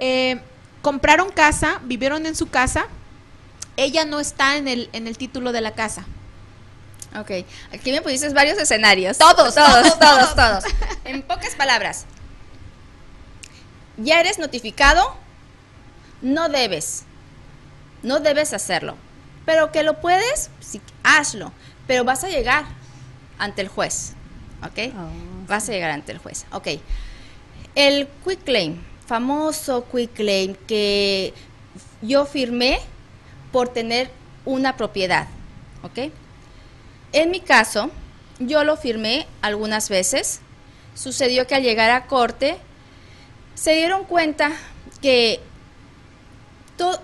eh, 0.00 0.40
compraron 0.82 1.30
casa, 1.30 1.80
vivieron 1.84 2.26
en 2.26 2.34
su 2.34 2.48
casa, 2.48 2.86
ella 3.76 4.04
no 4.04 4.18
está 4.18 4.56
en 4.56 4.66
el, 4.66 4.88
en 4.92 5.06
el 5.06 5.16
título 5.18 5.52
de 5.52 5.60
la 5.60 5.72
casa. 5.72 6.04
Ok, 7.18 7.30
aquí 7.72 7.92
me 7.92 8.02
pusiste 8.02 8.28
varios 8.30 8.58
escenarios. 8.58 9.18
Todos, 9.18 9.54
todos, 9.54 9.98
todos, 9.98 10.34
todos. 10.34 10.64
En 11.04 11.22
pocas 11.22 11.54
palabras, 11.54 12.06
ya 13.96 14.20
eres 14.20 14.38
notificado, 14.38 15.16
no 16.22 16.48
debes, 16.48 17.04
no 18.02 18.20
debes 18.20 18.52
hacerlo. 18.52 18.96
Pero 19.46 19.70
que 19.70 19.82
lo 19.82 20.00
puedes, 20.00 20.50
sí, 20.60 20.80
hazlo. 21.02 21.52
Pero 21.86 22.04
vas 22.04 22.24
a 22.24 22.28
llegar 22.28 22.64
ante 23.38 23.60
el 23.62 23.68
juez, 23.68 24.14
¿ok? 24.62 24.94
Oh, 24.96 25.08
Vas 25.46 25.68
a 25.68 25.72
llegar 25.72 25.90
ante 25.90 26.12
el 26.12 26.18
juez, 26.18 26.46
ok. 26.50 26.68
El 27.74 28.08
quick 28.24 28.42
claim, 28.44 28.82
famoso 29.06 29.84
quick 29.90 30.14
claim 30.14 30.54
que 30.66 31.34
yo 32.00 32.24
firmé 32.24 32.80
por 33.52 33.68
tener 33.68 34.10
una 34.44 34.76
propiedad, 34.76 35.26
¿ok? 35.82 36.10
En 37.14 37.30
mi 37.30 37.40
caso, 37.40 37.90
yo 38.40 38.64
lo 38.64 38.76
firmé 38.76 39.26
algunas 39.40 39.88
veces. 39.88 40.40
Sucedió 40.94 41.46
que 41.46 41.54
al 41.54 41.62
llegar 41.62 41.90
a 41.90 42.06
corte, 42.06 42.56
se 43.54 43.72
dieron 43.74 44.04
cuenta 44.04 44.50
que 45.00 45.40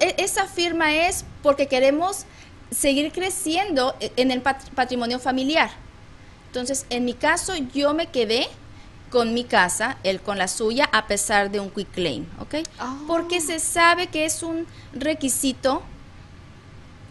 e- 0.01 0.15
esa 0.19 0.47
firma 0.47 0.93
es 0.93 1.25
porque 1.43 1.69
queremos 1.69 2.25
seguir 2.73 3.13
creciendo 3.13 3.95
e- 4.01 4.13
en 4.17 4.31
el 4.33 4.43
pat- 4.43 4.69
patrimonio 4.75 5.19
familiar. 5.21 5.71
Entonces, 6.49 6.87
en 6.91 7.05
mi 7.05 7.15
caso, 7.15 7.55
yo 7.73 7.95
me 7.95 8.09
quedé 8.09 8.49
con 9.11 9.33
mi 9.33 9.45
casa, 9.45 9.97
él 10.03 10.21
con 10.21 10.39
la 10.39 10.49
suya, 10.49 10.89
a 10.93 11.07
pesar 11.07 11.51
de 11.53 11.61
un 11.61 11.71
quick 11.71 11.91
claim, 11.93 12.27
¿ok? 12.41 12.57
Ah. 12.81 12.97
Porque 13.07 13.41
se 13.41 13.61
sabe 13.61 14.09
que 14.09 14.25
es 14.25 14.43
un 14.43 14.67
requisito 14.93 15.83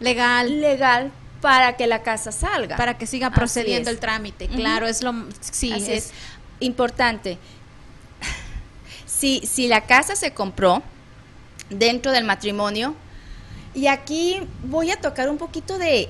Legal. 0.01 0.61
legal 0.61 1.11
para 1.41 1.77
que 1.77 1.87
la 1.87 2.01
casa 2.03 2.31
salga. 2.31 2.75
Para 2.77 2.97
que 2.97 3.05
siga 3.07 3.29
procediendo 3.31 3.89
el 3.89 3.99
trámite. 3.99 4.47
Claro, 4.47 4.87
es 4.87 5.01
lo. 5.03 5.13
Sí, 5.39 5.71
es. 5.73 5.87
es. 5.87 6.11
Importante. 6.59 7.37
Si, 9.05 9.41
si 9.45 9.67
la 9.67 9.81
casa 9.85 10.15
se 10.15 10.33
compró 10.33 10.81
dentro 11.69 12.11
del 12.11 12.23
matrimonio, 12.23 12.95
y 13.73 13.87
aquí 13.87 14.41
voy 14.63 14.91
a 14.91 14.99
tocar 14.99 15.29
un 15.29 15.37
poquito 15.37 15.77
de, 15.77 16.09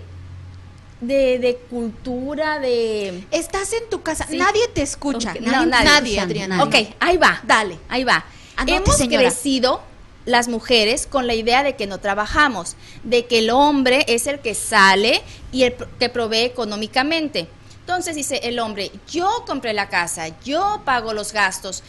de, 1.01 1.39
de 1.39 1.55
cultura, 1.69 2.59
de... 2.59 3.25
Estás 3.32 3.73
en 3.73 3.89
tu 3.89 4.01
casa, 4.01 4.25
Sí. 4.30 4.38
nadie 4.38 4.67
te 4.73 4.82
escucha. 4.82 5.34
Nadie, 5.34 5.41
no, 5.41 5.65
nadie. 5.65 5.86
nadie, 5.86 6.19
Adriana. 6.19 6.63
Ok, 6.63 6.75
ahí 6.99 7.17
va. 7.17 7.41
Dale. 7.43 7.77
Ahí 7.89 8.03
va. 8.03 8.23
Anote, 8.55 8.75
Hemos 8.77 8.97
señora. 8.97 9.23
crecido 9.23 9.82
las 10.26 10.47
mujeres 10.47 11.07
con 11.07 11.28
la 11.28 11.34
idea 11.34 11.63
de 11.63 11.76
que 11.76 11.88
no 11.88 11.99
trabajamos, 11.99 12.76
de 13.03 13.26
que 13.26 13.39
el 13.39 13.49
hombre 13.49 14.05
es 14.07 14.28
el 14.28 14.39
que 14.39 14.53
sale 14.53 15.22
y 15.51 15.63
el 15.63 15.76
que 15.99 16.09
provee 16.09 16.43
económicamente. 16.43 17.47
Entonces 17.80 18.15
dice 18.15 18.41
el 18.43 18.59
hombre, 18.59 18.91
yo 19.09 19.43
compré 19.47 19.74
la 19.74 19.89
casa, 19.89 20.28
yo 20.43 20.82
pago 20.86 21.13
los 21.13 21.34
gastos. 21.34 21.84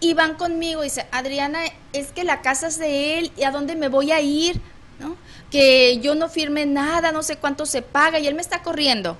Y 0.00 0.14
van 0.14 0.34
conmigo 0.34 0.82
y 0.82 0.88
dice, 0.88 1.06
Adriana, 1.10 1.60
es 1.92 2.12
que 2.12 2.22
la 2.22 2.42
casa 2.42 2.68
es 2.68 2.78
de 2.78 3.18
él, 3.18 3.32
¿y 3.36 3.44
a 3.44 3.50
dónde 3.50 3.74
me 3.74 3.88
voy 3.88 4.12
a 4.12 4.20
ir? 4.20 4.60
Que 5.50 5.98
yo 6.00 6.14
no 6.14 6.28
firme 6.28 6.66
nada, 6.66 7.12
no 7.12 7.22
sé 7.22 7.36
cuánto 7.36 7.64
se 7.64 7.82
paga 7.82 8.18
y 8.18 8.26
él 8.26 8.34
me 8.34 8.42
está 8.42 8.62
corriendo. 8.62 9.16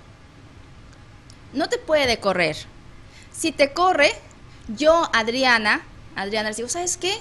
No 1.52 1.68
te 1.68 1.78
puede 1.78 2.18
correr. 2.18 2.56
Si 3.32 3.50
te 3.50 3.72
corre, 3.72 4.12
yo, 4.76 5.08
Adriana, 5.14 5.82
Adriana, 6.14 6.50
les 6.50 6.58
digo, 6.58 6.68
¿sabes 6.68 6.96
qué? 6.96 7.16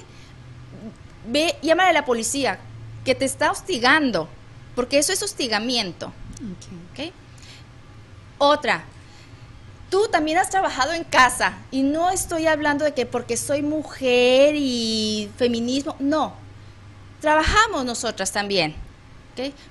Ve, 1.27 1.55
llámale 1.61 1.89
a 1.89 1.93
la 1.93 2.05
policía, 2.05 2.59
que 3.05 3.15
te 3.15 3.25
está 3.25 3.51
hostigando, 3.51 4.27
porque 4.75 4.97
eso 4.97 5.11
es 5.13 5.21
hostigamiento. 5.23 6.11
Otra, 8.37 8.83
tú 9.89 10.07
también 10.11 10.37
has 10.37 10.49
trabajado 10.49 10.93
en 10.93 11.03
casa, 11.03 11.57
y 11.71 11.81
no 11.83 12.11
estoy 12.11 12.47
hablando 12.47 12.85
de 12.85 12.93
que 12.93 13.05
porque 13.05 13.35
soy 13.37 13.61
mujer 13.61 14.55
y 14.55 15.29
feminismo, 15.37 15.95
no. 15.99 16.33
Trabajamos 17.21 17.83
nosotras 17.85 18.31
también. 18.31 18.75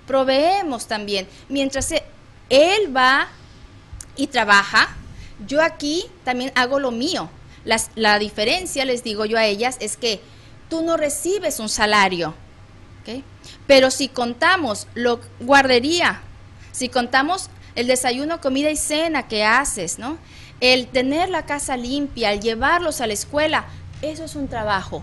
Proveemos 0.07 0.87
también. 0.87 1.27
Mientras 1.49 1.91
e- 1.93 2.05
él 2.51 2.97
va 2.97 3.29
y 4.17 4.27
trabaja, 4.29 4.95
yo 5.47 5.63
aquí 5.63 6.05
también 6.25 6.53
hago 6.55 6.79
lo 6.81 6.91
mío. 6.91 7.29
Las- 7.65 7.91
la 7.95 8.19
diferencia, 8.19 8.85
les 8.85 9.03
digo 9.05 9.25
yo 9.27 9.39
a 9.39 9.45
ellas, 9.45 9.77
es 9.81 9.97
que 9.97 10.21
tú 10.69 10.83
no 10.83 10.97
recibes 10.97 11.61
un 11.61 11.69
salario. 11.69 12.35
Pero 13.67 13.91
si 13.91 14.09
contamos 14.09 14.89
lo 14.95 15.21
guardería, 15.41 16.21
si 16.73 16.89
contamos 16.89 17.51
el 17.75 17.87
desayuno, 17.87 18.41
comida 18.41 18.71
y 18.71 18.77
cena 18.77 19.29
que 19.29 19.45
haces, 19.45 19.99
¿no? 19.99 20.19
El 20.61 20.89
tener 20.89 21.29
la 21.29 21.47
casa 21.47 21.77
limpia, 21.77 22.33
el 22.33 22.41
llevarlos 22.41 23.01
a 23.01 23.07
la 23.07 23.13
escuela, 23.13 23.67
eso 24.03 24.25
es 24.25 24.35
un 24.35 24.49
trabajo. 24.49 25.03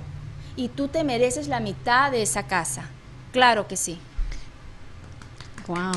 Y 0.56 0.68
tú 0.68 0.88
te 0.88 1.04
mereces 1.04 1.48
la 1.48 1.60
mitad 1.60 2.12
de 2.12 2.24
esa 2.24 2.44
casa. 2.44 2.90
Claro 3.32 3.68
que 3.68 3.78
sí. 3.78 4.00
Wow, 5.68 5.94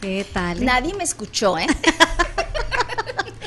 qué 0.00 0.26
tal. 0.32 0.62
¿eh? 0.62 0.64
Nadie 0.64 0.94
me 0.94 1.04
escuchó, 1.04 1.58
¿eh? 1.58 1.66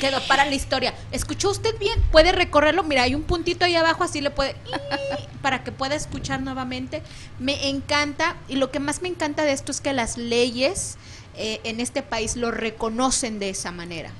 Quedó 0.00 0.20
para 0.26 0.44
la 0.44 0.54
historia. 0.54 0.94
¿Escuchó 1.12 1.50
usted 1.50 1.78
bien? 1.78 2.00
Puede 2.10 2.32
recorrerlo. 2.32 2.82
Mira, 2.82 3.02
hay 3.02 3.14
un 3.14 3.22
puntito 3.22 3.64
ahí 3.64 3.76
abajo, 3.76 4.04
así 4.04 4.20
le 4.20 4.30
puede. 4.30 4.56
Para 5.42 5.62
que 5.62 5.72
pueda 5.72 5.94
escuchar 5.94 6.42
nuevamente. 6.42 7.02
Me 7.38 7.68
encanta. 7.68 8.36
Y 8.48 8.56
lo 8.56 8.70
que 8.70 8.80
más 8.80 9.02
me 9.02 9.08
encanta 9.08 9.44
de 9.44 9.52
esto 9.52 9.70
es 9.70 9.80
que 9.80 9.92
las 9.92 10.16
leyes 10.16 10.96
eh, 11.36 11.60
en 11.64 11.80
este 11.80 12.02
país 12.02 12.36
lo 12.36 12.50
reconocen 12.50 13.38
de 13.38 13.50
esa 13.50 13.70
manera. 13.72 14.10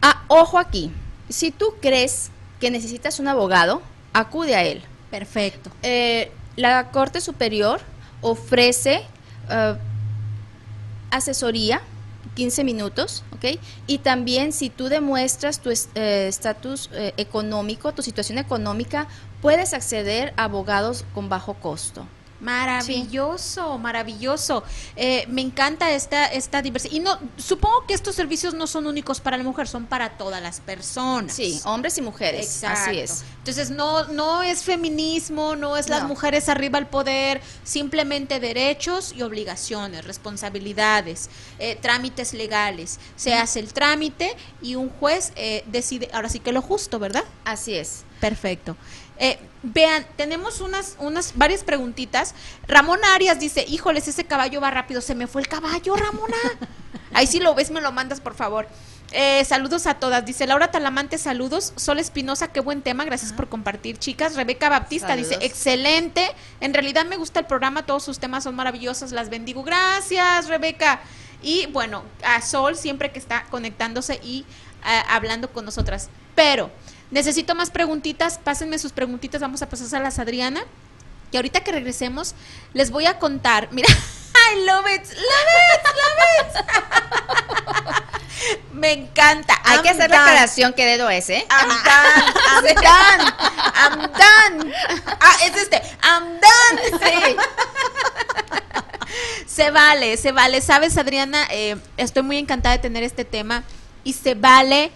Ah, 0.00 0.22
ojo 0.28 0.58
aquí. 0.58 0.92
Si 1.28 1.50
tú 1.50 1.74
crees 1.80 2.30
que 2.60 2.70
necesitas 2.70 3.18
un 3.18 3.28
abogado, 3.28 3.82
acude 4.12 4.54
a 4.54 4.62
él. 4.62 4.82
Perfecto. 5.10 5.70
Eh, 5.82 6.30
la 6.56 6.90
Corte 6.90 7.20
Superior 7.20 7.80
ofrece 8.20 9.02
eh, 9.50 9.76
asesoría, 11.10 11.82
15 12.34 12.64
minutos, 12.64 13.24
¿ok? 13.32 13.58
Y 13.86 13.98
también 13.98 14.52
si 14.52 14.70
tú 14.70 14.88
demuestras 14.88 15.60
tu 15.60 15.70
eh, 15.70 16.26
estatus 16.28 16.90
eh, 16.92 17.12
económico, 17.16 17.92
tu 17.92 18.02
situación 18.02 18.38
económica, 18.38 19.06
puedes 19.40 19.74
acceder 19.74 20.32
a 20.36 20.44
abogados 20.44 21.04
con 21.14 21.28
bajo 21.28 21.54
costo. 21.54 22.06
Maravilloso, 22.42 23.78
maravilloso. 23.78 24.62
Eh, 24.96 25.24
me 25.28 25.42
encanta 25.42 25.92
esta, 25.92 26.26
esta 26.26 26.60
diversidad. 26.62 26.92
Y 26.94 27.00
no, 27.00 27.18
supongo 27.36 27.86
que 27.86 27.94
estos 27.94 28.14
servicios 28.14 28.54
no 28.54 28.66
son 28.66 28.86
únicos 28.86 29.20
para 29.20 29.36
la 29.36 29.44
mujer, 29.44 29.68
son 29.68 29.86
para 29.86 30.16
todas 30.16 30.42
las 30.42 30.60
personas. 30.60 31.32
Sí, 31.34 31.60
hombres 31.64 31.96
y 31.98 32.02
mujeres. 32.02 32.46
Exacto. 32.46 32.90
Así 32.90 32.98
es. 32.98 33.24
Entonces 33.38 33.70
no, 33.70 34.06
no 34.08 34.42
es 34.42 34.62
feminismo, 34.62 35.56
no 35.56 35.76
es 35.76 35.88
las 35.88 36.02
No. 36.02 36.08
mujeres 36.08 36.48
arriba 36.48 36.78
al 36.78 36.88
poder, 36.88 37.40
simplemente 37.64 38.40
derechos 38.40 39.12
y 39.16 39.22
obligaciones, 39.22 40.04
responsabilidades, 40.04 41.30
eh, 41.58 41.76
trámites 41.80 42.32
legales. 42.34 42.98
Se 43.16 43.34
hace 43.34 43.60
el 43.60 43.72
trámite 43.72 44.36
y 44.60 44.74
un 44.74 44.90
juez 44.90 45.32
eh, 45.36 45.64
decide, 45.66 46.08
ahora 46.12 46.28
sí 46.28 46.40
que 46.40 46.52
lo 46.52 46.62
justo, 46.62 46.98
¿verdad? 46.98 47.24
Así 47.44 47.74
es. 47.74 48.04
Perfecto. 48.20 48.76
Eh, 49.22 49.38
vean, 49.62 50.04
tenemos 50.16 50.60
unas, 50.60 50.96
unas 50.98 51.36
varias 51.36 51.62
preguntitas. 51.62 52.34
Ramón 52.66 52.98
Arias 53.14 53.38
dice, 53.38 53.64
híjoles, 53.68 54.08
ese 54.08 54.24
caballo 54.24 54.60
va 54.60 54.72
rápido. 54.72 55.00
Se 55.00 55.14
me 55.14 55.28
fue 55.28 55.42
el 55.42 55.46
caballo, 55.46 55.94
Ramona. 55.94 56.36
Ahí 57.14 57.28
si 57.28 57.38
lo 57.38 57.54
ves, 57.54 57.70
me 57.70 57.80
lo 57.80 57.92
mandas, 57.92 58.20
por 58.20 58.34
favor. 58.34 58.66
Eh, 59.12 59.44
saludos 59.44 59.86
a 59.86 59.94
todas. 59.94 60.26
Dice 60.26 60.44
Laura 60.48 60.72
Talamante, 60.72 61.18
saludos. 61.18 61.72
Sol 61.76 62.00
Espinosa, 62.00 62.48
qué 62.48 62.58
buen 62.58 62.82
tema. 62.82 63.04
Gracias 63.04 63.32
por 63.32 63.48
compartir, 63.48 63.96
chicas. 63.96 64.34
Rebeca 64.34 64.68
Baptista 64.68 65.14
dice, 65.14 65.38
excelente. 65.40 66.28
En 66.60 66.74
realidad 66.74 67.06
me 67.06 67.16
gusta 67.16 67.38
el 67.38 67.46
programa. 67.46 67.86
Todos 67.86 68.02
sus 68.02 68.18
temas 68.18 68.42
son 68.42 68.56
maravillosos. 68.56 69.12
Las 69.12 69.30
bendigo. 69.30 69.62
Gracias, 69.62 70.48
Rebeca. 70.48 71.00
Y 71.42 71.66
bueno, 71.66 72.02
a 72.24 72.42
Sol 72.42 72.74
siempre 72.74 73.12
que 73.12 73.20
está 73.20 73.44
conectándose 73.50 74.18
y 74.24 74.44
ah, 74.82 75.04
hablando 75.10 75.52
con 75.52 75.64
nosotras. 75.64 76.10
Pero 76.34 76.72
necesito 77.12 77.54
más 77.54 77.70
preguntitas. 77.70 78.38
Pásenme 78.42 78.78
sus 78.80 78.90
preguntitas. 78.92 79.40
Vamos 79.40 79.62
a 79.62 79.68
pasárselas 79.68 80.18
a 80.18 80.22
Adriana. 80.22 80.64
Y 81.30 81.36
ahorita 81.36 81.60
que 81.60 81.70
regresemos, 81.72 82.34
les 82.74 82.90
voy 82.90 83.06
a 83.06 83.18
contar. 83.18 83.68
Mira, 83.70 83.88
I 84.52 84.64
love 84.66 84.86
it, 84.92 85.02
love 85.04 85.48
it, 85.74 85.84
love 86.02 86.18
it. 86.40 86.64
Me 88.72 88.92
encanta. 88.92 89.54
Hay 89.64 89.76
I'm 89.76 89.82
que 89.82 89.90
hacer 89.90 90.10
la 90.10 90.16
done. 90.18 90.30
aclaración 90.30 90.72
qué 90.72 90.84
dedo 90.84 91.08
es, 91.08 91.30
¿eh? 91.30 91.46
I'm 91.48 91.68
done, 91.68 92.34
I'm 92.50 92.64
done, 92.74 93.32
I'm 93.74 94.00
done. 94.12 94.74
Ah, 95.20 95.36
es 95.44 95.56
este, 95.56 95.80
I'm 96.02 96.40
done. 96.40 96.98
Sí. 96.98 97.36
Se 99.46 99.70
vale, 99.70 100.16
se 100.16 100.32
vale. 100.32 100.60
Sabes, 100.60 100.96
Adriana, 100.96 101.46
Eh, 101.50 101.76
estoy 101.96 102.22
muy 102.22 102.38
encantada 102.38 102.74
de 102.76 102.82
tener 102.82 103.02
este 103.04 103.24
tema 103.24 103.62
y 104.04 104.14
se 104.14 104.34
vale, 104.34 104.90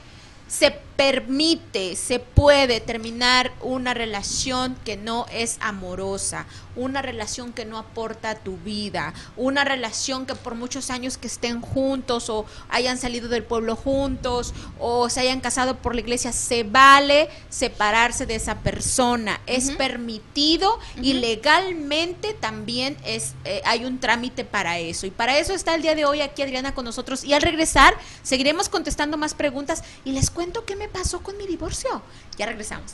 se 0.49 0.81
permite, 0.97 1.95
se 1.95 2.19
puede 2.19 2.81
terminar 2.81 3.53
una 3.61 3.95
relación 3.95 4.77
que 4.85 4.97
no 4.97 5.27
es 5.31 5.59
amorosa, 5.61 6.47
una 6.75 7.03
relación 7.03 7.53
que 7.53 7.65
no 7.65 7.79
aporta 7.79 8.31
a 8.31 8.35
tu 8.37 8.57
vida, 8.59 9.15
una 9.37 9.65
relación 9.65 10.27
que 10.27 10.35
por 10.35 10.55
muchos 10.55 10.91
años 10.91 11.17
que 11.19 11.27
estén 11.27 11.61
juntos 11.61 12.31
o 12.31 12.47
hayan 12.69 12.99
salido 12.99 13.29
del 13.29 13.45
pueblo 13.45 13.77
juntos 13.77 14.55
o 14.79 15.09
se 15.09 15.21
hayan 15.21 15.41
casado 15.41 15.79
por 15.79 15.95
la 15.95 16.01
iglesia, 16.01 16.33
se 16.33 16.65
vale 16.65 17.29
separarse 17.49 18.27
de 18.27 18.35
esa 18.35 18.61
persona. 18.61 19.41
Es 19.47 19.71
permitido 19.73 20.79
y 21.01 21.15
legalmente 21.15 22.35
también 22.35 22.97
es 23.05 23.35
eh, 23.45 23.63
hay 23.65 23.85
un 23.85 23.99
trámite 23.99 24.45
para 24.45 24.79
eso. 24.79 25.07
Y 25.07 25.11
para 25.11 25.39
eso 25.39 25.53
está 25.53 25.75
el 25.75 25.83
día 25.83 25.95
de 25.95 26.05
hoy 26.05 26.21
aquí 26.21 26.43
Adriana 26.43 26.75
con 26.75 26.85
nosotros. 26.85 27.25
Y 27.25 27.35
al 27.35 27.43
regresar 27.43 27.95
seguiremos 28.23 28.69
contestando 28.69 29.17
más 29.17 29.35
preguntas 29.35 29.83
y 30.05 30.13
les 30.13 30.31
cuento 30.31 30.65
qué 30.65 30.77
me 30.77 30.86
pasó 30.89 31.23
con 31.23 31.37
mi 31.37 31.47
divorcio. 31.47 32.03
Ya 32.37 32.47
regresamos. 32.47 32.93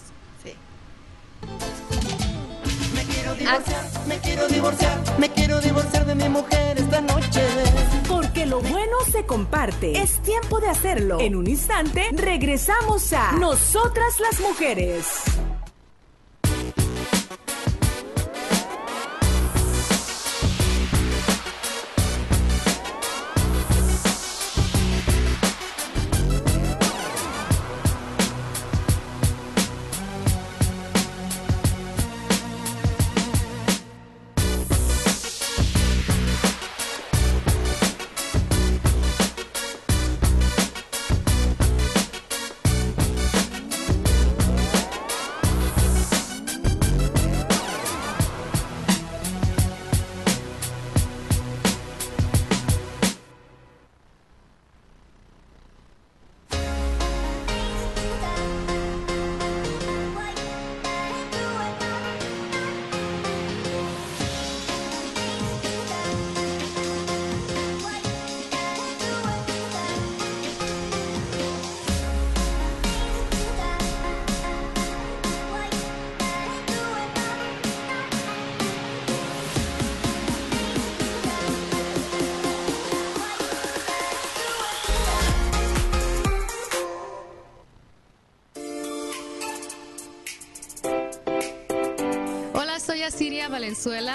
Me 2.94 3.04
quiero 3.04 3.34
divorciar, 3.34 4.06
me 4.06 4.18
quiero 4.18 4.48
divorciar, 4.48 5.18
me 5.18 5.30
quiero 5.30 5.60
divorciar 5.60 6.06
de 6.06 6.14
mi 6.14 6.28
mujer 6.28 6.78
esta 6.78 7.00
noche. 7.00 7.42
Porque 8.08 8.46
lo 8.46 8.60
bueno 8.60 8.96
se 9.10 9.24
comparte. 9.26 10.00
Es 10.00 10.22
tiempo 10.22 10.60
de 10.60 10.68
hacerlo. 10.68 11.20
En 11.20 11.34
un 11.34 11.48
instante 11.48 12.10
regresamos 12.12 13.12
a 13.12 13.32
Nosotras 13.32 14.20
las 14.20 14.40
Mujeres. 14.40 15.06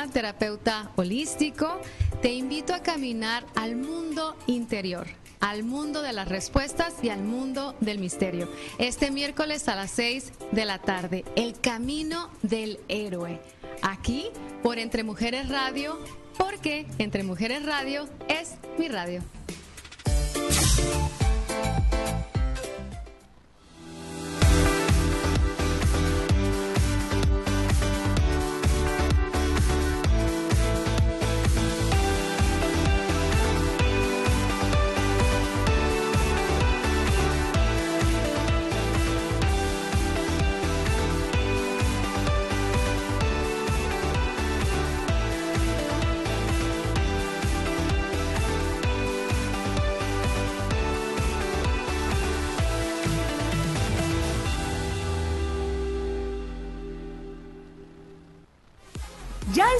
Terapeuta 0.05 0.91
holístico. 0.95 1.81
Te 2.21 2.31
invito 2.31 2.73
a 2.75 2.83
caminar 2.83 3.45
al 3.55 3.75
mundo 3.75 4.35
interior, 4.45 5.07
al 5.39 5.63
mundo 5.63 6.03
de 6.03 6.13
las 6.13 6.29
respuestas 6.29 6.93
y 7.01 7.09
al 7.09 7.23
mundo 7.23 7.75
del 7.79 7.97
misterio. 7.97 8.47
Este 8.77 9.09
miércoles 9.09 9.67
a 9.67 9.75
las 9.75 9.91
6 9.91 10.31
de 10.51 10.65
la 10.65 10.79
tarde, 10.79 11.25
El 11.35 11.59
Camino 11.59 12.29
del 12.43 12.79
Héroe. 12.87 13.41
Aquí 13.81 14.27
por 14.61 14.77
Entre 14.77 15.03
Mujeres 15.03 15.49
Radio, 15.49 15.97
porque 16.37 16.85
Entre 16.99 17.23
Mujeres 17.23 17.65
Radio 17.65 18.07
es 18.27 18.55
mi 18.77 18.87
radio. 18.87 19.21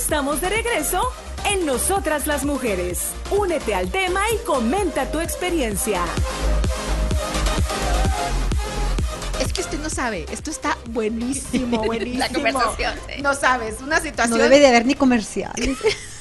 Estamos 0.07 0.39
de 0.39 0.47
regreso 0.47 1.01
en 1.51 1.65
Nosotras 1.65 2.27
las 2.27 2.45
Mujeres. 2.45 3.09
Únete 3.29 3.75
al 3.75 3.91
tema 3.91 4.21
y 4.33 4.45
comenta 4.45 5.11
tu 5.11 5.19
experiencia. 5.19 6.01
Es 9.41 9.51
que 9.51 9.59
usted 9.59 9.77
no 9.79 9.89
sabe, 9.89 10.25
esto 10.31 10.49
está 10.49 10.77
buenísimo, 10.91 11.83
buenísimo. 11.85 12.19
La 12.19 12.29
conversación. 12.29 12.93
No 13.21 13.33
sabes, 13.33 13.81
una 13.81 13.99
situación. 13.99 14.37
No 14.37 14.43
debe 14.45 14.59
de 14.61 14.67
haber 14.67 14.85
ni 14.85 14.95
comerciales. 14.95 15.75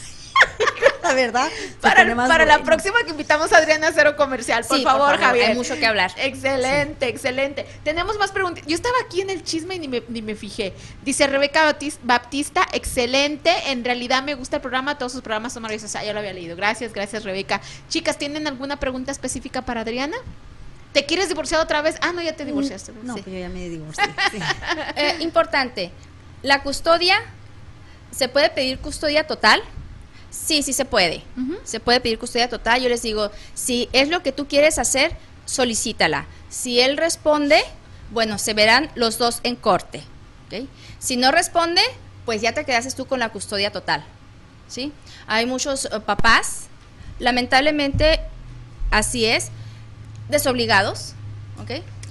verdad. 1.16 1.48
Para, 1.80 2.14
para 2.28 2.44
la 2.44 2.62
próxima 2.62 2.96
que 3.04 3.10
invitamos 3.10 3.52
a 3.52 3.58
Adriana 3.58 3.88
a 3.88 3.90
hacer 3.90 4.06
un 4.06 4.14
comercial, 4.14 4.64
por 4.64 4.76
Sí, 4.78 4.84
por 4.84 4.92
favor, 4.92 5.18
Javier. 5.18 5.50
hay 5.50 5.54
mucho 5.56 5.74
que 5.76 5.84
hablar. 5.86 6.12
Excelente, 6.16 7.08
excelente. 7.08 7.66
Tenemos 7.82 8.16
más 8.18 8.30
preguntas. 8.30 8.64
Yo 8.66 8.76
estaba 8.76 8.94
aquí 9.04 9.20
en 9.22 9.30
el 9.30 9.42
chisme 9.42 9.74
y 9.74 9.78
ni 9.80 9.88
me, 9.88 10.02
ni 10.08 10.22
me 10.22 10.34
fijé. 10.36 10.72
Dice 11.04 11.26
Rebeca 11.26 11.64
Baptis- 11.72 11.98
Baptista, 12.02 12.66
excelente. 12.72 13.50
En 13.66 13.84
realidad 13.84 14.22
me 14.22 14.34
gusta 14.34 14.56
el 14.56 14.62
programa, 14.62 14.96
todos 14.98 15.12
sus 15.12 15.22
programas 15.22 15.52
son 15.52 15.62
maravillosos. 15.62 15.96
Ah, 15.96 16.04
ya 16.04 16.12
lo 16.12 16.20
había 16.20 16.32
leído. 16.32 16.54
Gracias, 16.56 16.92
gracias, 16.92 17.24
Rebeca. 17.24 17.60
Chicas, 17.88 18.16
¿tienen 18.18 18.46
alguna 18.46 18.78
pregunta 18.78 19.10
específica 19.10 19.62
para 19.62 19.80
Adriana? 19.80 20.16
¿Te 20.92 21.04
quieres 21.04 21.28
divorciar 21.28 21.60
otra 21.60 21.82
vez? 21.82 21.96
Ah, 22.00 22.12
no, 22.12 22.22
ya 22.22 22.34
te 22.36 22.44
divorciaste. 22.44 22.92
No, 23.02 23.14
Sí. 23.16 23.22
pues 23.22 23.34
yo 23.34 23.40
ya 23.40 23.48
me 23.48 23.68
divorcié. 23.68 24.04
sí. 24.30 24.38
Eh, 24.96 25.16
importante, 25.20 25.90
la 26.42 26.62
custodia, 26.62 27.16
¿se 28.10 28.28
puede 28.28 28.48
pedir 28.50 28.78
custodia 28.78 29.26
total? 29.26 29.62
Sí, 30.30 30.62
sí 30.62 30.72
se 30.72 30.84
puede. 30.84 31.22
Se 31.64 31.80
puede 31.80 32.00
pedir 32.00 32.18
custodia 32.18 32.48
total. 32.48 32.82
Yo 32.82 32.88
les 32.88 33.02
digo, 33.02 33.30
si 33.54 33.88
es 33.92 34.08
lo 34.08 34.22
que 34.22 34.32
tú 34.32 34.46
quieres 34.46 34.78
hacer, 34.78 35.16
solicítala. 35.44 36.26
Si 36.48 36.80
él 36.80 36.96
responde, 36.96 37.62
bueno, 38.10 38.38
se 38.38 38.54
verán 38.54 38.90
los 38.94 39.18
dos 39.18 39.40
en 39.42 39.56
corte. 39.56 40.02
Si 40.98 41.16
no 41.16 41.32
responde, 41.32 41.82
pues 42.24 42.40
ya 42.40 42.52
te 42.52 42.64
quedaste 42.64 42.92
tú 42.92 43.06
con 43.06 43.18
la 43.18 43.30
custodia 43.30 43.70
total. 43.72 44.04
¿sí? 44.68 44.92
Hay 45.26 45.46
muchos 45.46 45.86
eh, 45.86 46.00
papás, 46.00 46.66
lamentablemente, 47.18 48.20
así 48.90 49.24
es, 49.24 49.50
desobligados. 50.28 51.14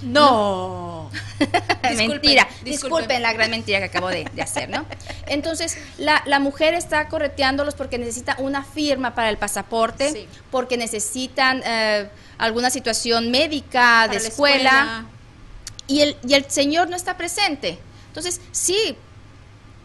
No. 0.02 0.95
mentira, 1.96 2.46
disculpen. 2.64 2.64
disculpen 2.64 3.22
la 3.22 3.32
gran 3.32 3.50
mentira 3.50 3.78
que 3.78 3.84
acabo 3.86 4.08
de, 4.08 4.24
de 4.32 4.42
hacer, 4.42 4.68
¿no? 4.68 4.84
Entonces, 5.26 5.78
la, 5.98 6.22
la 6.26 6.38
mujer 6.38 6.74
está 6.74 7.08
correteándolos 7.08 7.74
porque 7.74 7.98
necesita 7.98 8.36
una 8.38 8.64
firma 8.64 9.14
para 9.14 9.28
el 9.30 9.36
pasaporte, 9.38 10.12
Sí. 10.12 10.28
porque 10.50 10.76
necesitan 10.76 11.62
eh, 11.64 12.08
alguna 12.38 12.70
situación 12.70 13.30
médica, 13.30 14.06
Para 14.06 14.08
de 14.14 14.20
la 14.20 14.28
escuela, 14.28 15.06
Y, 15.88 16.00
el, 16.00 16.16
y 16.26 16.34
el 16.34 16.50
señor 16.50 16.88
no 16.90 16.96
está 16.96 17.16
presente. 17.16 17.78
Entonces, 18.08 18.40
sí, 18.50 18.96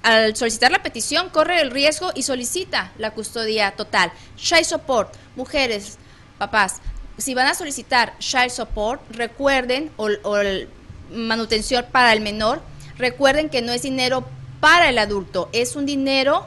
al 0.04 0.36
solicitar 0.36 0.72
la 0.72 0.82
petición, 0.82 1.30
corre 1.30 1.62
el 1.62 1.70
riesgo 1.70 2.12
y 2.16 2.24
solicita 2.24 2.92
la 2.98 3.12
custodia 3.12 3.72
total. 3.72 4.12
Child 4.36 4.66
support, 4.66 5.14
mujeres, 5.36 5.98
papás, 6.40 6.78
si 7.20 7.36
van 7.36 7.46
a 7.46 7.54
solicitar 7.54 8.18
child 8.18 8.50
support, 8.50 9.00
recuerden, 9.12 9.92
o, 9.98 10.10
o 10.24 10.38
el 10.38 10.68
manutención 11.14 11.86
para 11.92 12.14
el 12.14 12.22
menor, 12.22 12.62
recuerden 12.98 13.50
que 13.50 13.62
no 13.62 13.72
es 13.72 13.82
dinero 13.84 14.26
para 14.60 14.90
el 14.90 14.98
adulto, 14.98 15.50
es 15.54 15.76
un 15.76 15.86
dinero 15.86 16.46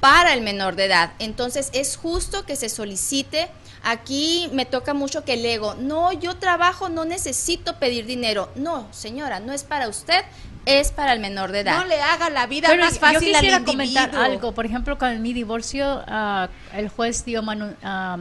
para 0.00 0.34
el 0.34 0.40
menor 0.42 0.76
de 0.76 0.86
edad. 0.86 1.12
Entonces 1.18 1.70
es 1.72 1.96
justo 1.96 2.44
que 2.44 2.56
se 2.56 2.68
solicite. 2.68 3.48
Aquí 3.82 4.48
me 4.52 4.64
toca 4.66 4.94
mucho 4.94 5.24
que 5.24 5.34
el 5.34 5.44
ego, 5.44 5.74
no, 5.76 6.12
yo 6.12 6.36
trabajo, 6.36 6.88
no 6.88 7.04
necesito 7.04 7.76
pedir 7.76 8.04
dinero. 8.06 8.50
No, 8.56 8.88
señora, 8.92 9.38
no 9.40 9.52
es 9.52 9.62
para 9.62 9.88
usted, 9.88 10.22
es 10.64 10.90
para 10.90 11.12
el 11.12 11.20
menor 11.20 11.52
de 11.52 11.60
edad. 11.60 11.78
No 11.78 11.84
le 11.84 12.00
haga 12.00 12.28
la 12.30 12.46
vida 12.46 12.68
Bueno, 12.68 12.84
más 12.84 12.98
fácil 12.98 13.28
yo 13.28 13.34
quisiera 13.34 13.56
al 13.58 13.64
comentar 13.64 14.16
algo. 14.16 14.52
Por 14.52 14.66
ejemplo, 14.66 14.98
con 14.98 15.22
mi 15.22 15.32
divorcio, 15.32 16.02
ah, 16.08 16.48
el 16.74 16.88
juez 16.88 17.24
dio 17.24 17.42
manu- 17.42 17.76
ah, 17.84 18.18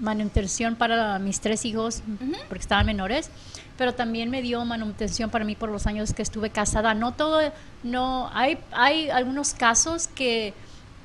manutención 0.00 0.76
para 0.76 1.18
mis 1.18 1.40
tres 1.40 1.64
hijos 1.64 2.02
porque 2.48 2.60
estaban 2.62 2.86
menores, 2.86 3.30
pero 3.78 3.94
también 3.94 4.30
me 4.30 4.42
dio 4.42 4.64
manutención 4.64 5.30
para 5.30 5.44
mí 5.44 5.54
por 5.56 5.70
los 5.70 5.86
años 5.86 6.12
que 6.14 6.22
estuve 6.22 6.50
casada. 6.50 6.94
No 6.94 7.12
todo, 7.12 7.40
no 7.82 8.30
hay 8.34 8.58
hay 8.72 9.10
algunos 9.10 9.54
casos 9.54 10.08
que 10.08 10.54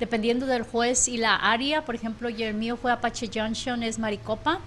dependiendo 0.00 0.46
del 0.46 0.62
juez 0.62 1.06
y 1.08 1.16
la 1.16 1.36
área, 1.36 1.84
por 1.84 1.94
ejemplo, 1.94 2.28
el 2.28 2.54
mío 2.54 2.76
fue 2.76 2.90
Apache 2.92 3.30
Junction, 3.32 3.82
es 3.82 3.98
Maricopa 3.98 4.58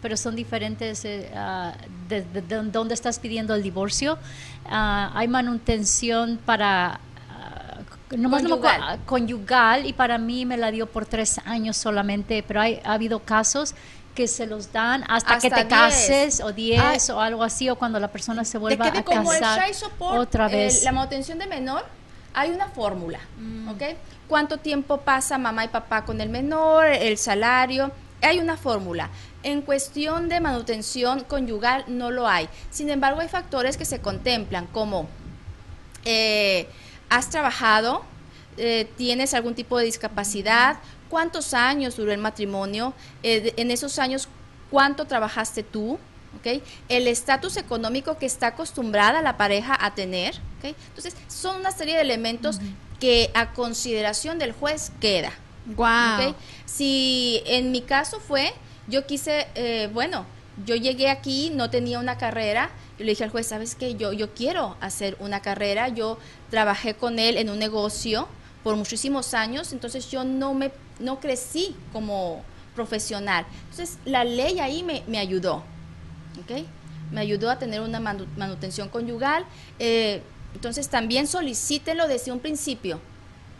pero 0.00 0.16
son 0.16 0.36
diferentes 0.36 1.04
eh, 1.04 1.28
ah, 1.34 1.74
de, 2.08 2.22
de- 2.22 2.40
de 2.42 2.62
dónde 2.70 2.94
estás 2.94 3.18
pidiendo 3.18 3.52
el 3.56 3.64
divorcio. 3.64 4.16
Ah, 4.64 5.10
hay 5.12 5.26
manutención 5.26 6.38
para 6.46 7.00
ah, 7.28 7.78
nomás 8.16 8.44
no 8.44 8.50
Conyugal. 8.50 8.80
ah, 8.80 8.96
conyugal 9.06 9.86
y 9.86 9.92
para 9.92 10.16
mí 10.18 10.46
me 10.46 10.56
la 10.56 10.70
dio 10.70 10.86
por 10.86 11.04
tres 11.04 11.40
años 11.44 11.76
solamente, 11.76 12.44
pero 12.46 12.60
hay, 12.60 12.80
ha 12.84 12.92
habido 12.92 13.18
casos 13.24 13.74
que 14.18 14.26
se 14.26 14.46
los 14.46 14.72
dan 14.72 15.04
hasta, 15.06 15.38
que 15.38 15.48
te 15.48 15.54
diez. 15.64 15.68
cases 15.68 16.40
o 16.40 16.50
10 16.52 17.08
o 17.10 17.20
algo 17.20 17.44
así 17.44 17.70
o 17.70 17.76
cuando 17.76 18.00
la 18.00 18.08
persona 18.08 18.44
se 18.44 18.58
vuelva 18.58 18.86
a 18.86 19.04
como 19.04 19.32
el 19.32 19.38
casar 19.38 19.62
child 19.66 19.74
support, 19.76 20.18
otra 20.18 20.46
el- 20.46 20.52
vez. 20.56 20.82
la 20.82 20.90
manutención 20.90 21.38
de 21.38 21.46
menor, 21.46 21.84
hay 22.34 22.50
una 22.50 22.66
fórmula, 22.66 23.20
Mm. 23.38 23.68
¿ok? 23.68 23.82
¿Cuánto 24.26 24.56
tiempo 24.58 24.96
pasa 25.02 25.38
mamá 25.38 25.64
y 25.66 25.68
papá 25.68 26.04
con 26.04 26.20
el 26.20 26.30
menor, 26.30 26.86
el 26.86 27.16
salario? 27.16 27.92
Hay 28.20 28.40
una 28.40 28.56
fórmula. 28.56 29.08
En 29.44 29.62
cuestión 29.62 30.28
de 30.28 30.40
manutención 30.40 31.20
conyugal 31.22 31.84
no 31.86 32.10
lo 32.10 32.26
hay. 32.26 32.48
Sin 32.70 32.90
embargo, 32.90 33.20
hay 33.20 33.28
factores 33.28 33.76
que 33.76 33.84
se 33.84 34.00
contemplan 34.00 34.66
como 34.66 35.06
eh, 36.04 36.68
has 37.08 37.30
trabajado, 37.30 38.02
Eh, 38.60 38.90
tienes 38.96 39.34
algún 39.34 39.54
tipo 39.54 39.78
de 39.78 39.84
discapacidad, 39.84 40.78
cuántos 41.08 41.54
años 41.54 41.96
duró 41.96 42.12
el 42.12 42.18
matrimonio, 42.18 42.94
Eh, 43.22 43.54
en 43.56 43.70
esos 43.70 43.98
años 43.98 44.28
cuánto 44.70 45.06
trabajaste 45.06 45.62
tú, 45.62 45.98
¿ok? 46.38 46.62
el 46.88 47.06
estatus 47.06 47.56
económico 47.56 48.18
que 48.18 48.26
está 48.26 48.48
acostumbrada 48.48 49.22
la 49.22 49.36
pareja 49.36 49.76
a 49.80 49.94
tener. 49.94 50.34
¿ok? 50.58 50.74
Entonces, 50.88 51.14
son 51.28 51.60
una 51.60 51.70
serie 51.70 51.94
de 51.96 52.02
elementos 52.02 52.60
que 53.00 53.30
a 53.34 53.52
consideración 53.52 54.38
del 54.38 54.52
juez 54.52 54.92
queda. 55.00 55.32
Guau. 55.66 56.30
¿ok? 56.30 56.36
Si 56.66 57.42
en 57.46 57.72
mi 57.72 57.82
caso 57.82 58.20
fue, 58.20 58.52
yo 58.88 59.06
quise, 59.06 59.46
eh, 59.54 59.88
bueno, 59.92 60.26
yo 60.66 60.74
llegué 60.74 61.08
aquí, 61.08 61.50
no 61.54 61.70
tenía 61.70 61.98
una 61.98 62.18
carrera, 62.18 62.70
y 62.98 63.04
le 63.04 63.12
dije 63.12 63.24
al 63.24 63.30
juez, 63.30 63.46
¿sabes 63.46 63.74
qué? 63.74 63.94
Yo, 63.94 64.12
yo 64.12 64.34
quiero 64.34 64.76
hacer 64.80 65.16
una 65.20 65.40
carrera, 65.40 65.88
yo 65.88 66.18
trabajé 66.50 66.94
con 66.94 67.18
él 67.18 67.36
en 67.36 67.48
un 67.48 67.58
negocio 67.58 68.26
por 68.64 68.74
muchísimos 68.74 69.34
años, 69.34 69.72
entonces 69.72 70.10
yo 70.10 70.24
no 70.24 70.54
me, 70.54 70.72
no 70.98 71.20
crecí 71.20 71.74
como 71.92 72.42
profesional. 72.74 73.46
Entonces, 73.70 73.98
la 74.04 74.24
ley 74.24 74.60
ahí 74.60 74.82
me, 74.82 75.02
me 75.06 75.18
ayudó, 75.18 75.64
¿ok? 76.40 76.64
Me 77.10 77.20
ayudó 77.20 77.50
a 77.50 77.58
tener 77.58 77.80
una 77.80 78.00
manu- 78.00 78.26
manutención 78.36 78.88
conyugal. 78.88 79.44
eh, 79.78 80.22
entonces, 80.54 80.88
también 80.88 81.26
solicítenlo 81.26 82.08
desde 82.08 82.32
un 82.32 82.40
principio. 82.40 83.00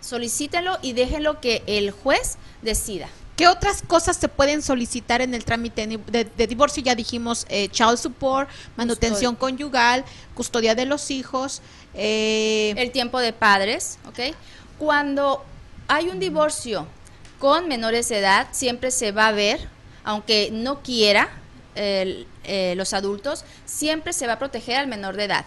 Solicítenlo 0.01 0.79
y 0.83 0.93
déjenlo 0.95 1.41
que 1.41 1.63
el 1.67 1.91
juez 1.91 2.39
decida. 2.63 3.09
¿Qué 3.37 3.47
otras 3.47 3.83
cosas 3.83 4.17
se 4.17 4.27
pueden 4.29 4.63
solicitar 4.63 5.21
en 5.21 5.33
el 5.35 5.45
trámite 5.45 5.87
de, 5.87 5.99
de- 5.99 6.25
de 6.25 6.47
divorcio? 6.47 6.83
Ya 6.83 6.95
dijimos 6.95 7.47
eh, 7.51 7.69
child 7.69 7.97
support, 7.99 8.49
manutención 8.77 9.37
conyugal, 9.37 10.05
custodia 10.35 10.75
de 10.75 10.87
los 10.87 11.11
hijos. 11.11 11.61
eh, 11.95 12.75
el 12.77 12.91
tiempo 12.91 13.21
de 13.21 13.33
padres, 13.33 13.99
¿ok? 14.09 14.35
Cuando 14.79 15.45
hay 15.89 16.09
un 16.09 16.19
divorcio 16.19 16.87
con 17.39 17.69
menores 17.69 18.09
de 18.09 18.19
edad, 18.19 18.49
siempre 18.53 18.91
se 18.91 19.13
va 19.13 19.29
a 19.29 19.33
ver, 19.33 19.61
aunque 20.05 20.51
no 20.53 20.83
quiera 20.83 21.29
eh, 21.75 22.75
los 22.77 22.93
adultos, 22.93 23.45
siempre 23.65 24.13
se 24.13 24.27
va 24.27 24.35
a 24.35 24.39
proteger 24.39 24.77
al 24.77 24.89
menor 24.89 25.17
de 25.17 25.25
edad. 25.25 25.45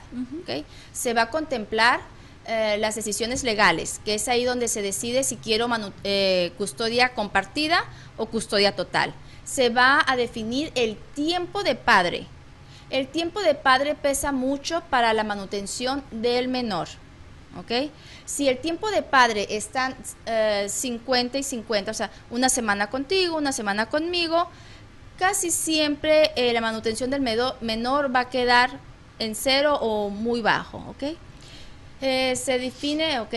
Se 0.94 1.14
va 1.14 1.24
a 1.24 1.30
contemplar 1.30 2.00
eh, 2.48 2.78
las 2.80 2.96
decisiones 2.96 3.44
legales, 3.44 4.00
que 4.04 4.16
es 4.16 4.28
ahí 4.28 4.46
donde 4.46 4.68
se 4.68 4.82
decide 4.82 5.24
si 5.24 5.36
quiero 5.36 5.68
eh, 6.04 6.54
custodia 6.58 7.14
compartida 7.14 7.86
o 8.18 8.28
custodia 8.28 8.76
total. 8.76 9.14
Se 9.44 9.70
va 9.70 10.04
a 10.08 10.16
definir 10.16 10.72
el 10.76 10.98
tiempo 11.14 11.64
de 11.64 11.76
padre. 11.76 12.26
El 12.90 13.08
tiempo 13.08 13.42
de 13.42 13.54
padre 13.56 13.96
pesa 13.96 14.32
mucho 14.32 14.82
para 14.90 15.14
la 15.14 15.24
manutención 15.24 16.04
del 16.12 16.48
menor. 16.48 16.88
¿Ok? 17.58 17.92
Si 18.26 18.48
el 18.48 18.60
tiempo 18.60 18.90
de 18.92 19.02
padre 19.02 19.48
está 19.50 19.96
eh, 20.26 20.68
50 20.70 21.38
y 21.38 21.44
50, 21.44 21.92
o 21.92 21.94
sea, 21.94 22.12
una 22.30 22.50
semana 22.50 22.90
contigo, 22.90 23.38
una 23.38 23.52
semana 23.52 23.88
conmigo, 23.88 24.50
casi 25.18 25.52
siempre 25.52 26.32
eh, 26.36 26.54
la 26.54 26.62
manutención 26.62 27.10
del 27.10 27.22
menor 27.22 28.16
va 28.16 28.22
a 28.22 28.30
quedar 28.30 28.72
en 29.20 29.36
cero 29.36 29.78
o 29.82 30.10
muy 30.10 30.42
bajo, 30.42 30.78
¿ok? 30.90 31.16
Eh, 32.02 32.36
se 32.36 32.58
define, 32.58 33.20
¿ok? 33.20 33.34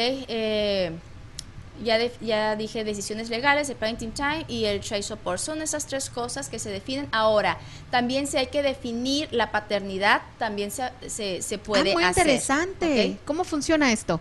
Ya, 1.83 1.99
de- 1.99 2.13
ya 2.21 2.55
dije 2.55 2.85
decisiones 2.85 3.31
legales, 3.31 3.69
el 3.69 3.75
parenting 3.77 4.13
time 4.13 4.45
y 4.47 4.67
el 4.67 4.81
child 4.81 5.03
support. 5.03 5.41
Son 5.41 5.61
esas 5.61 5.87
tres 5.87 6.09
cosas 6.09 6.49
que 6.49 6.59
se 6.61 6.71
definen. 6.71 7.09
Ahora, 7.11 7.59
también 7.91 8.27
si 8.29 8.37
hay 8.37 8.47
que 8.47 8.63
definir 8.63 9.29
la 9.33 9.51
paternidad, 9.51 10.23
también 10.39 10.71
se, 10.71 10.91
se, 11.09 11.43
se 11.43 11.59
puede 11.59 11.91
ah, 11.91 11.95
muy 11.95 12.05
hacer. 12.05 12.27
interesante. 12.27 13.17
¿Cómo 13.25 13.43
funciona 13.43 13.91
esto? 13.93 14.21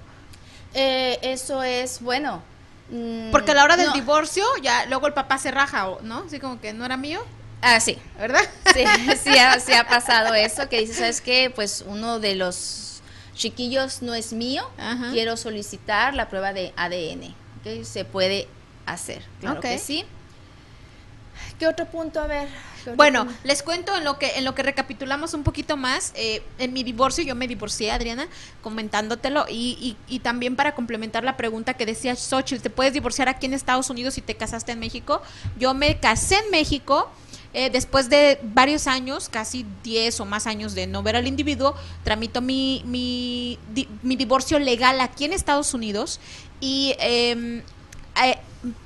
Eh, 0.74 1.20
eso 1.22 1.62
es, 1.62 2.02
bueno. 2.02 2.42
mm, 2.90 3.30
Porque 3.32 3.52
a 3.52 3.54
la 3.54 3.64
hora 3.64 3.78
del 3.78 3.88
no, 3.88 3.94
divorcio, 3.94 4.44
ya 4.64 4.88
luego 4.88 5.06
el 5.06 5.14
papá 5.14 5.38
se 5.38 5.52
raja, 5.52 5.90
¿o 5.90 6.02
¿no? 6.02 6.24
Así 6.26 6.40
como 6.40 6.60
que 6.60 6.74
no 6.74 6.86
era 6.86 6.98
mío, 6.98 7.22
Ah, 7.62 7.80
sí. 7.80 7.98
¿verdad? 8.20 8.42
Sí, 8.74 8.84
sí, 9.24 9.38
ha, 9.38 9.60
sí 9.60 9.74
ha 9.74 9.88
pasado 9.88 10.34
eso, 10.34 10.68
que 10.68 10.80
dice, 10.80 10.96
¿sabes 10.96 11.22
qué? 11.22 11.52
Pues 11.54 11.84
uno 11.88 12.20
de 12.20 12.34
los 12.36 13.02
chiquillos 13.36 14.02
no 14.02 14.14
es 14.16 14.34
mío, 14.34 14.68
Ajá. 14.78 15.12
quiero 15.12 15.38
solicitar 15.38 16.14
la 16.14 16.28
prueba 16.30 16.52
de 16.52 16.74
ADN. 16.76 17.36
¿Ok? 17.66 17.84
Se 17.84 18.06
puede 18.06 18.48
hacer, 18.86 19.24
claro 19.40 19.58
Ok. 19.60 19.64
que 19.66 19.78
sí. 19.80 20.06
¿Qué 21.60 21.68
otro 21.68 21.86
punto? 21.88 22.20
A 22.20 22.28
ver. 22.28 22.48
¿qué 22.48 22.82
otro 22.92 22.96
Bueno, 22.96 23.26
punto? 23.26 23.40
les 23.44 23.64
cuento 23.64 23.96
en 23.96 24.04
lo 24.04 24.18
que 24.20 24.38
en 24.38 24.44
lo 24.44 24.54
que 24.56 24.64
recapitulamos 24.64 25.34
un 25.34 25.44
poquito 25.44 25.78
más. 25.78 26.12
eh, 26.16 26.42
en 26.60 26.74
mi 26.74 26.84
divorcio, 26.84 27.24
yo 27.24 27.36
me 27.36 27.48
divorcié, 27.48 27.92
Adriana, 27.92 28.28
comentándotelo. 28.62 29.46
Y, 29.50 29.78
y, 30.08 30.16
y 30.16 30.20
también 30.20 30.56
para 30.56 30.76
complementar 30.76 31.24
la 31.24 31.38
pregunta 31.38 31.74
que 31.76 31.86
decía 31.86 32.16
Xochitl, 32.16 32.62
¿te 32.62 32.70
puedes 32.70 32.94
divorciar 32.94 33.30
aquí 33.30 33.46
en 33.46 33.54
Estados 33.54 33.90
Unidos 33.90 34.14
si 34.16 34.22
te 34.22 34.36
casaste 34.36 34.72
en 34.74 34.80
México? 34.80 35.22
Yo 35.58 35.74
me 35.74 36.00
casé 36.00 36.36
en 36.38 36.52
México. 36.52 37.10
eh, 37.56 37.70
después 37.70 38.10
de 38.10 38.40
varios 38.42 38.88
años, 38.88 39.30
casi 39.30 39.64
10 39.84 40.20
o 40.22 40.26
más 40.26 40.48
años 40.48 40.74
de 40.74 40.88
no 40.88 41.04
ver 41.04 41.16
al 41.16 41.28
individuo, 41.28 41.76
tramito 42.04 42.42
mi, 42.42 42.82
mi, 42.88 43.60
di- 43.76 43.88
mi 44.02 44.16
divorcio 44.16 44.58
legal 44.58 45.00
aquí 45.00 45.26
en 45.26 45.34
Estados 45.34 45.76
Unidos 45.76 46.20
y 46.64 46.96
em, 47.00 47.62
eh, 48.24 48.38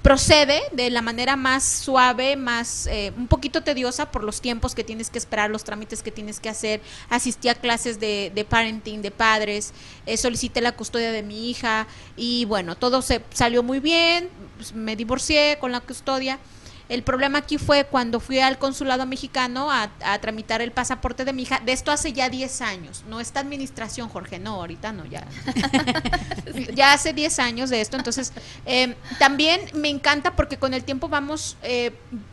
procede 0.02 0.64
de 0.72 0.90
la 0.90 1.04
manera 1.04 1.36
más 1.36 1.64
suave, 1.64 2.36
más 2.36 2.88
eh, 2.88 3.14
un 3.16 3.28
poquito 3.28 3.62
tediosa 3.62 4.10
por 4.10 4.24
los 4.24 4.42
tiempos 4.42 4.74
que 4.74 4.84
tienes 4.84 5.12
que 5.12 5.20
esperar, 5.20 5.52
los 5.52 5.64
trámites 5.64 6.02
que 6.02 6.10
tienes 6.10 6.40
que 6.40 6.50
hacer. 6.50 6.82
Asistí 7.08 7.50
a 7.50 7.54
clases 7.54 8.00
de, 8.00 8.32
de 8.34 8.46
parenting, 8.46 9.04
de 9.04 9.12
padres, 9.12 9.74
eh, 10.08 10.18
solicité 10.18 10.60
la 10.60 10.72
custodia 10.72 11.12
de 11.12 11.22
mi 11.22 11.52
hija 11.52 11.86
y 12.16 12.46
bueno, 12.46 12.76
todo 12.76 13.04
se 13.04 13.22
salió 13.32 13.62
muy 13.62 13.80
bien, 13.80 14.30
pues, 14.56 14.74
me 14.74 14.96
divorcié 14.96 15.58
con 15.60 15.72
la 15.72 15.82
custodia. 15.82 16.40
El 16.90 17.04
problema 17.04 17.40
aquí 17.40 17.58
fue 17.58 17.86
cuando 17.86 18.20
fui 18.20 18.40
al 18.40 18.58
consulado 18.58 19.06
mexicano 19.06 19.72
a, 19.72 19.90
a 20.02 20.20
tramitar 20.20 20.62
el 20.62 20.72
pasaporte 20.72 21.26
de 21.26 21.34
mi 21.34 21.44
hija. 21.44 21.60
De 21.60 21.74
esto 21.74 21.92
hace 21.92 22.14
ya 22.14 22.30
10 22.30 22.62
años. 22.62 23.04
No 23.08 23.20
esta 23.20 23.40
administración, 23.40 24.10
Jorge. 24.10 24.40
No, 24.40 24.56
ahorita 24.56 24.94
no, 24.94 25.06
ya. 25.06 25.26
ya 26.74 26.94
hace 26.94 27.14
10 27.14 27.40
años 27.40 27.70
de 27.70 27.82
esto. 27.82 27.98
Entonces, 27.98 28.32
eh, 28.66 28.96
también 29.20 29.62
me 29.74 29.90
encanta 29.90 30.36
porque 30.36 30.58
con 30.58 30.74
el 30.74 30.84
tiempo 30.84 31.10
vamos 31.10 31.58
eh, 31.64 31.92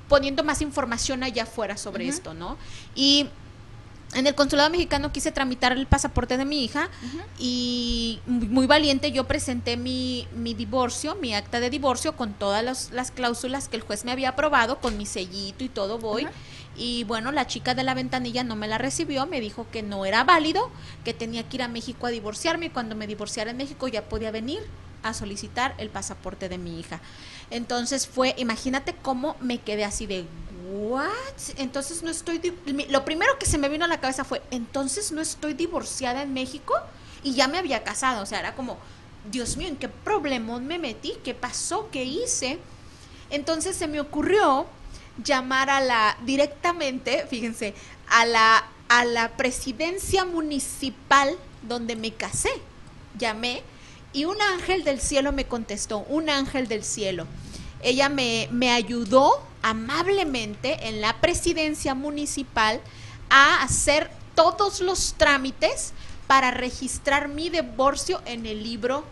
poniendo 0.08 0.44
más 0.44 0.60
información 0.60 1.22
allá 1.22 1.44
afuera 1.44 1.76
sobre 1.76 2.08
esto, 2.08 2.34
¿no? 2.34 2.56
Y 2.94 3.28
en 4.14 4.26
el 4.26 4.34
consulado 4.34 4.70
mexicano 4.70 5.12
quise 5.12 5.32
tramitar 5.32 5.72
el 5.72 5.86
pasaporte 5.86 6.36
de 6.36 6.44
mi 6.44 6.64
hija 6.64 6.88
y 7.38 8.20
muy 8.26 8.66
valiente 8.66 9.12
yo 9.12 9.24
presenté 9.24 9.76
mi, 9.76 10.26
mi 10.34 10.54
divorcio, 10.54 11.14
mi 11.16 11.34
acta 11.34 11.60
de 11.60 11.70
divorcio 11.70 12.16
con 12.16 12.32
todas 12.32 12.64
las, 12.64 12.90
las 12.92 13.10
cláusulas 13.10 13.68
que 13.68 13.76
el 13.76 13.82
juez 13.82 14.04
me 14.04 14.12
había 14.12 14.30
aprobado, 14.30 14.80
con 14.80 14.96
mi 14.96 15.06
sellito 15.06 15.64
y 15.64 15.68
todo 15.68 15.98
voy. 15.98 16.26
Y 16.76 17.04
bueno, 17.04 17.30
la 17.30 17.46
chica 17.46 17.74
de 17.74 17.84
la 17.84 17.94
ventanilla 17.94 18.42
no 18.42 18.56
me 18.56 18.66
la 18.66 18.78
recibió, 18.78 19.26
me 19.26 19.40
dijo 19.40 19.66
que 19.70 19.82
no 19.82 20.04
era 20.06 20.24
válido, 20.24 20.70
que 21.04 21.14
tenía 21.14 21.48
que 21.48 21.58
ir 21.58 21.62
a 21.62 21.68
México 21.68 22.06
a 22.06 22.10
divorciarme 22.10 22.66
y 22.66 22.70
cuando 22.70 22.96
me 22.96 23.06
divorciara 23.06 23.52
en 23.52 23.56
México 23.56 23.86
ya 23.86 24.02
podía 24.02 24.32
venir 24.32 24.60
a 25.04 25.14
solicitar 25.14 25.74
el 25.78 25.90
pasaporte 25.90 26.48
de 26.48 26.58
mi 26.58 26.80
hija. 26.80 27.00
Entonces 27.50 28.08
fue, 28.08 28.34
imagínate 28.38 28.94
cómo 29.02 29.36
me 29.40 29.58
quedé 29.58 29.84
así 29.84 30.06
de, 30.06 30.24
¿what? 30.72 31.10
Entonces 31.56 32.02
no 32.02 32.10
estoy, 32.10 32.40
lo 32.88 33.04
primero 33.04 33.38
que 33.38 33.46
se 33.46 33.58
me 33.58 33.68
vino 33.68 33.84
a 33.84 33.88
la 33.88 34.00
cabeza 34.00 34.24
fue, 34.24 34.42
entonces 34.50 35.12
no 35.12 35.20
estoy 35.20 35.54
divorciada 35.54 36.22
en 36.22 36.32
México 36.32 36.74
y 37.22 37.34
ya 37.34 37.48
me 37.48 37.58
había 37.58 37.82
casado, 37.84 38.22
o 38.22 38.26
sea, 38.26 38.40
era 38.40 38.54
como, 38.54 38.78
Dios 39.30 39.56
mío, 39.56 39.68
¿en 39.68 39.76
qué 39.76 39.88
problemón 39.88 40.66
me 40.66 40.78
metí? 40.78 41.14
¿Qué 41.24 41.34
pasó? 41.34 41.88
¿Qué 41.90 42.04
hice? 42.04 42.58
Entonces 43.30 43.76
se 43.76 43.88
me 43.88 44.00
ocurrió 44.00 44.66
llamar 45.22 45.70
a 45.70 45.80
la 45.80 46.16
directamente, 46.24 47.26
fíjense, 47.28 47.74
a 48.08 48.26
la 48.26 48.64
a 48.88 49.04
la 49.04 49.36
presidencia 49.36 50.24
municipal 50.24 51.36
donde 51.62 51.96
me 51.96 52.12
casé. 52.12 52.50
Llamé 53.18 53.62
y 54.12 54.24
un 54.24 54.40
ángel 54.40 54.84
del 54.84 55.00
cielo 55.00 55.32
me 55.32 55.46
contestó, 55.46 55.98
un 56.08 56.30
ángel 56.30 56.68
del 56.68 56.84
cielo. 56.84 57.26
Ella 57.82 58.08
me, 58.08 58.48
me 58.50 58.70
ayudó 58.70 59.42
amablemente 59.64 60.88
en 60.88 61.00
la 61.00 61.20
presidencia 61.22 61.94
municipal 61.94 62.80
a 63.30 63.62
hacer 63.62 64.10
todos 64.34 64.82
los 64.82 65.14
trámites 65.14 65.94
para 66.26 66.50
registrar 66.50 67.28
mi 67.28 67.48
divorcio 67.48 68.20
en 68.26 68.44
el 68.44 68.62
libro 68.62 69.04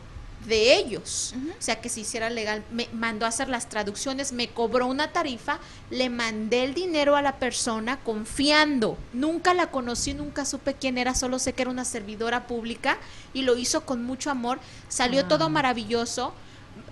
de 0.46 0.76
ellos. 0.76 1.34
O 1.58 1.62
sea, 1.62 1.80
que 1.80 1.88
se 1.88 2.00
hiciera 2.00 2.28
legal. 2.28 2.62
Me 2.70 2.86
mandó 2.92 3.24
a 3.24 3.30
hacer 3.30 3.48
las 3.48 3.70
traducciones, 3.70 4.32
me 4.32 4.48
cobró 4.48 4.86
una 4.88 5.10
tarifa, 5.10 5.58
le 5.88 6.10
mandé 6.10 6.64
el 6.64 6.74
dinero 6.74 7.16
a 7.16 7.22
la 7.22 7.38
persona 7.38 8.00
confiando. 8.00 8.98
Nunca 9.14 9.54
la 9.54 9.70
conocí, 9.70 10.12
nunca 10.12 10.44
supe 10.44 10.74
quién 10.74 10.98
era, 10.98 11.14
solo 11.14 11.38
sé 11.38 11.54
que 11.54 11.62
era 11.62 11.70
una 11.70 11.86
servidora 11.86 12.46
pública 12.46 12.98
y 13.32 13.42
lo 13.42 13.56
hizo 13.56 13.86
con 13.86 14.04
mucho 14.04 14.30
amor. 14.30 14.58
Salió 14.88 15.24
todo 15.26 15.48
maravilloso. 15.48 16.34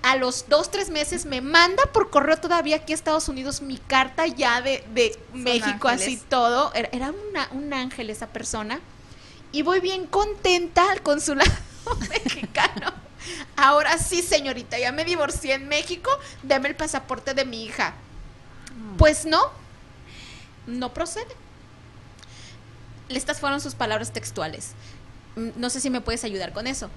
A 0.03 0.17
los 0.17 0.47
dos, 0.49 0.71
tres 0.71 0.89
meses 0.89 1.27
me 1.27 1.41
manda 1.43 1.83
por 1.93 2.09
correo 2.11 2.39
todavía 2.39 2.77
aquí 2.77 2.93
a 2.93 2.95
Estados 2.95 3.29
Unidos 3.29 3.61
mi 3.61 3.77
carta 3.77 4.27
ya 4.27 4.63
de, 4.63 4.83
de 4.95 5.19
México, 5.35 5.89
así 5.89 6.17
todo. 6.29 6.73
Era, 6.75 6.89
era 6.93 7.13
una- 7.31 7.49
un 7.53 7.73
ángel 7.75 8.09
esa 8.09 8.27
persona. 8.29 8.81
Y 9.53 9.63
voy 9.63 9.81
bien 9.81 10.07
contenta 10.07 10.91
al 10.91 11.03
consulado 11.03 11.51
mexicano. 12.25 12.93
Ahora 13.57 13.99
sí, 13.99 14.23
señorita, 14.23 14.79
ya 14.79 14.91
me 14.93 15.05
divorcié 15.05 15.55
en 15.55 15.69
México, 15.69 16.11
deme 16.43 16.69
el 16.69 16.77
pasaporte 16.77 17.35
de 17.35 17.45
mi 17.45 17.65
hija. 17.65 17.93
Pues 18.97 19.27
no, 19.27 19.51
no 20.67 20.95
procede. 20.95 21.27
Estas 23.09 23.41
fueron 23.41 23.61
sus 23.61 23.75
palabras 23.75 24.13
textuales. 24.13 24.71
Mm, 25.37 25.49
No 25.57 25.69
sé 25.69 25.81
si 25.81 25.91
me 25.91 26.01
puedes 26.01 26.25
ayudar 26.25 26.53
con 26.53 26.67
eso. 26.67 26.89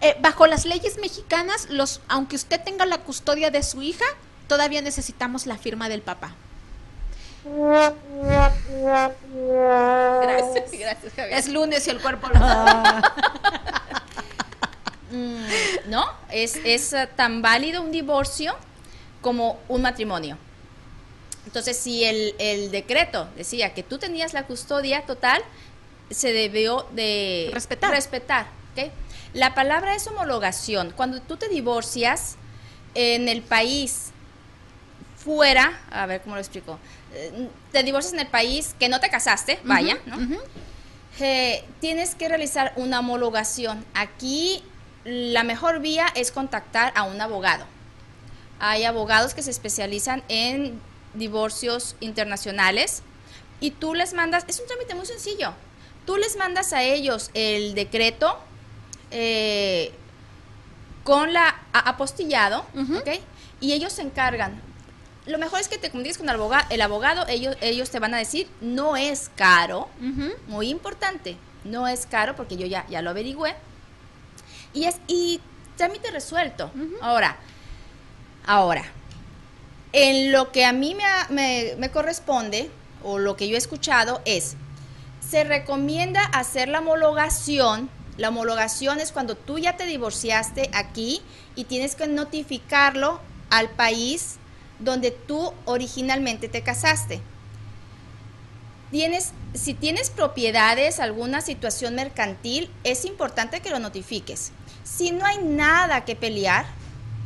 Eh, 0.00 0.14
bajo 0.20 0.46
las 0.46 0.64
leyes 0.66 0.98
mexicanas, 0.98 1.68
los, 1.70 2.00
aunque 2.08 2.36
usted 2.36 2.60
tenga 2.62 2.84
la 2.86 2.98
custodia 2.98 3.50
de 3.50 3.62
su 3.62 3.82
hija, 3.82 4.04
todavía 4.46 4.82
necesitamos 4.82 5.46
la 5.46 5.56
firma 5.56 5.88
del 5.88 6.02
papá. 6.02 6.34
Gracias, 10.22 10.72
gracias, 10.78 11.12
Javier. 11.14 11.38
Es 11.38 11.48
lunes 11.48 11.86
y 11.86 11.90
el 11.90 12.00
cuerpo 12.00 12.28
lo 12.28 12.38
Mm, 15.08 15.46
no, 15.86 16.04
es, 16.30 16.56
es 16.64 16.92
eh, 16.92 17.08
tan 17.14 17.40
válido 17.40 17.80
un 17.80 17.92
divorcio 17.92 18.56
como 19.22 19.60
un 19.68 19.80
matrimonio. 19.82 20.36
Entonces, 21.46 21.76
si 21.76 22.04
el, 22.04 22.34
el 22.40 22.72
decreto 22.72 23.28
decía 23.36 23.72
que 23.72 23.84
tú 23.84 23.98
tenías 23.98 24.34
la 24.34 24.46
custodia 24.46 25.06
total, 25.06 25.40
se 26.10 26.32
debió 26.32 26.88
de 26.90 27.50
Respetar. 27.54 27.92
respetar 27.92 28.46
¿ok? 28.76 28.90
La 29.34 29.54
palabra 29.54 29.94
es 29.94 30.06
homologación. 30.06 30.92
Cuando 30.96 31.20
tú 31.20 31.36
te 31.36 31.48
divorcias 31.48 32.36
en 32.94 33.28
el 33.28 33.42
país 33.42 34.10
fuera, 35.16 35.80
a 35.90 36.06
ver 36.06 36.20
cómo 36.22 36.34
lo 36.36 36.40
explico, 36.40 36.78
Eh, 37.14 37.48
te 37.72 37.82
divorcias 37.82 38.12
en 38.14 38.20
el 38.20 38.26
país 38.26 38.74
que 38.78 38.88
no 38.88 39.00
te 39.00 39.08
casaste, 39.08 39.58
vaya, 39.64 39.96
¿no? 40.06 40.18
Eh, 41.18 41.64
tienes 41.80 42.14
que 42.14 42.28
realizar 42.28 42.72
una 42.76 43.00
homologación. 43.00 43.86
Aquí 43.94 44.62
la 45.04 45.42
mejor 45.42 45.80
vía 45.80 46.06
es 46.14 46.30
contactar 46.30 46.92
a 46.94 47.04
un 47.04 47.20
abogado. 47.20 47.64
Hay 48.58 48.84
abogados 48.84 49.32
que 49.34 49.42
se 49.42 49.50
especializan 49.50 50.22
en 50.28 50.80
divorcios 51.14 51.96
internacionales 52.00 53.02
y 53.60 53.70
tú 53.70 53.94
les 53.94 54.12
mandas, 54.12 54.44
es 54.48 54.60
un 54.60 54.66
trámite 54.66 54.94
muy 54.94 55.06
sencillo, 55.06 55.54
tú 56.04 56.16
les 56.16 56.36
mandas 56.36 56.72
a 56.74 56.82
ellos 56.82 57.30
el 57.32 57.74
decreto 57.74 58.38
eh, 59.10 59.92
con 61.04 61.32
la 61.32 61.54
apostillado, 61.72 62.66
¿ok? 62.74 63.20
Y 63.60 63.72
ellos 63.72 63.92
se 63.92 64.02
encargan. 64.02 64.60
Lo 65.26 65.38
mejor 65.38 65.60
es 65.60 65.68
que 65.68 65.78
te 65.78 65.90
comuniques 65.90 66.18
con 66.18 66.28
el 66.28 66.34
abogado, 66.36 66.66
el 66.70 66.80
abogado 66.80 67.24
ellos, 67.28 67.56
ellos 67.60 67.90
te 67.90 67.98
van 67.98 68.14
a 68.14 68.18
decir, 68.18 68.48
no 68.60 68.96
es 68.96 69.30
caro, 69.34 69.88
muy 70.46 70.68
importante, 70.68 71.36
no 71.64 71.88
es 71.88 72.06
caro 72.06 72.36
porque 72.36 72.56
yo 72.56 72.66
ya, 72.66 72.86
ya 72.88 73.02
lo 73.02 73.10
averigüé. 73.10 73.54
Y 74.72 74.84
es 74.84 74.96
y 75.06 75.40
trámite 75.76 76.10
resuelto. 76.10 76.70
Ahora, 77.00 77.36
ahora, 78.46 78.84
en 79.92 80.32
lo 80.32 80.52
que 80.52 80.64
a 80.64 80.72
mí 80.72 80.94
me, 80.94 81.04
me, 81.30 81.74
me 81.76 81.90
corresponde, 81.90 82.70
o 83.02 83.18
lo 83.18 83.36
que 83.36 83.48
yo 83.48 83.54
he 83.54 83.58
escuchado, 83.58 84.20
es, 84.24 84.56
se 85.28 85.44
recomienda 85.44 86.22
hacer 86.24 86.68
la 86.68 86.80
homologación. 86.80 87.88
La 88.16 88.30
homologación 88.30 89.00
es 89.00 89.12
cuando 89.12 89.36
tú 89.36 89.58
ya 89.58 89.76
te 89.76 89.86
divorciaste 89.86 90.70
aquí 90.72 91.20
y 91.54 91.64
tienes 91.64 91.94
que 91.94 92.06
notificarlo 92.06 93.20
al 93.50 93.68
país 93.70 94.36
donde 94.78 95.10
tú 95.10 95.52
originalmente 95.64 96.48
te 96.48 96.62
casaste. 96.62 97.20
si 99.54 99.74
tienes 99.74 100.10
propiedades, 100.10 101.00
alguna 101.00 101.40
situación 101.40 101.94
mercantil, 101.96 102.70
es 102.84 103.04
importante 103.04 103.60
que 103.60 103.70
lo 103.70 103.78
notifiques. 103.78 104.52
Si 104.84 105.10
no 105.10 105.26
hay 105.26 105.38
nada 105.38 106.04
que 106.04 106.16
pelear, 106.16 106.66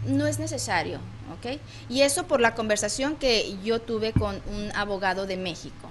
no 0.06 0.26
es 0.26 0.38
necesario, 0.38 0.98
¿ok? 1.36 1.60
Y 1.88 2.02
eso 2.02 2.26
por 2.26 2.40
la 2.40 2.54
conversación 2.54 3.16
que 3.16 3.56
yo 3.62 3.80
tuve 3.80 4.12
con 4.12 4.42
un 4.48 4.74
abogado 4.74 5.26
de 5.26 5.36
México. 5.36 5.90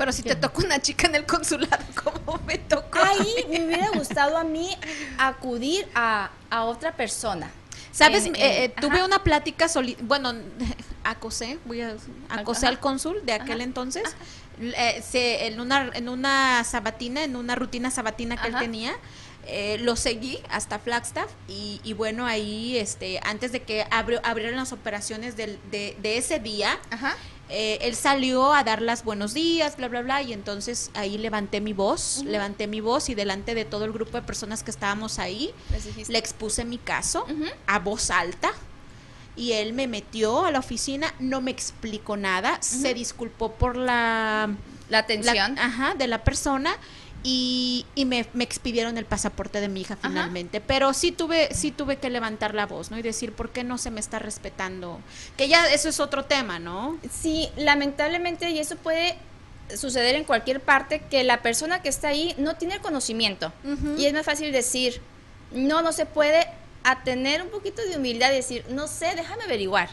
Pero 0.00 0.12
si 0.12 0.22
te 0.22 0.34
tocó 0.34 0.62
una 0.64 0.80
chica 0.80 1.06
en 1.08 1.14
el 1.14 1.26
consulado, 1.26 1.84
¿cómo 2.24 2.40
me 2.46 2.56
tocó? 2.56 3.00
Ahí 3.00 3.34
me 3.50 3.66
hubiera 3.66 3.90
gustado 3.90 4.38
a 4.38 4.44
mí 4.44 4.70
acudir 5.18 5.86
a, 5.94 6.30
a 6.48 6.64
otra 6.64 6.92
persona. 6.96 7.50
¿Sabes? 7.92 8.24
En- 8.24 8.34
Eh, 8.34 8.64
en- 8.64 8.70
eh, 8.70 8.74
tuve 8.80 8.96
ajá. 8.96 9.04
una 9.04 9.22
plática, 9.22 9.68
soli- 9.68 9.98
bueno, 10.00 10.32
acosé, 11.04 11.58
voy 11.66 11.82
a 11.82 11.96
acosé 12.30 12.64
Ajá. 12.64 12.68
al 12.68 12.80
cónsul 12.80 13.26
de 13.26 13.34
aquel 13.34 13.60
entonces, 13.60 14.16
eh, 14.58 15.02
se- 15.06 15.46
en 15.48 15.60
una 15.60 15.90
en 15.92 16.08
una 16.08 16.64
sabatina, 16.64 17.22
en 17.22 17.36
una 17.36 17.54
rutina 17.54 17.90
sabatina 17.90 18.38
que 18.40 18.48
él 18.48 18.54
tenía, 18.58 18.94
eh, 19.50 19.78
lo 19.78 19.96
seguí 19.96 20.38
hasta 20.48 20.78
Flagstaff 20.78 21.28
y, 21.48 21.80
y 21.84 21.92
bueno 21.92 22.26
ahí, 22.26 22.76
este, 22.78 23.20
antes 23.24 23.52
de 23.52 23.62
que 23.62 23.86
abrió, 23.90 24.20
abrieran 24.24 24.56
las 24.56 24.72
operaciones 24.72 25.36
del- 25.36 25.58
de, 25.70 25.96
de 26.00 26.16
ese 26.18 26.38
día, 26.38 26.78
Ajá. 26.90 27.16
eh, 27.48 27.78
él 27.82 27.94
salió 27.96 28.54
a 28.54 28.62
dar 28.64 28.80
las 28.80 29.02
buenos 29.04 29.34
días, 29.34 29.76
bla, 29.76 29.88
bla, 29.88 30.02
bla, 30.02 30.22
y 30.22 30.32
entonces 30.32 30.90
ahí 30.94 31.18
levanté 31.18 31.60
mi 31.60 31.72
voz, 31.72 32.22
levanté 32.24 32.66
mi 32.68 32.80
voz 32.80 33.08
y 33.08 33.14
delante 33.14 33.54
de 33.54 33.64
todo 33.64 33.84
el 33.84 33.92
grupo 33.92 34.12
de 34.16 34.22
personas 34.22 34.62
que 34.62 34.70
estábamos 34.70 35.18
ahí, 35.18 35.52
le 36.08 36.18
expuse 36.18 36.64
mi 36.64 36.78
caso 36.78 37.26
a 37.66 37.78
voz 37.80 38.10
alta 38.10 38.52
y 39.36 39.52
él 39.52 39.72
me 39.72 39.86
metió 39.86 40.44
a 40.44 40.50
la 40.50 40.58
oficina, 40.58 41.14
no 41.18 41.40
me 41.40 41.50
explicó 41.50 42.16
nada, 42.16 42.58
se 42.60 42.94
disculpó 42.94 43.52
por 43.52 43.76
la, 43.76 44.50
La 44.88 44.98
atención. 44.98 45.54
la- 45.54 45.64
ajá, 45.64 45.94
de 45.94 46.06
la 46.08 46.22
persona 46.24 46.76
y, 47.22 47.86
y 47.94 48.04
me, 48.04 48.26
me 48.32 48.44
expidieron 48.44 48.96
el 48.98 49.04
pasaporte 49.04 49.60
de 49.60 49.68
mi 49.68 49.82
hija 49.82 49.96
finalmente. 49.96 50.60
Pero 50.60 50.94
sí 50.94 51.12
tuve, 51.12 51.54
sí 51.54 51.70
tuve 51.70 51.96
que 51.96 52.10
levantar 52.10 52.54
la 52.54 52.66
voz, 52.66 52.90
¿no? 52.90 52.98
Y 52.98 53.02
decir, 53.02 53.32
¿por 53.32 53.50
qué 53.50 53.64
no 53.64 53.78
se 53.78 53.90
me 53.90 54.00
está 54.00 54.18
respetando? 54.18 55.00
Que 55.36 55.48
ya 55.48 55.66
eso 55.70 55.88
es 55.88 56.00
otro 56.00 56.24
tema, 56.24 56.58
¿no? 56.58 56.98
Sí, 57.10 57.48
lamentablemente, 57.56 58.50
y 58.50 58.58
eso 58.58 58.76
puede 58.76 59.16
suceder 59.76 60.16
en 60.16 60.24
cualquier 60.24 60.60
parte, 60.60 61.02
que 61.10 61.22
la 61.24 61.42
persona 61.42 61.82
que 61.82 61.88
está 61.88 62.08
ahí 62.08 62.34
no 62.38 62.56
tiene 62.56 62.74
el 62.74 62.80
conocimiento. 62.80 63.52
Y 63.96 64.06
es 64.06 64.12
más 64.12 64.24
fácil 64.24 64.50
decir, 64.52 65.00
no, 65.52 65.82
no 65.82 65.92
se 65.92 66.06
puede, 66.06 66.46
a 66.82 67.04
tener 67.04 67.42
un 67.42 67.50
poquito 67.50 67.82
de 67.82 67.96
humildad 67.96 68.32
y 68.32 68.36
decir, 68.36 68.64
no 68.70 68.88
sé, 68.88 69.14
déjame 69.14 69.44
averiguar. 69.44 69.90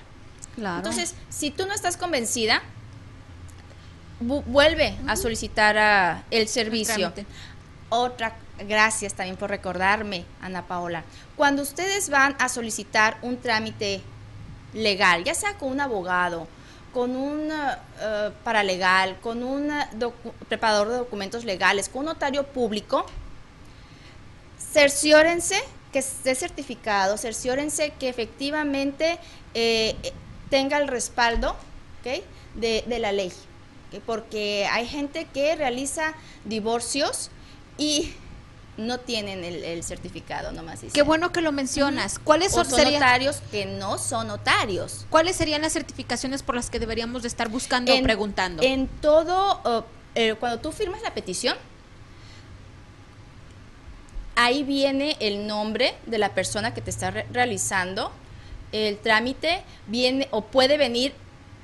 Claro. 0.56 0.78
Entonces, 0.78 1.16
si 1.30 1.52
tú 1.52 1.68
no 1.68 1.74
estás 1.74 1.98
convencida, 1.98 2.64
vu- 4.20 4.44
vuelve 4.46 4.96
a 5.08 5.16
solicitar 5.16 5.78
a 5.78 6.24
el 6.32 6.48
servicio. 6.48 6.96
Otra, 7.90 8.36
gracias 8.68 9.14
también 9.14 9.38
por 9.38 9.50
recordarme, 9.50 10.26
Ana 10.42 10.64
Paola. 10.68 11.04
Cuando 11.36 11.62
ustedes 11.62 12.10
van 12.10 12.36
a 12.40 12.50
solicitar 12.50 13.18
un 13.22 13.38
trámite 13.38 14.02
legal, 14.74 15.24
ya 15.24 15.34
sea 15.34 15.54
con 15.58 15.70
un 15.72 15.80
abogado, 15.80 16.48
con 16.94 17.16
un 17.16 17.50
eh, 17.52 18.32
paralegal, 18.44 19.18
con 19.22 19.44
un 19.44 19.72
preparador 20.50 20.90
de 20.90 20.98
documentos 20.98 21.46
legales, 21.46 21.88
con 21.90 22.00
un 22.00 22.06
notario 22.08 22.46
público, 22.48 23.06
cerciórense 24.74 25.56
que 25.94 26.00
esté 26.00 26.36
certificado, 26.36 27.18
cerciórense 27.18 27.94
que 28.00 28.10
efectivamente 28.10 29.18
eh, 29.54 29.96
eh, 30.04 30.14
tenga 30.50 30.78
el 30.78 30.88
respaldo 30.88 31.56
de 32.56 33.00
la 33.00 33.12
ley. 33.12 33.32
Porque 34.06 34.68
hay 34.72 34.86
gente 34.88 35.28
que 35.34 35.56
realiza 35.56 36.14
divorcios 36.46 37.30
y 37.78 38.14
no 38.76 39.00
tienen 39.00 39.44
el, 39.44 39.64
el 39.64 39.84
certificado, 39.84 40.52
nomás. 40.52 40.82
Qué 40.94 41.02
bueno 41.02 41.32
que 41.32 41.42
lo 41.42 41.52
mencionas. 41.52 42.20
¿Cuáles 42.20 42.54
O 42.54 42.64
son, 42.64 42.76
serían, 42.76 42.94
notarios 42.96 43.42
que 43.50 43.66
no 43.66 43.98
son 43.98 44.28
notarios. 44.28 45.06
¿Cuáles 45.10 45.36
serían 45.36 45.62
las 45.62 45.74
certificaciones 45.74 46.44
por 46.44 46.56
las 46.56 46.70
que 46.70 46.78
deberíamos 46.80 47.22
de 47.24 47.28
estar 47.30 47.50
buscando 47.50 47.92
o 47.92 47.96
En- 47.96 48.04
preguntando? 48.04 48.62
En 48.62 48.88
todo, 48.88 49.62
uh, 49.80 49.84
eh, 50.16 50.36
cuando 50.40 50.60
tú 50.60 50.72
firmas 50.72 51.02
la 51.02 51.14
petición, 51.14 51.56
ahí 54.36 54.64
viene 54.64 55.18
el 55.20 55.48
nombre 55.48 55.96
de 56.06 56.18
la 56.20 56.34
persona 56.36 56.74
que 56.74 56.82
te 56.82 56.90
está 56.92 57.10
re- 57.12 57.26
realizando 57.32 58.12
el 58.72 58.98
trámite, 59.00 59.64
viene 59.88 60.28
o 60.32 60.42
puede 60.42 60.78
venir 60.78 61.14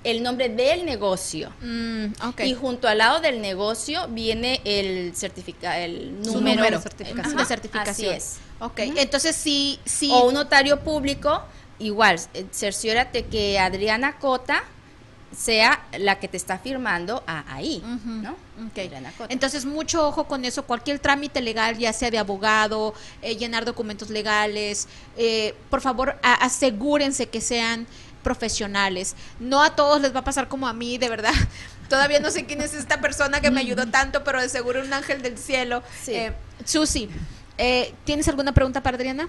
el 0.03 0.21
nombre 0.23 0.49
del 0.49 0.85
negocio. 0.85 1.51
Mm. 1.61 2.05
Y 2.43 2.53
junto 2.53 2.87
al 2.87 2.97
lado 2.97 3.19
del 3.21 3.41
negocio 3.41 4.07
viene 4.09 4.61
el 4.65 5.13
el 5.75 6.21
número, 6.23 6.63
de 6.63 7.45
certificación. 7.45 7.87
Así 7.87 8.05
es. 8.07 8.37
Ok, 8.59 8.79
entonces 8.79 9.35
sí, 9.35 9.79
sí. 9.85 10.09
O 10.11 10.27
un 10.27 10.33
notario 10.35 10.79
público, 10.81 11.41
igual, 11.79 12.19
eh, 12.33 12.45
cerciórate 12.51 13.25
que 13.25 13.59
Adriana 13.59 14.17
Cota 14.19 14.63
sea 15.35 15.83
la 15.97 16.19
que 16.19 16.27
te 16.27 16.37
está 16.37 16.59
firmando 16.59 17.23
a- 17.25 17.55
ahí, 17.55 17.77
Ujú, 17.83 18.09
¿no? 18.21 18.31
ok. 18.67 18.77
Adriana 18.77 19.11
Cota. 19.17 19.33
Entonces, 19.33 19.65
mucho 19.65 20.07
ojo 20.07 20.25
con 20.25 20.45
eso. 20.45 20.63
Cualquier 20.63 20.99
trámite 20.99 21.41
legal, 21.41 21.75
ya 21.77 21.91
sea 21.91 22.11
de 22.11 22.19
abogado, 22.19 22.93
eh, 23.23 23.35
llenar 23.35 23.65
documentos 23.65 24.11
legales, 24.11 24.87
eh, 25.17 25.55
por 25.71 25.81
favor, 25.81 26.19
asegúrense 26.21 27.29
que 27.29 27.41
sean 27.41 27.87
profesionales. 28.23 29.15
No 29.39 29.61
a 29.61 29.75
todos 29.75 30.01
les 30.01 30.15
va 30.15 30.21
a 30.21 30.23
pasar 30.23 30.47
como 30.47 30.67
a 30.67 30.73
mí, 30.73 30.97
de 30.97 31.09
verdad. 31.09 31.33
Todavía 31.89 32.19
no 32.19 32.31
sé 32.31 32.45
quién 32.45 32.61
es 32.61 32.73
esta 32.73 33.01
persona 33.01 33.41
que 33.41 33.51
me 33.51 33.59
ayudó 33.59 33.85
tanto, 33.87 34.23
pero 34.23 34.41
de 34.41 34.49
seguro 34.49 34.81
un 34.81 34.93
ángel 34.93 35.21
del 35.21 35.37
cielo. 35.37 35.83
Sí. 36.01 36.15
Eh, 36.15 36.33
Susi, 36.65 37.09
eh, 37.57 37.93
¿tienes 38.05 38.27
alguna 38.27 38.53
pregunta 38.53 38.81
para 38.81 38.95
Adriana? 38.95 39.27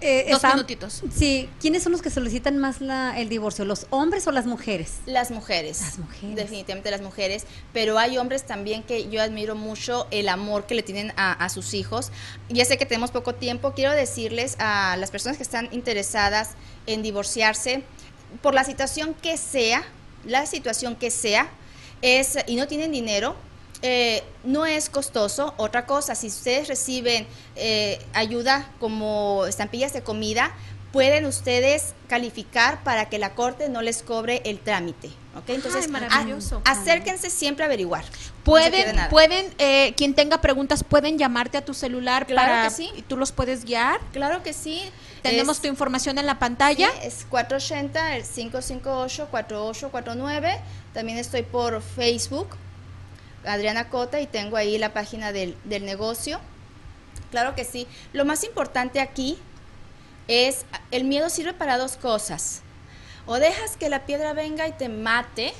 Eh, 0.00 0.26
Dos 0.28 0.36
está- 0.36 0.54
minutitos. 0.54 1.02
Sí, 1.12 1.48
¿quiénes 1.60 1.82
son 1.82 1.90
los 1.92 2.02
que 2.02 2.10
solicitan 2.10 2.56
más 2.58 2.80
la, 2.80 3.18
el 3.18 3.28
divorcio? 3.28 3.64
¿Los 3.64 3.86
hombres 3.90 4.26
o 4.28 4.32
las 4.32 4.46
mujeres? 4.46 4.98
Las 5.06 5.30
mujeres. 5.32 5.80
Las 5.80 5.98
mujeres. 5.98 6.36
Definitivamente 6.36 6.90
las 6.92 7.00
mujeres. 7.00 7.46
Pero 7.72 7.98
hay 7.98 8.16
hombres 8.16 8.46
también 8.46 8.84
que 8.84 9.08
yo 9.10 9.20
admiro 9.20 9.56
mucho 9.56 10.06
el 10.12 10.28
amor 10.28 10.66
que 10.66 10.74
le 10.76 10.82
tienen 10.84 11.12
a, 11.16 11.32
a 11.32 11.48
sus 11.48 11.74
hijos. 11.74 12.12
Ya 12.48 12.64
sé 12.64 12.78
que 12.78 12.86
tenemos 12.86 13.10
poco 13.10 13.34
tiempo. 13.34 13.72
Quiero 13.74 13.92
decirles 13.92 14.54
a 14.60 14.96
las 14.96 15.10
personas 15.10 15.36
que 15.36 15.42
están 15.42 15.68
interesadas 15.72 16.50
en 16.86 17.02
divorciarse, 17.02 17.82
por 18.42 18.54
la 18.54 18.62
situación 18.62 19.14
que 19.14 19.36
sea, 19.36 19.82
la 20.24 20.46
situación 20.46 20.94
que 20.94 21.10
sea, 21.10 21.48
es, 22.02 22.38
y 22.46 22.54
no 22.56 22.68
tienen 22.68 22.92
dinero, 22.92 23.34
eh, 23.82 24.22
no 24.44 24.66
es 24.66 24.88
costoso. 24.90 25.54
Otra 25.56 25.86
cosa, 25.86 26.14
si 26.14 26.28
ustedes 26.28 26.68
reciben 26.68 27.26
eh, 27.56 27.98
ayuda 28.12 28.70
como 28.80 29.44
estampillas 29.46 29.92
de 29.92 30.02
comida, 30.02 30.52
pueden 30.92 31.26
ustedes 31.26 31.92
calificar 32.08 32.82
para 32.82 33.08
que 33.10 33.18
la 33.18 33.34
corte 33.34 33.68
no 33.68 33.82
les 33.82 34.02
cobre 34.02 34.40
el 34.46 34.58
trámite. 34.58 35.08
¿ok? 35.36 35.50
Entonces, 35.50 35.84
Ay, 35.84 35.90
maravilloso. 35.92 36.62
a- 36.64 36.70
acérquense 36.72 37.28
siempre 37.30 37.62
a 37.64 37.66
averiguar. 37.66 38.04
Pueden, 38.42 38.96
pueden, 39.10 39.52
eh, 39.58 39.92
quien 39.96 40.14
tenga 40.14 40.40
preguntas, 40.40 40.82
pueden 40.82 41.18
llamarte 41.18 41.58
a 41.58 41.64
tu 41.64 41.74
celular 41.74 42.26
Claro 42.26 42.50
para 42.50 42.64
que 42.64 42.70
sí. 42.70 42.90
y 42.96 43.02
tú 43.02 43.16
los 43.18 43.30
puedes 43.32 43.64
guiar. 43.66 44.00
Claro 44.12 44.42
que 44.42 44.54
sí. 44.54 44.82
Tenemos 45.22 45.56
Es- 45.58 45.62
tu 45.62 45.68
información 45.68 46.16
en 46.18 46.24
la 46.26 46.38
pantalla. 46.38 46.88
Sí, 47.02 47.06
es 47.06 47.26
480, 47.28 48.16
el 48.16 48.24
558-4849. 48.24 50.58
También 50.94 51.18
estoy 51.18 51.42
por 51.42 51.82
Facebook, 51.82 52.48
Adriana 53.44 53.88
Cota, 53.88 54.20
y 54.20 54.26
tengo 54.26 54.56
ahí 54.56 54.78
la 54.78 54.92
página 54.92 55.32
del, 55.32 55.56
del 55.64 55.84
negocio. 55.84 56.40
Claro 57.30 57.54
que 57.54 57.64
sí. 57.64 57.86
Lo 58.12 58.24
más 58.24 58.44
importante 58.44 59.00
aquí 59.00 59.38
es, 60.28 60.64
el 60.90 61.04
miedo 61.04 61.30
sirve 61.30 61.54
para 61.54 61.78
dos 61.78 61.96
cosas. 61.96 62.62
O 63.26 63.38
dejas 63.38 63.76
que 63.76 63.88
la 63.88 64.06
piedra 64.06 64.32
venga 64.32 64.66
y 64.66 64.72
te 64.72 64.88
mate, 64.88 65.52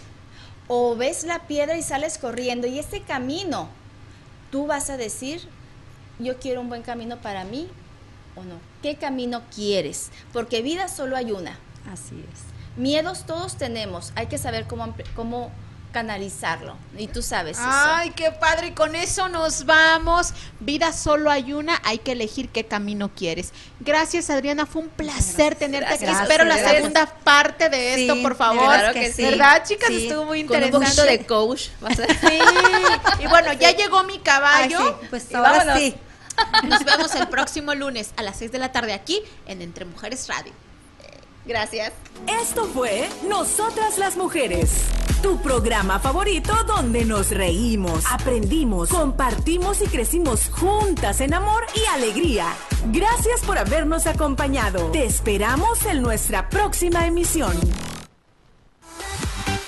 o 0.69 0.97
ves 0.97 1.25
la 1.25 1.47
piedra 1.47 1.77
y 1.77 1.83
sales 1.83 2.19
corriendo. 2.19 2.67
Y 2.67 2.79
ese 2.79 3.03
camino, 3.03 3.69
tú 4.51 4.67
vas 4.67 4.91
a 4.91 4.97
decir, 4.97 5.49
yo 6.19 6.39
quiero 6.39 6.61
un 6.61 6.69
buen 6.69 6.83
camino 6.83 7.19
para 7.19 7.45
mí 7.45 7.69
o 8.37 8.45
no. 8.45 8.61
¿Qué 8.83 8.97
camino 8.97 9.43
quieres? 9.55 10.11
Porque 10.33 10.63
vida 10.63 10.89
solo 10.89 11.17
hay 11.17 11.33
una. 11.33 11.59
Así 11.91 12.25
es. 12.33 12.41
Miedos 12.77 13.27
todos 13.27 13.57
tenemos, 13.57 14.13
hay 14.15 14.27
que 14.27 14.39
saber 14.39 14.67
cómo, 14.67 14.95
cómo 15.17 15.51
canalizarlo. 15.93 16.77
Y 16.97 17.07
tú 17.09 17.23
sabes 17.23 17.59
eso. 17.59 17.67
Ay, 17.69 18.11
qué 18.11 18.31
padre. 18.31 18.69
Y 18.69 18.71
con 18.73 18.95
eso 18.95 19.29
nos 19.29 19.65
vamos. 19.67 20.33
Vida 20.61 20.93
solo 20.93 21.31
hay 21.31 21.53
una. 21.53 21.81
Hay 21.85 21.99
que 21.99 22.13
elegir 22.13 22.49
qué 22.51 22.67
camino 22.67 23.11
quieres. 23.15 23.53
Gracias, 23.81 24.31
Adriana. 24.31 24.67
Fue 24.67 24.83
un 24.83 24.89
placer 24.89 25.55
tenerte 25.55 25.95
aquí. 25.95 26.05
Gracias. 26.05 26.23
Espero 26.29 26.45
la 26.45 26.59
segunda 26.59 27.07
parte 27.07 27.69
de 27.69 28.03
esto, 28.03 28.15
Sí, 28.15 28.23
por 28.23 28.37
favor. 28.37 28.69
verdad 28.69 28.93
que 28.93 29.13
sí. 29.13 29.23
¿Verdad, 29.23 29.63
chicas? 29.67 29.89
Sí. 29.89 30.07
Estuvo 30.07 30.25
muy 30.27 30.45
Con 30.45 30.57
un 30.59 30.65
interesante. 30.65 30.87
poquito 30.97 31.03
de 31.05 31.27
coach. 31.27 31.69
vas 31.81 31.99
a- 31.99 32.07
Sí. 32.07 32.39
Y 33.21 33.27
bueno, 33.27 33.53
ya 33.55 33.71
llegó 33.73 34.03
mi 34.05 34.19
caballo. 34.19 34.79
Ay, 34.81 34.95
sí, 35.01 35.07
Pues 35.11 35.35
ahora 35.35 35.51
vámonos. 35.59 35.79
sí. 35.79 35.95
Nos 36.69 36.85
vemos 36.85 37.15
el 37.17 37.27
próximo 37.29 37.75
lunes 37.75 38.11
a 38.17 38.23
las 38.23 38.37
6 38.39 38.53
de 38.53 38.59
la 38.59 38.71
tarde 38.71 38.93
aquí 38.93 39.21
en 39.47 39.61
Entre 39.63 39.85
Mujeres 39.85 40.29
Radio. 40.29 40.53
Gracias. 41.47 41.93
Esto 42.27 42.67
fue 42.67 43.09
Nosotras 43.27 43.97
las 43.99 44.17
Mujeres. 44.17 44.71
Tu 45.23 45.39
programa 45.39 45.99
favorito 45.99 46.53
donde 46.67 47.05
nos 47.05 47.31
reímos, 47.31 48.05
aprendimos, 48.11 48.89
compartimos 48.89 49.81
y 49.83 49.87
crecimos 49.87 50.49
juntas 50.51 51.21
en 51.21 51.35
amor 51.35 51.65
y 51.75 51.85
alegría. 51.95 52.47
Gracias 52.87 53.41
por 53.43 53.59
habernos 53.59 54.07
acompañado. 54.07 54.91
Te 54.91 55.05
esperamos 55.05 55.85
en 55.87 56.03
nuestra 56.03 56.49
próxima 56.49 57.07
emisión. 57.07 57.53